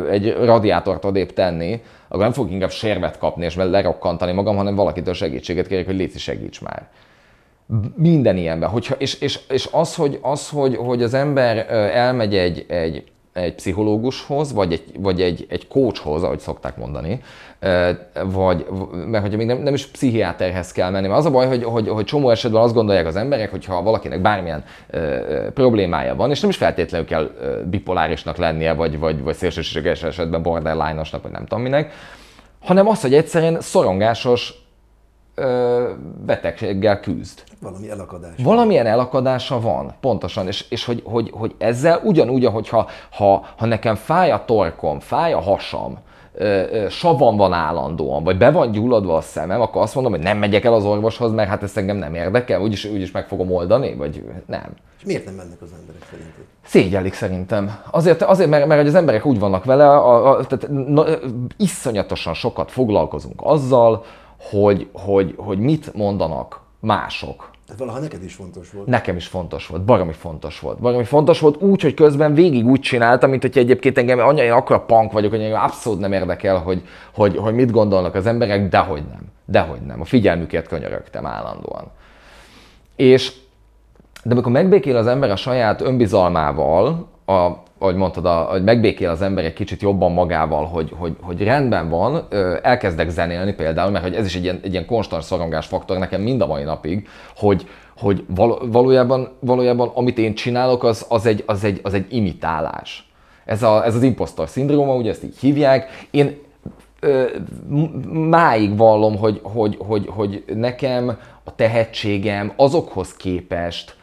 egy 0.10 0.34
radiátort 0.34 1.06
odébb 1.06 1.34
tenni, 1.34 1.82
akkor 2.08 2.24
nem 2.24 2.32
fogok 2.32 2.52
inkább 2.52 2.72
sérvet 2.72 3.18
kapni 3.18 3.46
és 3.46 3.56
lerokkantani 3.56 4.32
magam, 4.32 4.56
hanem 4.56 4.76
valakitől 4.76 5.14
segítséget 5.14 5.68
kérek, 5.68 5.86
hogy 5.86 5.96
léci 5.96 6.20
segíts 6.20 6.62
már 6.62 6.88
minden 7.96 8.38
ilyenben. 8.38 8.70
Hogyha, 8.70 8.96
és, 8.98 9.22
és, 9.22 9.40
és 9.50 9.70
az, 9.72 9.96
hogy, 9.96 10.20
az 10.22 10.50
hogy, 10.50 10.76
hogy 10.76 11.04
az 11.04 11.14
ember 11.14 11.72
elmegy 11.96 12.36
egy, 12.36 12.66
egy, 12.68 13.04
egy 13.34 13.56
pszichológushoz, 13.56 14.54
vagy 14.54 14.74
egy, 14.74 14.84
vagy 15.00 15.22
egy, 15.22 15.46
egy 15.50 15.68
coachhoz, 15.68 16.24
ahogy 16.24 16.40
szokták 16.40 16.78
mondani, 16.78 17.22
vagy, 18.24 18.66
mert 19.08 19.24
hogyha 19.24 19.38
még 19.38 19.48
nem, 19.48 19.58
nem 19.58 19.74
is 19.74 19.88
pszichiáterhez 19.88 20.72
kell 20.72 20.90
menni, 20.90 21.08
mert 21.08 21.20
az 21.20 21.26
a 21.26 21.32
baj, 21.32 21.48
hogy, 21.48 21.64
hogy, 21.64 21.88
hogy 21.88 22.06
csomó 22.06 22.30
esetben 22.30 22.62
azt 22.62 22.74
gondolják 22.74 23.06
az 23.06 23.16
emberek, 23.16 23.52
hogy 23.52 23.66
ha 23.66 23.82
valakinek 23.82 24.22
bármilyen 24.22 24.64
ö, 24.90 25.18
problémája 25.54 26.16
van, 26.16 26.30
és 26.30 26.40
nem 26.40 26.50
is 26.50 26.58
feltétlenül 26.58 27.08
kell 27.08 27.30
bipolárisnak 27.70 28.38
lennie, 28.38 28.74
vagy, 28.74 29.00
vagy, 29.00 29.24
vagy 29.24 29.36
szélsőséges 29.36 30.04
esetben 30.04 30.42
borderline-osnak, 30.42 31.24
vagy 31.24 31.32
nem 31.32 31.46
tudom 31.46 31.64
minek, 31.64 31.94
hanem 32.64 32.88
az, 32.88 33.02
hogy 33.02 33.14
egyszerűen 33.14 33.62
szorongásos 33.62 34.65
betegséggel 36.26 37.00
küzd. 37.00 37.44
Valami 37.62 37.90
elakadás. 37.90 38.32
Valamilyen 38.44 38.86
elakadása 38.86 39.60
van, 39.60 39.94
pontosan. 40.00 40.48
És, 40.48 40.66
és 40.70 40.86
hogy, 40.86 41.02
hogy, 41.06 41.32
hogy 41.34 41.56
ezzel 41.58 42.02
ugyanúgy, 42.04 42.46
ahogy 42.46 42.70
ha, 42.70 42.88
ha, 43.12 43.46
ha 43.58 43.66
nekem 43.66 43.96
fáj 43.96 44.32
a 44.32 44.44
torkom, 44.46 45.00
fáj 45.00 45.34
a 45.34 45.40
hasam, 45.40 45.98
savam 46.90 47.38
van 47.38 47.54
állandóan, 47.54 48.24
vagy 48.24 48.38
be 48.38 48.52
van 48.52 48.72
gyulladva 48.72 49.16
a 49.16 49.22
szemem, 49.22 49.62
akkor 49.62 49.82
azt 49.82 49.96
mondom, 49.96 50.14
hogy 50.14 50.22
nem 50.22 50.38
megyek 50.38 50.64
el 50.66 50.74
az 50.74 50.86
orvoshoz, 50.86 51.32
mert 51.32 51.50
hát 51.50 51.64
ezt 51.64 51.78
engem 51.78 51.98
nem 51.98 52.16
érdekel, 52.16 52.62
úgyis, 52.62 52.86
úgyis 52.86 53.12
meg 53.12 53.28
fogom 53.28 53.52
oldani, 53.52 53.96
vagy 53.96 54.24
nem. 54.46 54.74
És 54.98 55.06
miért 55.06 55.26
nem 55.26 55.34
mennek 55.34 55.62
az 55.62 55.70
emberek 55.80 56.08
szerinted? 56.10 56.44
Szégyellik 56.66 57.14
szerintem. 57.14 57.80
Azért, 57.92 58.22
azért 58.22 58.50
mert, 58.50 58.66
mert 58.66 58.88
az 58.88 58.96
emberek 58.96 59.26
úgy 59.26 59.40
vannak 59.40 59.66
vele, 59.66 59.90
a, 59.90 60.30
a, 60.30 60.46
tehát 60.46 60.68
na, 60.70 61.06
iszonyatosan 61.58 62.34
sokat 62.34 62.72
foglalkozunk 62.72 63.42
azzal, 63.44 64.04
hogy, 64.50 64.90
hogy, 64.94 65.34
hogy 65.38 65.60
mit 65.60 65.94
mondanak 65.94 66.62
mások. 66.80 67.54
Ez 67.68 67.78
valaha 67.78 68.00
neked 68.00 68.24
is 68.24 68.34
fontos 68.34 68.72
volt. 68.72 68.88
Nekem 68.88 69.16
is 69.16 69.28
fontos 69.28 69.68
volt, 69.68 69.84
baromi 69.84 70.14
fontos 70.14 70.60
volt. 70.60 70.80
Baromi 70.80 71.04
fontos 71.04 71.40
volt 71.40 71.62
úgy, 71.62 71.82
hogy 71.82 71.94
közben 71.94 72.34
végig 72.34 72.66
úgy 72.66 72.80
csináltam, 72.80 73.30
mint 73.30 73.42
hogy 73.42 73.58
egyébként 73.58 73.98
engem 73.98 74.20
anya, 74.20 74.44
én 74.44 74.52
akkora 74.52 74.80
punk 74.80 75.12
vagyok, 75.12 75.32
hogy 75.32 75.42
engem 75.42 75.62
abszolút 75.62 76.00
nem 76.00 76.12
érdekel, 76.12 76.58
hogy, 76.58 76.82
hogy, 77.14 77.38
hogy 77.38 77.54
mit 77.54 77.72
gondolnak 77.72 78.16
az 78.16 78.26
emberek, 78.26 78.70
dehogy 78.70 79.04
nem. 79.10 79.22
Dehogy 79.46 79.82
nem. 79.82 80.02
A 80.02 80.06
figyelmüket 80.06 80.68
könyörögtem 80.68 81.26
állandóan. 81.26 81.92
És 82.96 83.34
de 84.24 84.32
amikor 84.32 84.52
megbékél 84.52 84.96
az 84.96 85.08
ember 85.08 85.32
a 85.32 85.36
saját 85.36 85.82
önbizalmával, 85.82 87.08
a, 87.26 87.48
ahogy 87.86 87.98
mondtad, 87.98 88.26
a, 88.26 88.36
hogy 88.36 88.64
megbékél 88.64 89.10
az 89.10 89.22
ember 89.22 89.46
egy 89.46 89.54
kicsit 89.54 89.82
jobban 89.82 90.12
magával, 90.12 90.66
hogy, 90.66 90.92
hogy, 90.98 91.16
hogy 91.22 91.44
rendben 91.44 91.90
van, 91.90 92.28
elkezdek 92.62 93.10
zenélni 93.10 93.54
például, 93.54 93.92
mert 93.92 94.04
hogy 94.04 94.16
ez 94.16 94.26
is 94.26 94.36
egy 94.36 94.44
ilyen, 94.44 94.60
egy 94.64 94.72
ilyen 94.72 94.86
konstans 94.86 95.26
szorongás 95.26 95.66
faktor 95.66 95.98
nekem 95.98 96.22
mind 96.22 96.42
a 96.42 96.48
mai 96.48 96.64
napig, 96.64 97.08
hogy, 97.36 97.68
hogy 97.98 98.26
valójában, 98.72 99.30
valójában 99.40 99.92
amit 99.94 100.18
én 100.18 100.36
csinálok, 100.36 100.84
az, 100.84 101.06
az, 101.10 101.26
egy, 101.26 101.44
az, 101.46 101.64
egy, 101.64 101.80
az 101.84 101.94
egy 101.94 102.06
imitálás. 102.10 103.10
Ez, 103.46 103.64
a, 103.64 103.86
ez 103.86 103.96
az 103.96 104.04
impostor 104.04 104.50
szindróma, 104.50 104.96
ugye 104.96 105.10
ezt 105.10 105.24
így 105.24 105.38
hívják. 105.38 106.08
Én 106.12 106.44
máig 108.12 108.78
vallom, 108.78 109.18
hogy, 109.18 109.40
hogy, 109.44 109.78
hogy, 109.80 110.10
hogy 110.10 110.44
nekem 110.54 111.18
a 111.44 111.56
tehetségem 111.56 112.54
azokhoz 112.56 113.14
képest, 113.14 113.96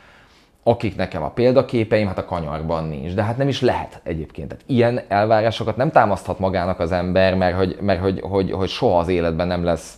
akik 0.62 0.96
nekem 0.96 1.22
a 1.22 1.30
példaképeim, 1.30 2.06
hát 2.06 2.18
a 2.18 2.24
kanyarban 2.24 2.84
nincs. 2.84 3.14
De 3.14 3.22
hát 3.22 3.36
nem 3.36 3.48
is 3.48 3.60
lehet 3.60 4.00
egyébként. 4.02 4.48
Tehát 4.48 4.64
ilyen 4.66 5.00
elvárásokat 5.08 5.76
nem 5.76 5.90
támaszthat 5.90 6.38
magának 6.38 6.80
az 6.80 6.92
ember, 6.92 7.34
mert 7.34 7.56
hogy, 7.56 7.76
mert 7.80 8.00
hogy, 8.00 8.20
hogy, 8.20 8.52
hogy 8.52 8.68
soha 8.68 8.98
az 8.98 9.08
életben 9.08 9.46
nem 9.46 9.64
lesz 9.64 9.94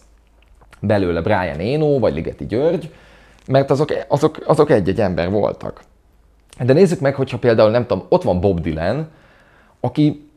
belőle 0.81 1.21
Brian 1.21 1.59
Eno 1.59 1.99
vagy 1.99 2.15
Ligeti 2.15 2.47
György, 2.47 2.93
mert 3.47 3.71
azok, 3.71 3.89
azok, 4.09 4.39
azok 4.47 4.71
egy-egy 4.71 5.01
ember 5.01 5.31
voltak. 5.31 5.81
De 6.65 6.73
nézzük 6.73 7.01
meg, 7.01 7.15
hogyha 7.15 7.39
például, 7.39 7.71
nem 7.71 7.87
tudom, 7.87 8.07
ott 8.09 8.23
van 8.23 8.41
Bob 8.41 8.61
Dylan, 8.61 9.09
aki 9.81 10.29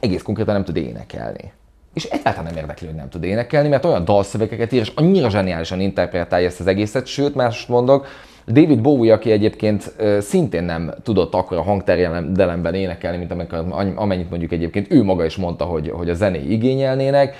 egész 0.00 0.22
konkrétan 0.22 0.54
nem 0.54 0.64
tud 0.64 0.76
énekelni. 0.76 1.52
És 1.94 2.04
egyáltalán 2.04 2.44
nem 2.44 2.56
érdekli, 2.56 2.86
hogy 2.86 2.96
nem 2.96 3.08
tud 3.08 3.24
énekelni, 3.24 3.68
mert 3.68 3.84
olyan 3.84 4.04
dalszövegeket 4.04 4.72
ír, 4.72 4.80
és 4.80 4.92
annyira 4.94 5.30
zseniálisan 5.30 5.80
interpretálja 5.80 6.46
ezt 6.46 6.60
az 6.60 6.66
egészet, 6.66 7.06
sőt, 7.06 7.34
más 7.34 7.66
mondok, 7.66 8.06
David 8.48 8.80
Bowie, 8.80 9.12
aki 9.12 9.30
egyébként 9.30 9.94
szintén 10.20 10.64
nem 10.64 10.94
tudott 11.02 11.34
akkor 11.34 11.56
a 11.56 11.62
hangterjedelemben 11.62 12.74
énekelni, 12.74 13.16
mint 13.16 13.52
amennyit 13.94 14.30
mondjuk 14.30 14.52
egyébként 14.52 14.92
ő 14.92 15.02
maga 15.02 15.24
is 15.24 15.36
mondta, 15.36 15.64
hogy, 15.64 15.90
hogy 15.90 16.10
a 16.10 16.14
zené 16.14 16.38
igényelnének, 16.38 17.36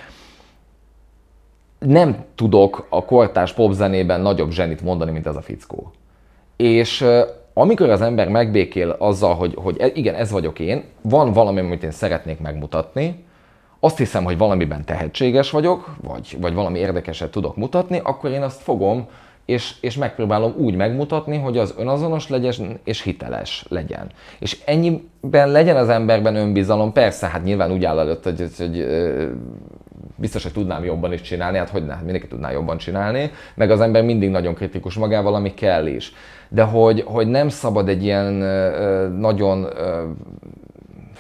nem 1.79 2.25
tudok 2.35 2.87
a 2.89 3.05
kortárs 3.05 3.53
popzenében 3.53 4.21
nagyobb 4.21 4.51
zsenit 4.51 4.83
mondani, 4.83 5.11
mint 5.11 5.27
ez 5.27 5.37
a 5.37 5.41
fickó. 5.41 5.93
És 6.57 7.05
amikor 7.53 7.91
az 7.91 8.01
ember 8.01 8.29
megbékél 8.29 8.97
azzal, 8.99 9.35
hogy, 9.35 9.55
hogy 9.57 9.77
e, 9.79 9.87
igen, 9.95 10.15
ez 10.15 10.31
vagyok 10.31 10.59
én, 10.59 10.85
van 11.03 11.33
valami, 11.33 11.61
amit 11.61 11.83
én 11.83 11.91
szeretnék 11.91 12.41
megmutatni, 12.41 13.25
azt 13.81 13.99
hiszem, 13.99 14.25
hogy 14.25 14.39
valamiben 14.39 14.85
tehetséges 14.85 15.51
vagyok, 15.51 15.95
vagy, 16.03 16.37
vagy 16.41 16.55
valami 16.55 16.79
érdekeset 16.79 17.31
tudok 17.31 17.57
mutatni, 17.57 18.01
akkor 18.03 18.31
én 18.31 18.43
azt 18.43 18.61
fogom 18.61 19.07
és, 19.49 19.75
és 19.81 19.97
megpróbálom 19.97 20.55
úgy 20.57 20.77
megmutatni, 20.77 21.39
hogy 21.39 21.59
az 21.59 21.75
önazonos 21.79 22.29
legyen 22.29 22.79
és 22.85 23.03
hiteles 23.03 23.65
legyen. 23.69 24.07
És 24.39 24.59
ennyiben 24.65 25.51
legyen 25.51 25.77
az 25.77 25.89
emberben 25.89 26.37
önbizalom, 26.37 26.93
persze, 26.93 27.27
hát 27.27 27.45
nyilván 27.45 27.73
úgy 27.73 27.85
áll 27.85 27.99
előtt, 27.99 28.25
hogy, 28.25 28.39
hogy, 28.39 28.57
hogy 28.59 28.87
biztos, 30.17 30.43
hogy 30.43 30.53
tudnám 30.53 30.85
jobban 30.85 31.13
is 31.13 31.21
csinálni, 31.21 31.59
hát 31.59 31.69
hogy 31.69 31.87
ne, 31.87 31.95
mindenki 31.95 32.27
tudná 32.27 32.51
jobban 32.51 32.77
csinálni, 32.77 33.31
meg 33.55 33.71
az 33.71 33.81
ember 33.81 34.05
mindig 34.05 34.31
nagyon 34.31 34.55
kritikus 34.55 34.95
magával, 34.95 35.35
ami 35.35 35.55
kell 35.55 35.87
is. 35.87 36.13
De 36.49 36.63
hogy, 36.63 37.03
hogy 37.07 37.27
nem 37.27 37.49
szabad 37.49 37.89
egy 37.89 38.03
ilyen 38.03 38.33
nagyon 39.19 39.69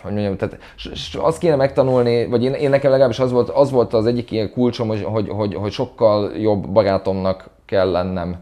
hogy 0.02 0.12
mondjam, 0.12 0.36
tehát 0.36 0.58
azt 1.18 1.38
kéne 1.38 1.56
megtanulni, 1.56 2.26
vagy 2.26 2.44
én, 2.44 2.52
én 2.52 2.70
nekem 2.70 2.90
legalábbis 2.90 3.18
az 3.18 3.32
volt, 3.32 3.48
az 3.48 3.70
volt 3.70 3.94
az 3.94 4.06
egyik 4.06 4.30
ilyen 4.30 4.50
kulcsom, 4.50 4.88
hogy, 4.88 5.02
hogy, 5.02 5.28
hogy, 5.28 5.54
hogy 5.54 5.72
sokkal 5.72 6.36
jobb 6.36 6.68
barátomnak 6.68 7.56
kell 7.68 7.90
lennem 7.90 8.36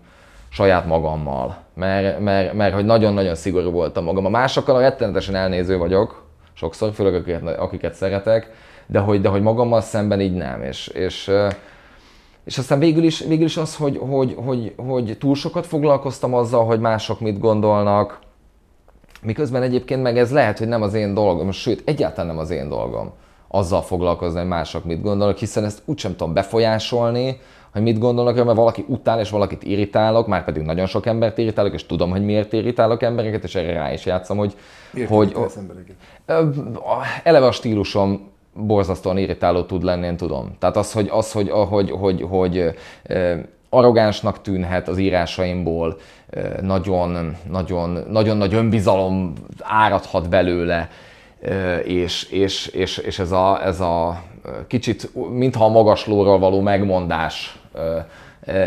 saját 0.49 0.87
magammal, 0.87 1.57
mert, 1.75 2.21
mert, 2.21 2.53
mert 2.53 2.75
hogy 2.75 2.85
nagyon-nagyon 2.85 3.35
szigorú 3.35 3.71
voltam 3.71 4.05
magam. 4.05 4.25
A 4.25 4.29
másokkal 4.29 4.81
rettenetesen 4.81 5.35
elnéző 5.35 5.79
vagyok, 5.79 6.23
sokszor, 6.53 6.93
főleg 6.93 7.15
akiket, 7.15 7.59
akiket 7.59 7.95
szeretek, 7.95 8.51
de 8.87 8.99
hogy, 8.99 9.21
de 9.21 9.29
hogy 9.29 9.43
magammal 9.43 9.81
szemben 9.81 10.21
így 10.21 10.35
nem. 10.35 10.63
És, 10.63 10.87
és, 10.87 11.31
és 12.45 12.59
aztán 12.59 12.79
végül 12.79 13.05
is, 13.05 13.21
végül 13.21 13.45
is 13.45 13.57
az, 13.57 13.77
hogy, 13.77 14.01
hogy, 14.11 14.37
hogy, 14.45 14.75
hogy 14.77 15.17
túl 15.19 15.35
sokat 15.35 15.67
foglalkoztam 15.67 16.35
azzal, 16.35 16.65
hogy 16.65 16.81
mások 16.81 17.21
mit 17.21 17.39
gondolnak, 17.39 18.19
miközben 19.23 19.63
egyébként 19.63 20.03
meg 20.03 20.19
ez 20.19 20.33
lehet, 20.33 20.59
hogy 20.59 20.69
nem 20.69 20.83
az 20.83 20.95
én 20.95 21.15
dolgom, 21.15 21.51
sőt, 21.51 21.83
egyáltalán 21.85 22.27
nem 22.27 22.39
az 22.39 22.51
én 22.51 22.69
dolgom 22.69 23.13
azzal 23.49 23.83
foglalkozni, 23.83 24.39
hogy 24.39 24.49
mások 24.49 24.85
mit 24.85 25.03
gondolnak, 25.03 25.39
hiszen 25.39 25.65
ezt 25.65 25.83
úgysem 25.85 26.11
tudom 26.11 26.33
befolyásolni, 26.33 27.41
hogy 27.77 27.85
mit 27.85 27.99
gondolnak, 27.99 28.45
mert 28.45 28.57
valaki 28.57 28.85
utál 28.89 29.21
és 29.21 29.31
valakit 29.31 29.63
irritálok, 29.63 30.27
már 30.27 30.45
pedig 30.45 30.63
nagyon 30.63 30.87
sok 30.87 31.07
embert 31.07 31.39
irritálok, 31.39 31.75
és 31.75 31.87
tudom, 31.87 32.11
hogy 32.11 32.25
miért 32.25 32.53
irritálok 32.53 33.03
embereket, 33.03 33.45
és 33.45 33.55
erre 33.55 33.73
rá 33.73 33.93
is 33.93 34.07
játszom, 34.07 34.37
hogy... 34.37 34.55
Miért 34.91 35.09
hogy 35.09 35.37
eleve 37.23 37.47
a 37.47 37.53
stílusom 37.53 38.31
borzasztóan 38.53 39.19
irritáló 39.19 39.63
tud 39.63 39.83
lenni, 39.83 40.07
én 40.07 40.17
tudom. 40.17 40.57
Tehát 40.59 40.77
az, 40.77 40.93
hogy, 40.93 41.09
az, 41.11 41.33
hogy, 41.33 41.51
hogy, 41.51 41.91
hogy, 41.91 42.27
hogy 42.29 42.75
arrogánsnak 43.71 44.41
tűnhet 44.41 44.89
az 44.89 44.99
írásaimból, 44.99 45.97
nagyon, 46.61 47.37
nagyon, 47.51 48.05
nagyon 48.11 48.37
nagy 48.37 48.55
önbizalom 48.55 49.33
áradhat 49.63 50.29
belőle, 50.29 50.89
és, 51.85 52.23
és, 52.31 52.67
és, 52.67 52.99
és 52.99 53.19
ez, 53.19 53.33
a, 53.33 53.65
ez 53.65 53.81
a 53.81 54.23
kicsit, 54.67 55.11
mintha 55.31 55.65
a 55.65 55.69
magaslóról 55.69 56.39
való 56.39 56.61
megmondás 56.61 57.59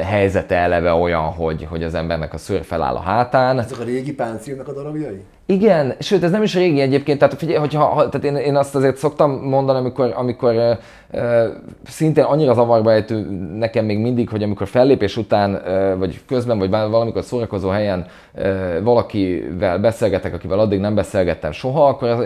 helyzete 0.04 0.56
eleve 0.56 0.93
olyan, 0.93 1.24
hogy, 1.24 1.67
hogy 1.69 1.84
az 1.84 1.93
embernek 1.93 2.34
a 2.34 2.38
szőr 2.38 2.63
feláll 2.63 2.95
a 2.95 3.00
hátán. 3.00 3.60
Ezek 3.60 3.80
a 3.80 3.84
régi 3.84 4.13
páncélnak 4.13 4.67
a 4.67 4.74
darabjai? 4.74 5.24
Igen, 5.45 5.95
sőt, 6.00 6.24
ez 6.24 6.32
nem 6.32 6.43
is 6.43 6.54
régi 6.54 6.82
egyébként, 6.82 7.19
tehát 7.19 7.36
figyelj, 7.36 7.58
hogyha, 7.58 7.84
ha, 7.86 8.10
tehát 8.10 8.24
én, 8.24 8.36
én 8.36 8.56
azt 8.56 8.76
azért 8.76 8.98
szoktam 8.98 9.32
mondani, 9.32 9.80
amikor, 9.80 10.13
amikor 10.15 10.78
uh, 11.12 11.43
szintén 11.84 12.24
annyira 12.24 12.54
zavarba 12.54 12.91
ejtő 12.91 13.19
nekem 13.58 13.86
még 13.86 13.98
mindig, 13.98 14.30
hogy 14.30 14.43
amikor 14.43 14.67
fellépés 14.67 15.17
után, 15.17 15.54
uh, 15.54 15.98
vagy 15.98 16.22
közben, 16.28 16.58
vagy 16.58 16.69
valamikor 16.69 17.24
szórakozó 17.24 17.69
helyen 17.69 18.06
uh, 18.36 18.82
valakivel 18.84 19.80
beszélgetek, 19.80 20.34
akivel 20.34 20.60
addig 20.60 20.80
nem 20.80 20.95
beszélgettem 20.95 21.52
soha, 21.52 21.88
akkor 21.88 22.26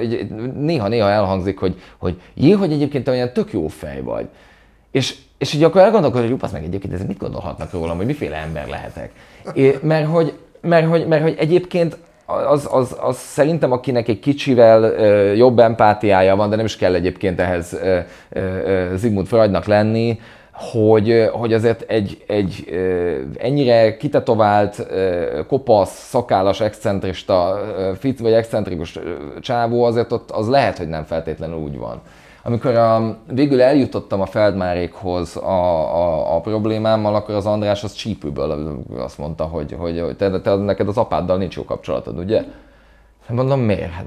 néha-néha 0.56 1.10
elhangzik, 1.10 1.60
hogy, 1.60 1.82
hogy 1.98 2.22
jé, 2.34 2.52
hogy 2.52 2.72
egyébként 2.72 3.04
te 3.04 3.12
olyan 3.12 3.34
tök 3.34 3.54
jó 3.54 3.68
fej 3.68 4.02
vagy. 4.02 4.28
És, 4.92 5.16
és 5.44 5.54
így 5.54 5.64
akkor 5.64 5.82
elgondolkodom, 5.82 6.26
hogy 6.26 6.36
upasz 6.36 6.52
meg 6.52 6.64
egyébként, 6.64 6.94
ez 6.94 7.06
mit 7.06 7.18
gondolhatnak 7.18 7.72
rólam, 7.72 7.98
hogy 7.98 8.06
miféle 8.06 8.36
ember 8.36 8.68
lehetek. 8.68 9.12
É, 9.54 9.78
mert, 9.82 10.08
hogy, 10.08 10.34
mert, 10.62 10.88
hogy, 10.88 11.08
mert 11.08 11.22
hogy 11.24 11.36
egyébként 11.40 11.98
az, 12.26 12.68
az, 12.72 12.98
az 13.02 13.18
szerintem, 13.18 13.72
akinek 13.72 14.08
egy 14.08 14.20
kicsivel 14.20 14.84
ö, 14.84 15.34
jobb 15.34 15.60
empátiája 15.60 16.36
van, 16.36 16.50
de 16.50 16.56
nem 16.56 16.66
is 16.66 16.78
kell 16.78 16.94
egyébként 16.94 17.40
ehhez 17.40 17.74
ö, 17.74 18.00
ö, 18.30 18.94
Zigmund 18.96 19.28
Freudnak 19.28 19.66
lenni, 19.66 20.20
hogy, 20.52 21.30
hogy 21.32 21.54
azért 21.54 21.82
egy, 21.82 22.24
egy 22.28 22.66
ennyire 23.38 23.98
kitetovált, 23.98 24.88
kopasz, 25.48 26.08
szakállas, 26.08 26.62
excentrista, 26.62 27.62
fit 28.00 28.20
vagy 28.20 28.32
excentrikus 28.32 29.00
csávó, 29.42 29.84
azért 29.84 30.12
ott 30.12 30.32
az 30.32 30.50
lehet, 30.50 30.78
hogy 30.78 30.88
nem 30.88 31.04
feltétlenül 31.04 31.58
úgy 31.58 31.78
van. 31.78 32.02
Amikor 32.46 32.76
a, 32.76 33.18
végül 33.32 33.62
eljutottam 33.62 34.22
a 34.22 34.26
Feldmárékhoz 34.26 35.36
a, 35.38 35.96
a, 35.96 36.36
a 36.36 36.40
problémámmal, 36.40 37.16
akkor 37.16 37.36
az 37.36 37.46
András 37.46 37.84
az 37.84 37.94
csípőből 37.94 38.82
azt 38.98 39.18
mondta, 39.18 39.44
hogy, 39.44 39.76
hogy 39.80 40.16
te, 40.18 40.42
te, 40.42 40.56
neked 40.56 40.88
az 40.88 40.98
apáddal 40.98 41.38
nincs 41.38 41.56
jó 41.56 41.66
kapcsolatod, 41.66 42.18
ugye? 42.18 42.44
Mondom, 43.30 43.60
miért? 43.60 43.92
Hát 43.92 44.06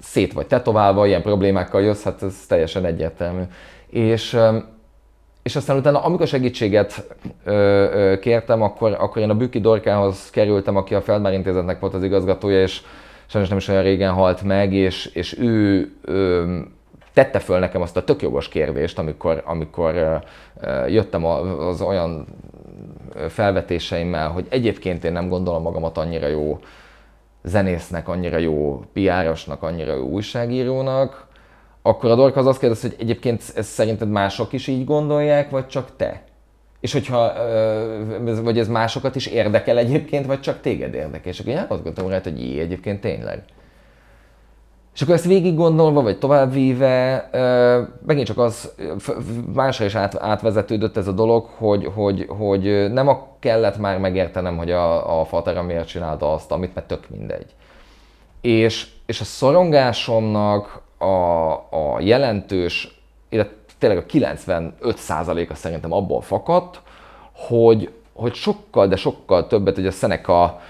szét 0.00 0.32
vagy 0.32 0.46
tetoválva, 0.46 1.06
ilyen 1.06 1.22
problémákkal 1.22 1.82
jössz, 1.82 2.02
hát 2.02 2.22
ez 2.22 2.34
teljesen 2.48 2.84
egyértelmű. 2.84 3.42
És, 3.86 4.38
és 5.42 5.56
aztán 5.56 5.76
utána, 5.76 6.02
amikor 6.04 6.26
segítséget 6.26 7.16
ö, 7.44 7.52
ö, 7.52 8.18
kértem, 8.18 8.62
akkor, 8.62 8.96
akkor 8.98 9.22
én 9.22 9.30
a 9.30 9.34
Büki 9.34 9.60
Dorkához 9.60 10.30
kerültem, 10.30 10.76
aki 10.76 10.94
a 10.94 11.00
Feldmár 11.00 11.32
Intézetnek 11.32 11.80
volt 11.80 11.94
az 11.94 12.02
igazgatója, 12.02 12.62
és 12.62 12.82
sajnos 13.26 13.48
nem 13.48 13.58
is 13.58 13.68
olyan 13.68 13.82
régen 13.82 14.12
halt 14.12 14.42
meg, 14.42 14.72
és, 14.72 15.06
és 15.06 15.38
ő 15.38 15.90
ö, 16.04 16.58
tette 17.12 17.38
föl 17.38 17.58
nekem 17.58 17.82
azt 17.82 17.96
a 17.96 18.04
tök 18.04 18.22
jogos 18.22 18.48
kérdést, 18.48 18.98
amikor, 18.98 19.42
amikor 19.44 20.20
jöttem 20.86 21.24
az 21.24 21.80
olyan 21.80 22.26
felvetéseimmel, 23.28 24.28
hogy 24.28 24.46
egyébként 24.48 25.04
én 25.04 25.12
nem 25.12 25.28
gondolom 25.28 25.62
magamat 25.62 25.98
annyira 25.98 26.26
jó 26.26 26.58
zenésznek, 27.42 28.08
annyira 28.08 28.38
jó 28.38 28.84
piárosnak, 28.92 29.62
annyira 29.62 29.94
jó 29.94 30.04
újságírónak, 30.04 31.26
akkor 31.82 32.10
a 32.10 32.14
Dorka 32.14 32.40
az 32.40 32.46
azt 32.46 32.58
kérdezi, 32.58 32.88
hogy 32.88 32.96
egyébként 33.00 33.42
ez 33.54 33.66
szerinted 33.66 34.08
mások 34.08 34.52
is 34.52 34.66
így 34.66 34.84
gondolják, 34.84 35.50
vagy 35.50 35.66
csak 35.66 35.96
te? 35.96 36.22
És 36.80 36.92
hogyha, 36.92 37.32
vagy 38.42 38.58
ez 38.58 38.68
másokat 38.68 39.16
is 39.16 39.26
érdekel 39.26 39.78
egyébként, 39.78 40.26
vagy 40.26 40.40
csak 40.40 40.60
téged 40.60 40.94
érdekel? 40.94 41.32
És 41.32 41.40
akkor 41.40 41.52
én 41.52 41.58
azt 41.58 41.68
gondoltam 41.68 42.08
rá, 42.08 42.20
hogy 42.22 42.40
jé, 42.40 42.60
egyébként 42.60 43.00
tényleg. 43.00 43.44
És 44.94 45.02
akkor 45.02 45.14
ezt 45.14 45.24
végig 45.24 45.54
gondolva, 45.54 46.02
vagy 46.02 46.18
továbbvíve, 46.18 47.28
megint 48.06 48.26
csak 48.26 48.38
az 48.38 48.72
másra 49.54 49.84
is 49.84 49.94
át, 49.94 50.18
átvezetődött 50.18 50.96
ez 50.96 51.06
a 51.06 51.12
dolog, 51.12 51.46
hogy, 51.56 51.90
hogy, 51.94 52.26
hogy 52.28 52.92
nem 52.92 53.08
a 53.08 53.26
kellett 53.38 53.78
már 53.78 53.98
megértenem, 53.98 54.56
hogy 54.56 54.70
a, 54.70 55.20
a 55.20 55.24
Fatera 55.24 55.62
miért 55.62 55.86
csinálta 55.88 56.32
azt, 56.32 56.52
amit, 56.52 56.74
mert 56.74 56.86
tök 56.86 57.08
mindegy. 57.08 57.46
És, 58.40 58.86
és 59.06 59.20
a 59.20 59.24
szorongásomnak 59.24 60.82
a, 60.98 61.50
a 61.54 62.00
jelentős, 62.00 63.00
illetve 63.28 63.54
tényleg 63.78 63.98
a 63.98 64.06
95%-a 64.06 65.54
szerintem 65.54 65.92
abból 65.92 66.20
fakadt, 66.20 66.80
hogy, 67.32 67.92
hogy 68.20 68.34
sokkal, 68.34 68.86
de 68.86 68.96
sokkal 68.96 69.46
többet, 69.46 69.74
hogy 69.74 69.86
a 69.86 69.90
Seneca 69.90 70.60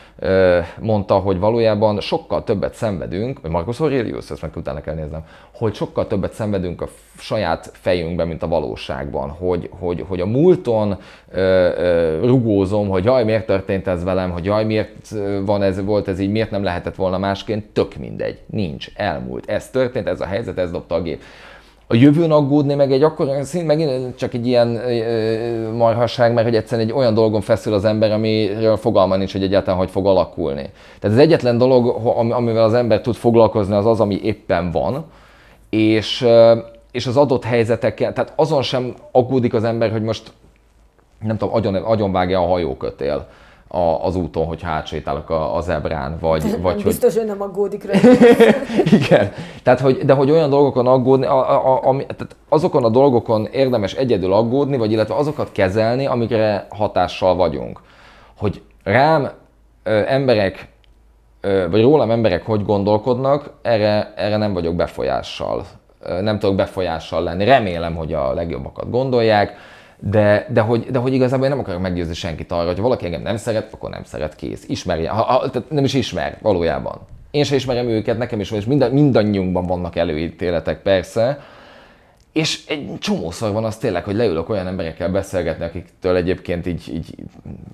mondta, 0.81 1.15
hogy 1.15 1.39
valójában 1.39 2.01
sokkal 2.01 2.45
többet 2.45 2.75
szenvedünk, 2.75 3.41
vagy 3.41 3.51
Marcus 3.51 3.81
Aurelius, 3.81 4.31
ezt 4.31 4.43
meg 4.43 4.51
utána 4.57 4.81
kell 4.81 4.95
néznem, 4.95 5.27
hogy 5.55 5.75
sokkal 5.75 6.07
többet 6.07 6.33
szenvedünk 6.33 6.81
a 6.81 6.89
saját 7.19 7.71
fejünkben, 7.73 8.29
mint 8.29 8.43
a 8.43 8.49
valóságban, 8.49 9.31
hogy, 9.31 9.71
hogy, 9.79 10.05
hogy 10.09 10.21
a 10.21 10.27
múlton 10.27 10.99
ö, 11.31 11.41
ö, 11.77 12.27
rugózom, 12.27 12.89
hogy 12.89 13.05
jaj, 13.05 13.25
miért 13.25 13.47
történt 13.47 13.87
ez 13.87 14.05
velem, 14.05 14.31
hogy 14.31 14.45
jaj, 14.45 14.65
miért 14.65 15.15
van 15.45 15.63
ez, 15.63 15.85
volt 15.85 16.09
ez 16.09 16.19
így, 16.19 16.31
miért 16.31 16.51
nem 16.51 16.63
lehetett 16.63 16.95
volna 16.95 17.19
másként, 17.19 17.65
tök 17.67 17.97
mindegy, 17.97 18.39
nincs, 18.47 18.89
elmúlt, 18.95 19.51
ez 19.51 19.71
történt, 19.71 20.09
ez 20.09 20.21
a 20.21 20.27
helyzet, 20.27 20.59
ez 20.59 20.71
dobta 20.71 20.95
a 20.95 21.03
gép 21.03 21.23
a 21.93 21.95
jövőn 21.95 22.31
aggódni, 22.31 22.75
meg 22.75 22.93
egy 22.93 23.03
akkor 23.03 23.29
szint 23.43 23.67
megint 23.67 24.17
csak 24.17 24.35
egy 24.35 24.47
ilyen 24.47 24.77
ö, 24.77 25.73
marhasság, 25.73 26.33
mert 26.33 26.47
hogy 26.47 26.57
egyszerűen 26.57 26.89
egy 26.89 26.95
olyan 26.95 27.15
dolgon 27.15 27.41
feszül 27.41 27.75
az 27.75 27.85
ember, 27.85 28.11
amiről 28.13 28.77
fogalma 28.77 29.17
nincs, 29.17 29.33
hogy 29.33 29.43
egyáltalán 29.43 29.79
hogy 29.79 29.91
fog 29.91 30.07
alakulni. 30.07 30.71
Tehát 30.99 31.17
az 31.17 31.23
egyetlen 31.23 31.59
dolog, 31.59 32.07
amivel 32.33 32.63
az 32.63 32.75
ember 32.75 33.01
tud 33.01 33.15
foglalkozni, 33.15 33.75
az 33.75 33.87
az, 33.87 34.01
ami 34.01 34.21
éppen 34.23 34.71
van, 34.71 35.05
és, 35.71 36.27
és 36.91 37.07
az 37.07 37.17
adott 37.17 37.45
helyzetekkel, 37.45 38.13
tehát 38.13 38.33
azon 38.37 38.63
sem 38.63 38.95
aggódik 39.13 39.55
az 39.55 39.65
ember, 39.65 39.91
hogy 39.91 40.03
most 40.03 40.33
nem 41.21 41.37
tudom, 41.37 41.55
agyon, 41.55 41.75
agyonvágja 41.75 42.41
a 42.41 42.47
hajókötél 42.47 43.27
a, 43.73 44.05
az 44.05 44.17
úton, 44.17 44.47
hogy 44.47 44.63
hátsétálok 44.63 45.31
a, 45.31 45.57
a 45.57 45.61
zebrán, 45.61 46.17
vagy... 46.21 46.43
Vagy 46.63 46.83
biztos, 46.83 47.15
hogy... 47.15 47.23
hogy 47.23 47.31
nem 47.39 47.43
aggódik 47.43 47.85
rá. 47.85 47.99
Igen. 49.01 49.33
Tehát, 49.63 49.81
hogy, 49.81 49.99
de 49.99 50.13
hogy 50.13 50.31
olyan 50.31 50.51
dolgokon 50.51 50.87
aggódni, 50.87 51.27
a, 51.27 51.67
a, 51.67 51.89
a, 51.89 51.97
tehát 51.97 52.37
azokon 52.49 52.85
a 52.85 52.89
dolgokon 52.89 53.49
érdemes 53.53 53.93
egyedül 53.93 54.33
aggódni, 54.33 54.77
vagy 54.77 54.93
illetve 54.93 55.15
azokat 55.15 55.53
kezelni, 55.53 56.07
amikre 56.07 56.67
hatással 56.71 57.35
vagyunk. 57.35 57.81
Hogy 58.39 58.63
rám 58.85 59.31
ö, 59.83 60.03
emberek, 60.07 60.69
ö, 61.41 61.67
vagy 61.71 61.83
rólam 61.83 62.11
emberek 62.11 62.45
hogy 62.45 62.65
gondolkodnak, 62.65 63.53
erre, 63.63 64.13
erre 64.17 64.37
nem 64.37 64.53
vagyok 64.53 64.75
befolyással. 64.75 65.65
Ö, 66.03 66.21
nem 66.21 66.39
tudok 66.39 66.57
befolyással 66.57 67.23
lenni. 67.23 67.45
Remélem, 67.45 67.95
hogy 67.95 68.13
a 68.13 68.33
legjobbakat 68.35 68.91
gondolják 68.91 69.57
de, 70.01 70.47
de, 70.53 70.61
hogy, 70.61 70.87
de 70.91 70.99
hogy 70.99 71.13
igazából 71.13 71.45
én 71.45 71.51
nem 71.51 71.61
akarok 71.61 71.81
meggyőzni 71.81 72.15
senkit 72.15 72.53
arra, 72.53 72.67
hogy 72.67 72.81
valaki 72.81 73.05
engem 73.05 73.23
nem 73.23 73.37
szeret, 73.37 73.73
akkor 73.73 73.91
nem 73.91 74.05
szeret, 74.05 74.37
kész. 74.37 74.65
Ismerje, 74.69 75.11
ha, 75.11 75.23
ha, 75.23 75.51
tehát 75.51 75.71
nem 75.71 75.85
is 75.85 75.95
ismer 75.95 76.39
valójában. 76.43 76.99
Én 77.31 77.45
sem 77.45 77.57
ismerem 77.57 77.89
őket, 77.89 78.19
nekem 78.19 78.41
is 78.41 78.51
van, 78.51 78.59
és 78.59 78.65
mind, 78.65 78.93
mindannyiunkban 78.93 79.67
vannak 79.67 79.97
előítéletek 79.97 80.83
persze, 80.83 81.41
és 82.33 82.67
egy 82.67 82.99
csomószor 82.99 83.53
van 83.53 83.65
az 83.65 83.77
tényleg, 83.77 84.05
hogy 84.05 84.15
leülök 84.15 84.49
olyan 84.49 84.67
emberekkel 84.67 85.11
beszélgetni, 85.11 85.65
akiktől 85.65 86.17
egyébként 86.17 86.67
így, 86.67 86.93
így 86.95 87.15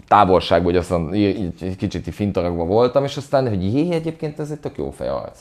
távolságban, 0.08 0.72
hogy 0.72 0.80
aztán 0.80 1.14
így, 1.14 1.52
így 1.62 1.76
kicsit 1.76 2.06
így 2.06 2.14
fintaragva 2.14 2.64
voltam, 2.64 3.04
és 3.04 3.16
aztán, 3.16 3.48
hogy 3.48 3.74
jé, 3.74 3.92
egyébként 3.92 4.38
ez 4.38 4.50
egy 4.50 4.60
tök 4.60 4.76
jó 4.76 4.94
arc. 4.98 5.40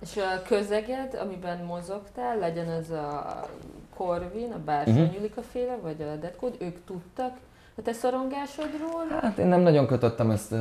És 0.00 0.16
a 0.16 0.42
közeged, 0.46 1.18
amiben 1.24 1.64
mozogtál, 1.64 2.38
legyen 2.38 2.70
ez 2.70 2.90
a 2.90 3.40
Corvin, 3.96 4.52
a 4.52 4.58
Bársony 4.64 4.94
uh-huh. 4.94 5.20
Mhm. 5.20 5.40
féle, 5.50 5.78
vagy 5.82 6.02
a 6.02 6.16
Deadcode, 6.20 6.56
ők 6.58 6.84
tudtak 6.86 7.36
a 7.78 7.82
te 7.82 7.92
szorongásodról? 7.92 9.20
Hát 9.20 9.38
én 9.38 9.46
nem 9.46 9.60
nagyon 9.60 9.86
kötöttem 9.86 10.30
ezt 10.30 10.52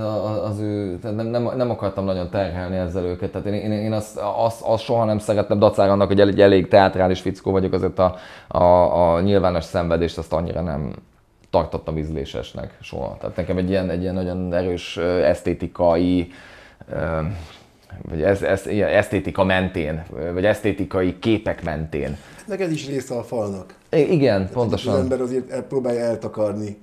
az 0.44 0.60
ő, 0.60 1.00
nem, 1.02 1.28
nem, 1.28 1.52
nem 1.56 1.70
akartam 1.70 2.06
nagyon 2.06 2.30
terhelni 2.30 2.76
ezzel 2.78 3.04
őket. 3.04 3.32
Tehát 3.32 3.48
én, 3.48 3.54
én, 3.54 3.72
én 3.72 3.94
azt, 3.94 4.18
azt, 4.18 4.62
azt, 4.62 4.84
soha 4.84 5.06
nem 5.06 5.20
szerettem, 5.20 5.60
dacára 5.60 5.92
annak, 5.92 6.08
hogy 6.08 6.20
egy 6.20 6.42
elég 6.42 6.68
teátrális 6.68 7.22
fickó 7.22 7.52
vagyok, 7.52 7.74
azért 7.74 8.00
a, 8.00 8.16
a, 8.48 9.14
a 9.14 9.22
nyilvános 9.22 9.64
szenvedést 9.64 10.18
azt 10.18 10.34
annyira 10.34 10.62
nem 10.62 10.94
tartottam 11.50 11.98
ízlésesnek 11.98 12.78
soha. 12.82 13.18
Tehát 13.20 13.36
nekem 13.36 13.58
egy 13.58 13.70
ilyen, 13.70 13.90
egy 13.90 14.02
ilyen 14.02 14.14
nagyon 14.14 14.54
erős 14.54 14.98
esztétikai 14.98 16.32
vagy 18.02 18.22
ez, 18.22 18.42
ez, 18.42 18.66
esztétika 18.68 19.44
mentén, 19.44 20.04
vagy 20.34 20.46
esztétikai 20.46 21.20
képek 21.20 21.64
mentén. 21.64 22.18
Meg 22.48 22.62
ez 22.62 22.72
is 22.72 22.88
része 22.88 23.16
a 23.16 23.24
falnak. 23.24 23.76
I- 23.92 24.12
igen, 24.12 24.38
Tehát 24.38 24.54
pontosan. 24.54 24.94
Az 24.94 25.00
ember 25.00 25.22
azért 25.22 25.62
próbálja 25.62 26.00
eltakarni 26.00 26.78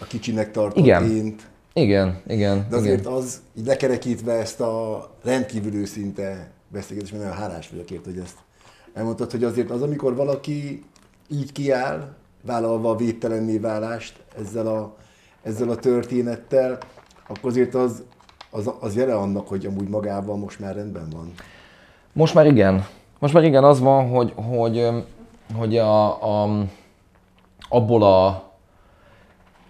a 0.00 0.04
kicsinek 0.04 0.50
tartott 0.50 0.84
igen. 0.84 1.10
ént. 1.10 1.42
Igen, 1.72 2.20
igen. 2.26 2.66
De 2.70 2.76
azért 2.76 3.00
igen. 3.00 3.12
az, 3.12 3.40
így 3.58 3.66
lekerekítve 3.66 4.32
ezt 4.32 4.60
a 4.60 5.10
rendkívül 5.22 5.74
őszinte 5.74 6.50
beszélgetés, 6.68 7.12
mert 7.12 7.22
nagyon 7.24 7.38
hálás 7.38 7.68
vagyok 7.68 7.90
ért, 7.90 8.04
hogy 8.04 8.18
ezt 8.18 8.36
elmondtad, 8.94 9.30
hogy 9.30 9.44
azért 9.44 9.70
az, 9.70 9.82
amikor 9.82 10.14
valaki 10.14 10.84
így 11.28 11.52
kiáll, 11.52 12.14
vállalva 12.42 12.90
a 12.90 12.96
védtelenné 12.96 13.58
válást 13.58 14.22
ezzel 14.38 14.66
a, 14.66 14.96
ezzel 15.42 15.68
a 15.68 15.76
történettel, 15.76 16.78
akkor 17.28 17.50
azért 17.50 17.74
az, 17.74 18.02
az, 18.54 18.70
az 18.80 18.96
jele 18.96 19.14
annak, 19.14 19.48
hogy 19.48 19.66
amúgy 19.66 19.88
magával 19.88 20.36
most 20.36 20.60
már 20.60 20.74
rendben 20.74 21.08
van. 21.12 21.32
Most 22.12 22.34
már 22.34 22.46
igen. 22.46 22.86
Most 23.18 23.34
már 23.34 23.44
igen, 23.44 23.64
az 23.64 23.80
van, 23.80 24.08
hogy, 24.08 24.32
hogy, 24.34 24.88
hogy 25.54 25.78
a, 25.78 26.22
a, 26.22 26.66
abból 27.68 28.02
a 28.02 28.42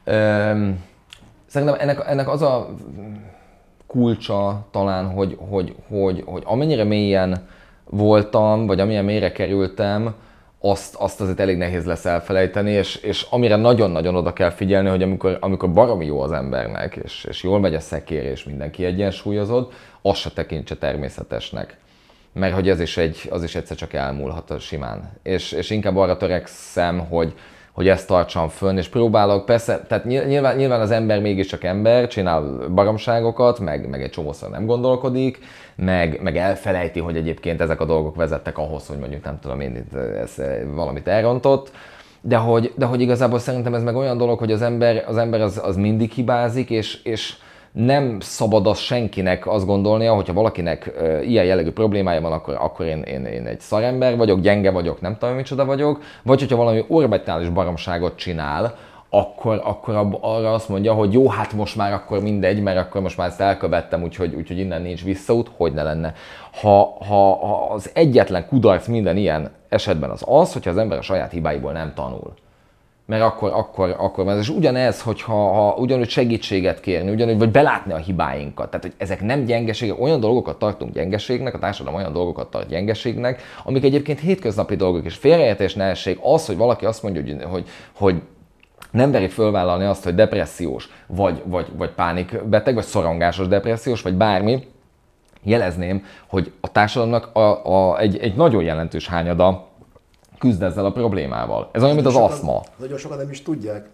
um, 0.07 0.85
szerintem 1.47 1.76
ennek, 1.78 2.03
ennek 2.07 2.28
az 2.28 2.43
a 2.43 2.68
kulcsa 3.87 4.66
talán, 4.70 5.12
hogy, 5.12 5.39
hogy, 5.49 5.76
hogy, 5.89 6.22
hogy 6.26 6.43
amennyire 6.47 6.85
mélyen 6.85 7.49
voltam, 7.85 8.66
vagy 8.66 8.80
amilyen 8.80 9.05
mélyre 9.05 9.32
kerültem, 9.32 10.14
azt, 10.67 10.95
azt 10.95 11.21
azért 11.21 11.41
elég 11.41 11.57
nehéz 11.57 11.85
lesz 11.85 12.05
elfelejteni, 12.05 12.71
és, 12.71 12.97
és 12.97 13.27
amire 13.31 13.57
nagyon-nagyon 13.57 14.17
oda 14.17 14.33
kell 14.33 14.51
figyelni, 14.51 14.89
hogy 14.89 15.03
amikor, 15.03 15.37
amikor 15.41 15.73
baromi 15.73 16.07
jó 16.07 16.21
az 16.21 16.33
embernek, 16.33 16.97
és, 16.97 17.27
és 17.29 17.43
jól 17.43 17.61
megy 17.61 17.75
a 17.75 17.81
szekér, 17.81 18.25
és 18.25 18.45
mindenki 18.45 18.85
egyensúlyozod, 18.85 19.73
azt 20.03 20.21
se 20.21 20.31
tekintse 20.31 20.77
természetesnek. 20.77 21.77
Mert 22.33 22.55
hogy 22.55 22.71
az 22.71 22.81
is, 22.81 22.97
egy, 22.97 23.29
az 23.31 23.43
is 23.43 23.55
egyszer 23.55 23.77
csak 23.77 23.93
elmúlhat 23.93 24.61
simán. 24.61 25.12
És, 25.23 25.53
és 25.53 25.71
inkább 25.71 25.97
arra 25.97 26.17
törekszem, 26.17 26.99
hogy, 26.99 27.35
hogy 27.75 27.89
ezt 27.89 28.07
tartsam 28.07 28.49
fönn, 28.49 28.77
és 28.77 28.89
próbálok, 28.89 29.45
persze, 29.45 29.81
tehát 29.89 30.05
nyilván, 30.05 30.57
nyilván 30.57 30.81
az 30.81 30.91
ember 30.91 31.20
mégiscsak 31.20 31.64
ember, 31.64 32.07
csinál 32.07 32.68
baromságokat, 32.75 33.59
meg, 33.59 33.89
meg 33.89 34.03
egy 34.03 34.11
csomószor 34.11 34.51
nem 34.51 34.66
gondolkodik, 34.66 35.39
meg, 35.75 36.20
meg 36.22 36.37
elfelejti, 36.37 37.01
hogy 37.01 37.16
egyébként 37.16 37.61
ezek 37.61 37.81
a 37.81 37.85
dolgok 37.85 38.16
vezettek 38.16 38.59
ahhoz, 38.59 38.87
hogy 38.87 38.99
mondjuk 38.99 39.25
nem 39.25 39.39
tudom 39.41 39.61
én, 39.61 39.87
ez 40.20 40.43
valamit 40.75 41.09
elrontott, 41.09 41.70
de 42.20 42.37
hogy, 42.37 42.72
de 42.77 42.85
hogy 42.85 43.01
igazából 43.01 43.39
szerintem 43.39 43.75
ez 43.75 43.83
meg 43.83 43.97
olyan 43.97 44.18
dolog, 44.18 44.39
hogy 44.39 44.53
az 44.53 44.62
ember, 44.62 45.05
az, 45.07 45.16
ember 45.16 45.41
az, 45.41 45.61
az 45.64 45.77
mindig 45.77 46.11
hibázik, 46.11 46.70
és, 46.70 47.03
és 47.03 47.37
nem 47.75 48.20
szabad 48.20 48.66
az 48.66 48.79
senkinek 48.79 49.47
azt 49.47 49.66
gondolnia, 49.66 50.14
hogyha 50.14 50.33
valakinek 50.33 50.93
ilyen 51.22 51.45
jellegű 51.45 51.70
problémája 51.70 52.20
van, 52.20 52.33
akkor, 52.33 52.55
akkor 52.61 52.87
én, 52.87 53.03
én, 53.03 53.25
én 53.25 53.47
egy 53.47 53.61
szarember 53.61 54.16
vagyok, 54.16 54.41
gyenge 54.41 54.70
vagyok, 54.70 55.01
nem 55.01 55.16
tudom 55.18 55.35
micsoda 55.35 55.64
vagyok, 55.64 56.03
vagy 56.22 56.41
hogyha 56.41 56.57
valami 56.57 56.85
orbitális 56.89 57.49
baromságot 57.49 58.16
csinál, 58.16 58.77
akkor, 59.11 59.61
akkor 59.64 60.18
arra 60.20 60.53
azt 60.53 60.68
mondja, 60.68 60.93
hogy 60.93 61.12
jó, 61.12 61.29
hát 61.29 61.53
most 61.53 61.77
már 61.77 61.93
akkor 61.93 62.20
mindegy, 62.22 62.62
mert 62.62 62.79
akkor 62.79 63.01
most 63.01 63.16
már 63.16 63.29
ezt 63.29 63.41
elkövettem, 63.41 64.03
úgyhogy, 64.03 64.35
úgyhogy 64.35 64.59
innen 64.59 64.83
nincs 64.83 65.05
visszaút, 65.05 65.51
hogy 65.57 65.72
ne 65.72 65.83
lenne. 65.83 66.14
Ha, 66.61 66.97
ha, 67.09 67.47
ha 67.47 67.70
az 67.72 67.91
egyetlen 67.95 68.47
kudarc 68.47 68.87
minden 68.87 69.16
ilyen 69.16 69.51
esetben 69.68 70.11
az 70.11 70.22
az, 70.27 70.53
hogyha 70.53 70.70
az 70.70 70.79
ember 70.79 70.99
a 70.99 71.03
saját 71.03 71.33
hibáiból 71.33 71.72
nem 71.72 71.93
tanul 71.95 72.35
mert 73.07 73.23
akkor, 73.23 73.53
akkor, 73.53 73.95
akkor 73.99 74.25
van. 74.25 74.39
És 74.39 74.49
ugyanez, 74.49 75.03
hogyha 75.03 75.53
ha 75.53 75.75
ugyanúgy 75.75 76.09
segítséget 76.09 76.81
kérni, 76.81 77.11
ugyanúgy, 77.11 77.39
vagy 77.39 77.51
belátni 77.51 77.93
a 77.93 77.97
hibáinkat. 77.97 78.71
Tehát, 78.71 78.85
hogy 78.85 78.95
ezek 78.97 79.23
nem 79.23 79.45
gyengeségek, 79.45 80.01
olyan 80.01 80.21
dolgokat 80.21 80.59
tartunk 80.59 80.93
gyengeségnek, 80.93 81.55
a 81.55 81.59
társadalom 81.59 81.99
olyan 81.99 82.13
dolgokat 82.13 82.51
tart 82.51 82.69
gyengeségnek, 82.69 83.43
amik 83.65 83.85
egyébként 83.85 84.21
hétköznapi 84.21 84.77
dolgok, 84.77 85.05
és 85.05 85.15
félreértés 85.15 85.75
nehesség 85.75 86.19
az, 86.23 86.47
hogy 86.47 86.57
valaki 86.57 86.85
azt 86.85 87.03
mondja, 87.03 87.23
hogy, 87.23 87.43
hogy, 87.43 87.69
hogy 87.93 88.23
nem 88.91 89.11
veri 89.11 89.29
fölvállalni 89.29 89.85
azt, 89.85 90.05
hogy 90.05 90.15
depressziós, 90.15 90.89
vagy, 91.07 91.43
vagy, 91.45 91.67
vagy 91.77 91.91
pánikbeteg, 91.91 92.75
vagy 92.75 92.85
szorongásos 92.85 93.49
depressziós, 93.49 94.03
vagy 94.03 94.15
bármi, 94.15 94.67
jelezném, 95.43 96.05
hogy 96.27 96.53
a 96.61 96.73
társadalomnak 96.73 97.37
a, 97.37 97.67
a, 97.67 97.99
egy, 97.99 98.19
egy 98.19 98.35
nagyon 98.35 98.63
jelentős 98.63 99.09
hányada 99.09 99.69
küzd 100.45 100.63
ezzel 100.63 100.85
a 100.85 100.93
problémával. 100.93 101.69
Ez 101.73 101.83
olyan, 101.83 101.95
mint 101.95 102.07
az 102.07 102.17
aszma. 102.17 102.63
Nagyon 102.77 102.99
sokan 102.99 103.19
nem 103.19 103.31
is 103.31 103.43
tudják. 103.43 103.89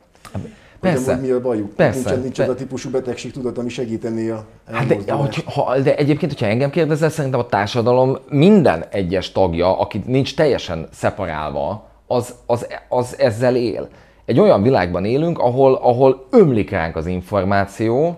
Persze. 0.80 1.14
Hogy 1.14 1.22
mi 1.22 1.30
a 1.30 1.40
bajuk. 1.40 1.74
Persze. 1.74 2.10
Nincs, 2.10 2.22
nincs 2.22 2.38
az 2.38 2.48
a 2.48 2.54
típusú 2.54 2.90
betegség 2.90 3.32
tudat, 3.32 3.58
ami 3.58 3.68
segíteni 3.68 4.28
a 4.28 4.44
hát 4.72 5.04
de, 5.04 5.12
hogy, 5.12 5.44
ha, 5.44 5.78
de 5.78 5.96
egyébként, 5.96 6.32
hogyha 6.32 6.46
engem 6.46 6.70
kérdezel, 6.70 7.10
szerintem 7.10 7.40
a 7.40 7.46
társadalom 7.46 8.18
minden 8.28 8.84
egyes 8.90 9.32
tagja, 9.32 9.78
aki 9.78 10.02
nincs 10.06 10.34
teljesen 10.34 10.88
szeparálva, 10.92 11.88
az, 12.06 12.34
az, 12.46 12.66
az 12.88 13.18
ezzel 13.18 13.56
él. 13.56 13.88
Egy 14.24 14.40
olyan 14.40 14.62
világban 14.62 15.04
élünk, 15.04 15.38
ahol, 15.38 15.74
ahol 15.74 16.26
ömlik 16.30 16.70
ránk 16.70 16.96
az 16.96 17.06
információ, 17.06 18.16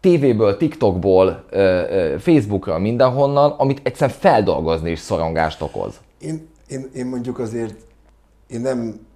tévéből, 0.00 0.56
TikTokból, 0.56 1.44
Facebookra, 2.18 2.78
mindenhonnan, 2.78 3.50
amit 3.50 3.80
egyszerűen 3.82 4.16
feldolgozni 4.18 4.90
is 4.90 4.98
szorongást 4.98 5.62
okoz. 5.62 6.00
Én, 6.20 6.48
én, 6.68 6.90
én 6.94 7.06
mondjuk 7.06 7.38
azért, 7.38 7.74
én 8.46 8.60
nem, 8.60 9.06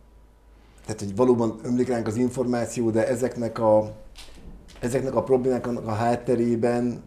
tehát 0.84 1.01
hogy 1.01 1.16
valóban 1.16 1.59
ömlik 1.62 1.88
ránk 1.88 2.07
az 2.07 2.16
információ, 2.16 2.90
de 2.90 3.09
ezeknek 3.09 3.59
a, 3.59 3.92
ezeknek 4.80 5.14
a 5.14 5.22
problémáknak 5.22 5.86
a 5.86 5.92
hátterében 5.92 7.03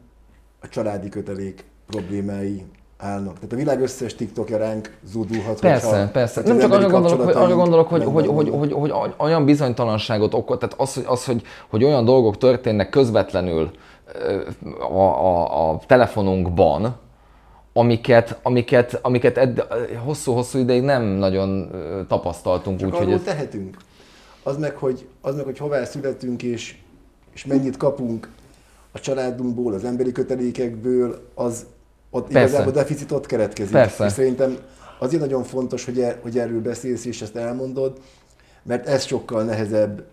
a 0.62 0.68
családi 0.68 1.10
kötelék 1.10 1.66
problémái 1.88 2.66
állnak. 2.98 3.34
Tehát 3.34 3.54
a 3.54 3.56
világ 3.56 3.82
összes 3.82 4.16
TikTokja 4.16 4.58
ránk 4.58 4.98
zúdulhat. 5.04 5.60
Persze, 5.60 5.88
hogyha, 5.88 6.12
persze. 6.12 6.42
Nem 6.46 6.60
csak 6.60 6.72
arra 6.72 6.89
gondolok, 6.89 7.24
hogy, 7.24 7.36
arra 7.36 7.56
gondolok 7.56 7.88
hogy, 7.88 8.04
hogy, 8.04 8.28
hogy, 8.28 8.50
hogy, 8.50 8.72
hogy, 8.72 8.92
hogy, 8.92 9.14
olyan 9.18 9.46
bizonytalanságot 9.46 10.34
okot, 10.34 10.60
tehát 10.60 10.76
az, 10.80 10.94
hogy, 10.94 11.04
az, 11.08 11.26
hogy, 11.26 11.44
hogy 11.70 11.84
olyan 11.84 12.06
dolgok 12.06 12.38
történnek 12.38 12.89
közvetlenül 12.89 13.72
a, 14.89 15.02
a, 15.02 15.70
a 15.70 15.80
telefonunkban, 15.88 16.96
amiket, 17.74 18.39
amiket, 18.41 18.99
amiket 19.01 19.38
edd, 19.38 19.59
hosszú-hosszú 20.03 20.59
ideig 20.59 20.82
nem 20.84 21.03
nagyon 21.03 21.72
tapasztaltunk. 22.07 22.80
Csak 22.80 22.93
úgy, 22.93 22.97
hogy 22.97 23.11
ez... 23.11 23.22
tehetünk. 23.24 23.78
Az 24.43 24.57
meg, 24.57 24.76
hogy, 24.76 25.07
az 25.22 25.36
meg, 25.36 25.45
hogy 25.45 25.57
hová 25.57 25.84
születünk 25.84 26.43
és, 26.43 26.76
és 27.34 27.45
mennyit 27.45 27.78
kapunk 27.78 28.30
a 28.91 28.99
családunkból, 28.99 29.74
az 29.74 29.84
emberi 29.84 30.11
kötelékekből, 30.11 31.32
az 31.34 31.65
ott 32.09 32.32
Persze. 32.32 32.47
igazából 32.47 32.72
deficit 32.72 33.11
ott 33.11 33.26
keretkezik. 33.26 33.74
Persze. 33.74 34.05
És 34.05 34.11
szerintem 34.11 34.57
azért 34.99 35.22
nagyon 35.22 35.43
fontos, 35.43 35.86
hogy, 35.86 35.99
er, 35.99 36.17
hogy 36.22 36.38
erről 36.38 36.61
beszélsz 36.61 37.05
és 37.05 37.22
ezt 37.22 37.36
elmondod, 37.36 37.99
mert 38.63 38.88
ez 38.88 39.05
sokkal 39.05 39.43
nehezebb 39.43 40.03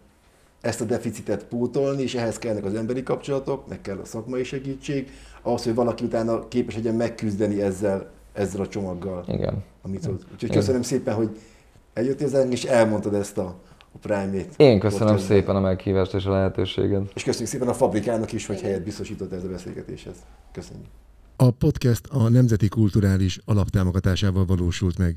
ezt 0.61 0.81
a 0.81 0.85
deficitet 0.85 1.45
pótolni, 1.45 2.03
és 2.03 2.15
ehhez 2.15 2.39
kellnek 2.39 2.65
az 2.65 2.75
emberi 2.75 3.03
kapcsolatok, 3.03 3.69
meg 3.69 3.81
kell 3.81 3.99
a 3.99 4.05
szakmai 4.05 4.45
segítség, 4.45 5.11
ahhoz, 5.49 5.65
hogy 5.65 5.75
valaki 5.75 6.05
utána 6.05 6.49
képes 6.49 6.75
legyen 6.75 6.95
megküzdeni 6.95 7.63
ezzel, 7.63 8.11
ezzel 8.33 8.61
a 8.61 8.69
csomaggal. 8.69 9.25
Igen. 9.29 9.65
Amit 9.83 10.05
hoz. 10.05 10.21
Úgyhogy 10.33 10.51
köszönöm 10.51 10.83
szépen, 10.83 11.15
hogy 11.15 11.39
eljöttél 11.93 12.27
hozzánk, 12.27 12.53
és 12.53 12.65
elmondtad 12.65 13.15
ezt 13.15 13.39
a, 13.39 13.55
a 13.93 13.99
Prime-ét. 14.01 14.55
Én 14.57 14.79
köszönöm 14.79 15.07
podcastben. 15.07 15.37
szépen 15.37 15.57
a 15.57 15.61
meghívást 15.61 16.15
és 16.15 16.25
a 16.25 16.31
lehetőséget. 16.31 17.11
És 17.15 17.23
köszönjük 17.23 17.51
szépen 17.51 17.69
a 17.69 17.75
fabrikának 17.75 18.33
is, 18.33 18.47
hogy 18.47 18.61
helyet 18.61 18.83
biztosított 18.83 19.33
ez 19.33 19.45
a 19.45 19.49
beszélgetéshez. 19.49 20.17
Köszönjük. 20.53 20.87
A 21.37 21.51
podcast 21.51 22.07
a 22.11 22.29
Nemzeti 22.29 22.69
Kulturális 22.69 23.39
Alaptámogatásával 23.45 24.45
valósult 24.45 24.99
meg. 24.99 25.17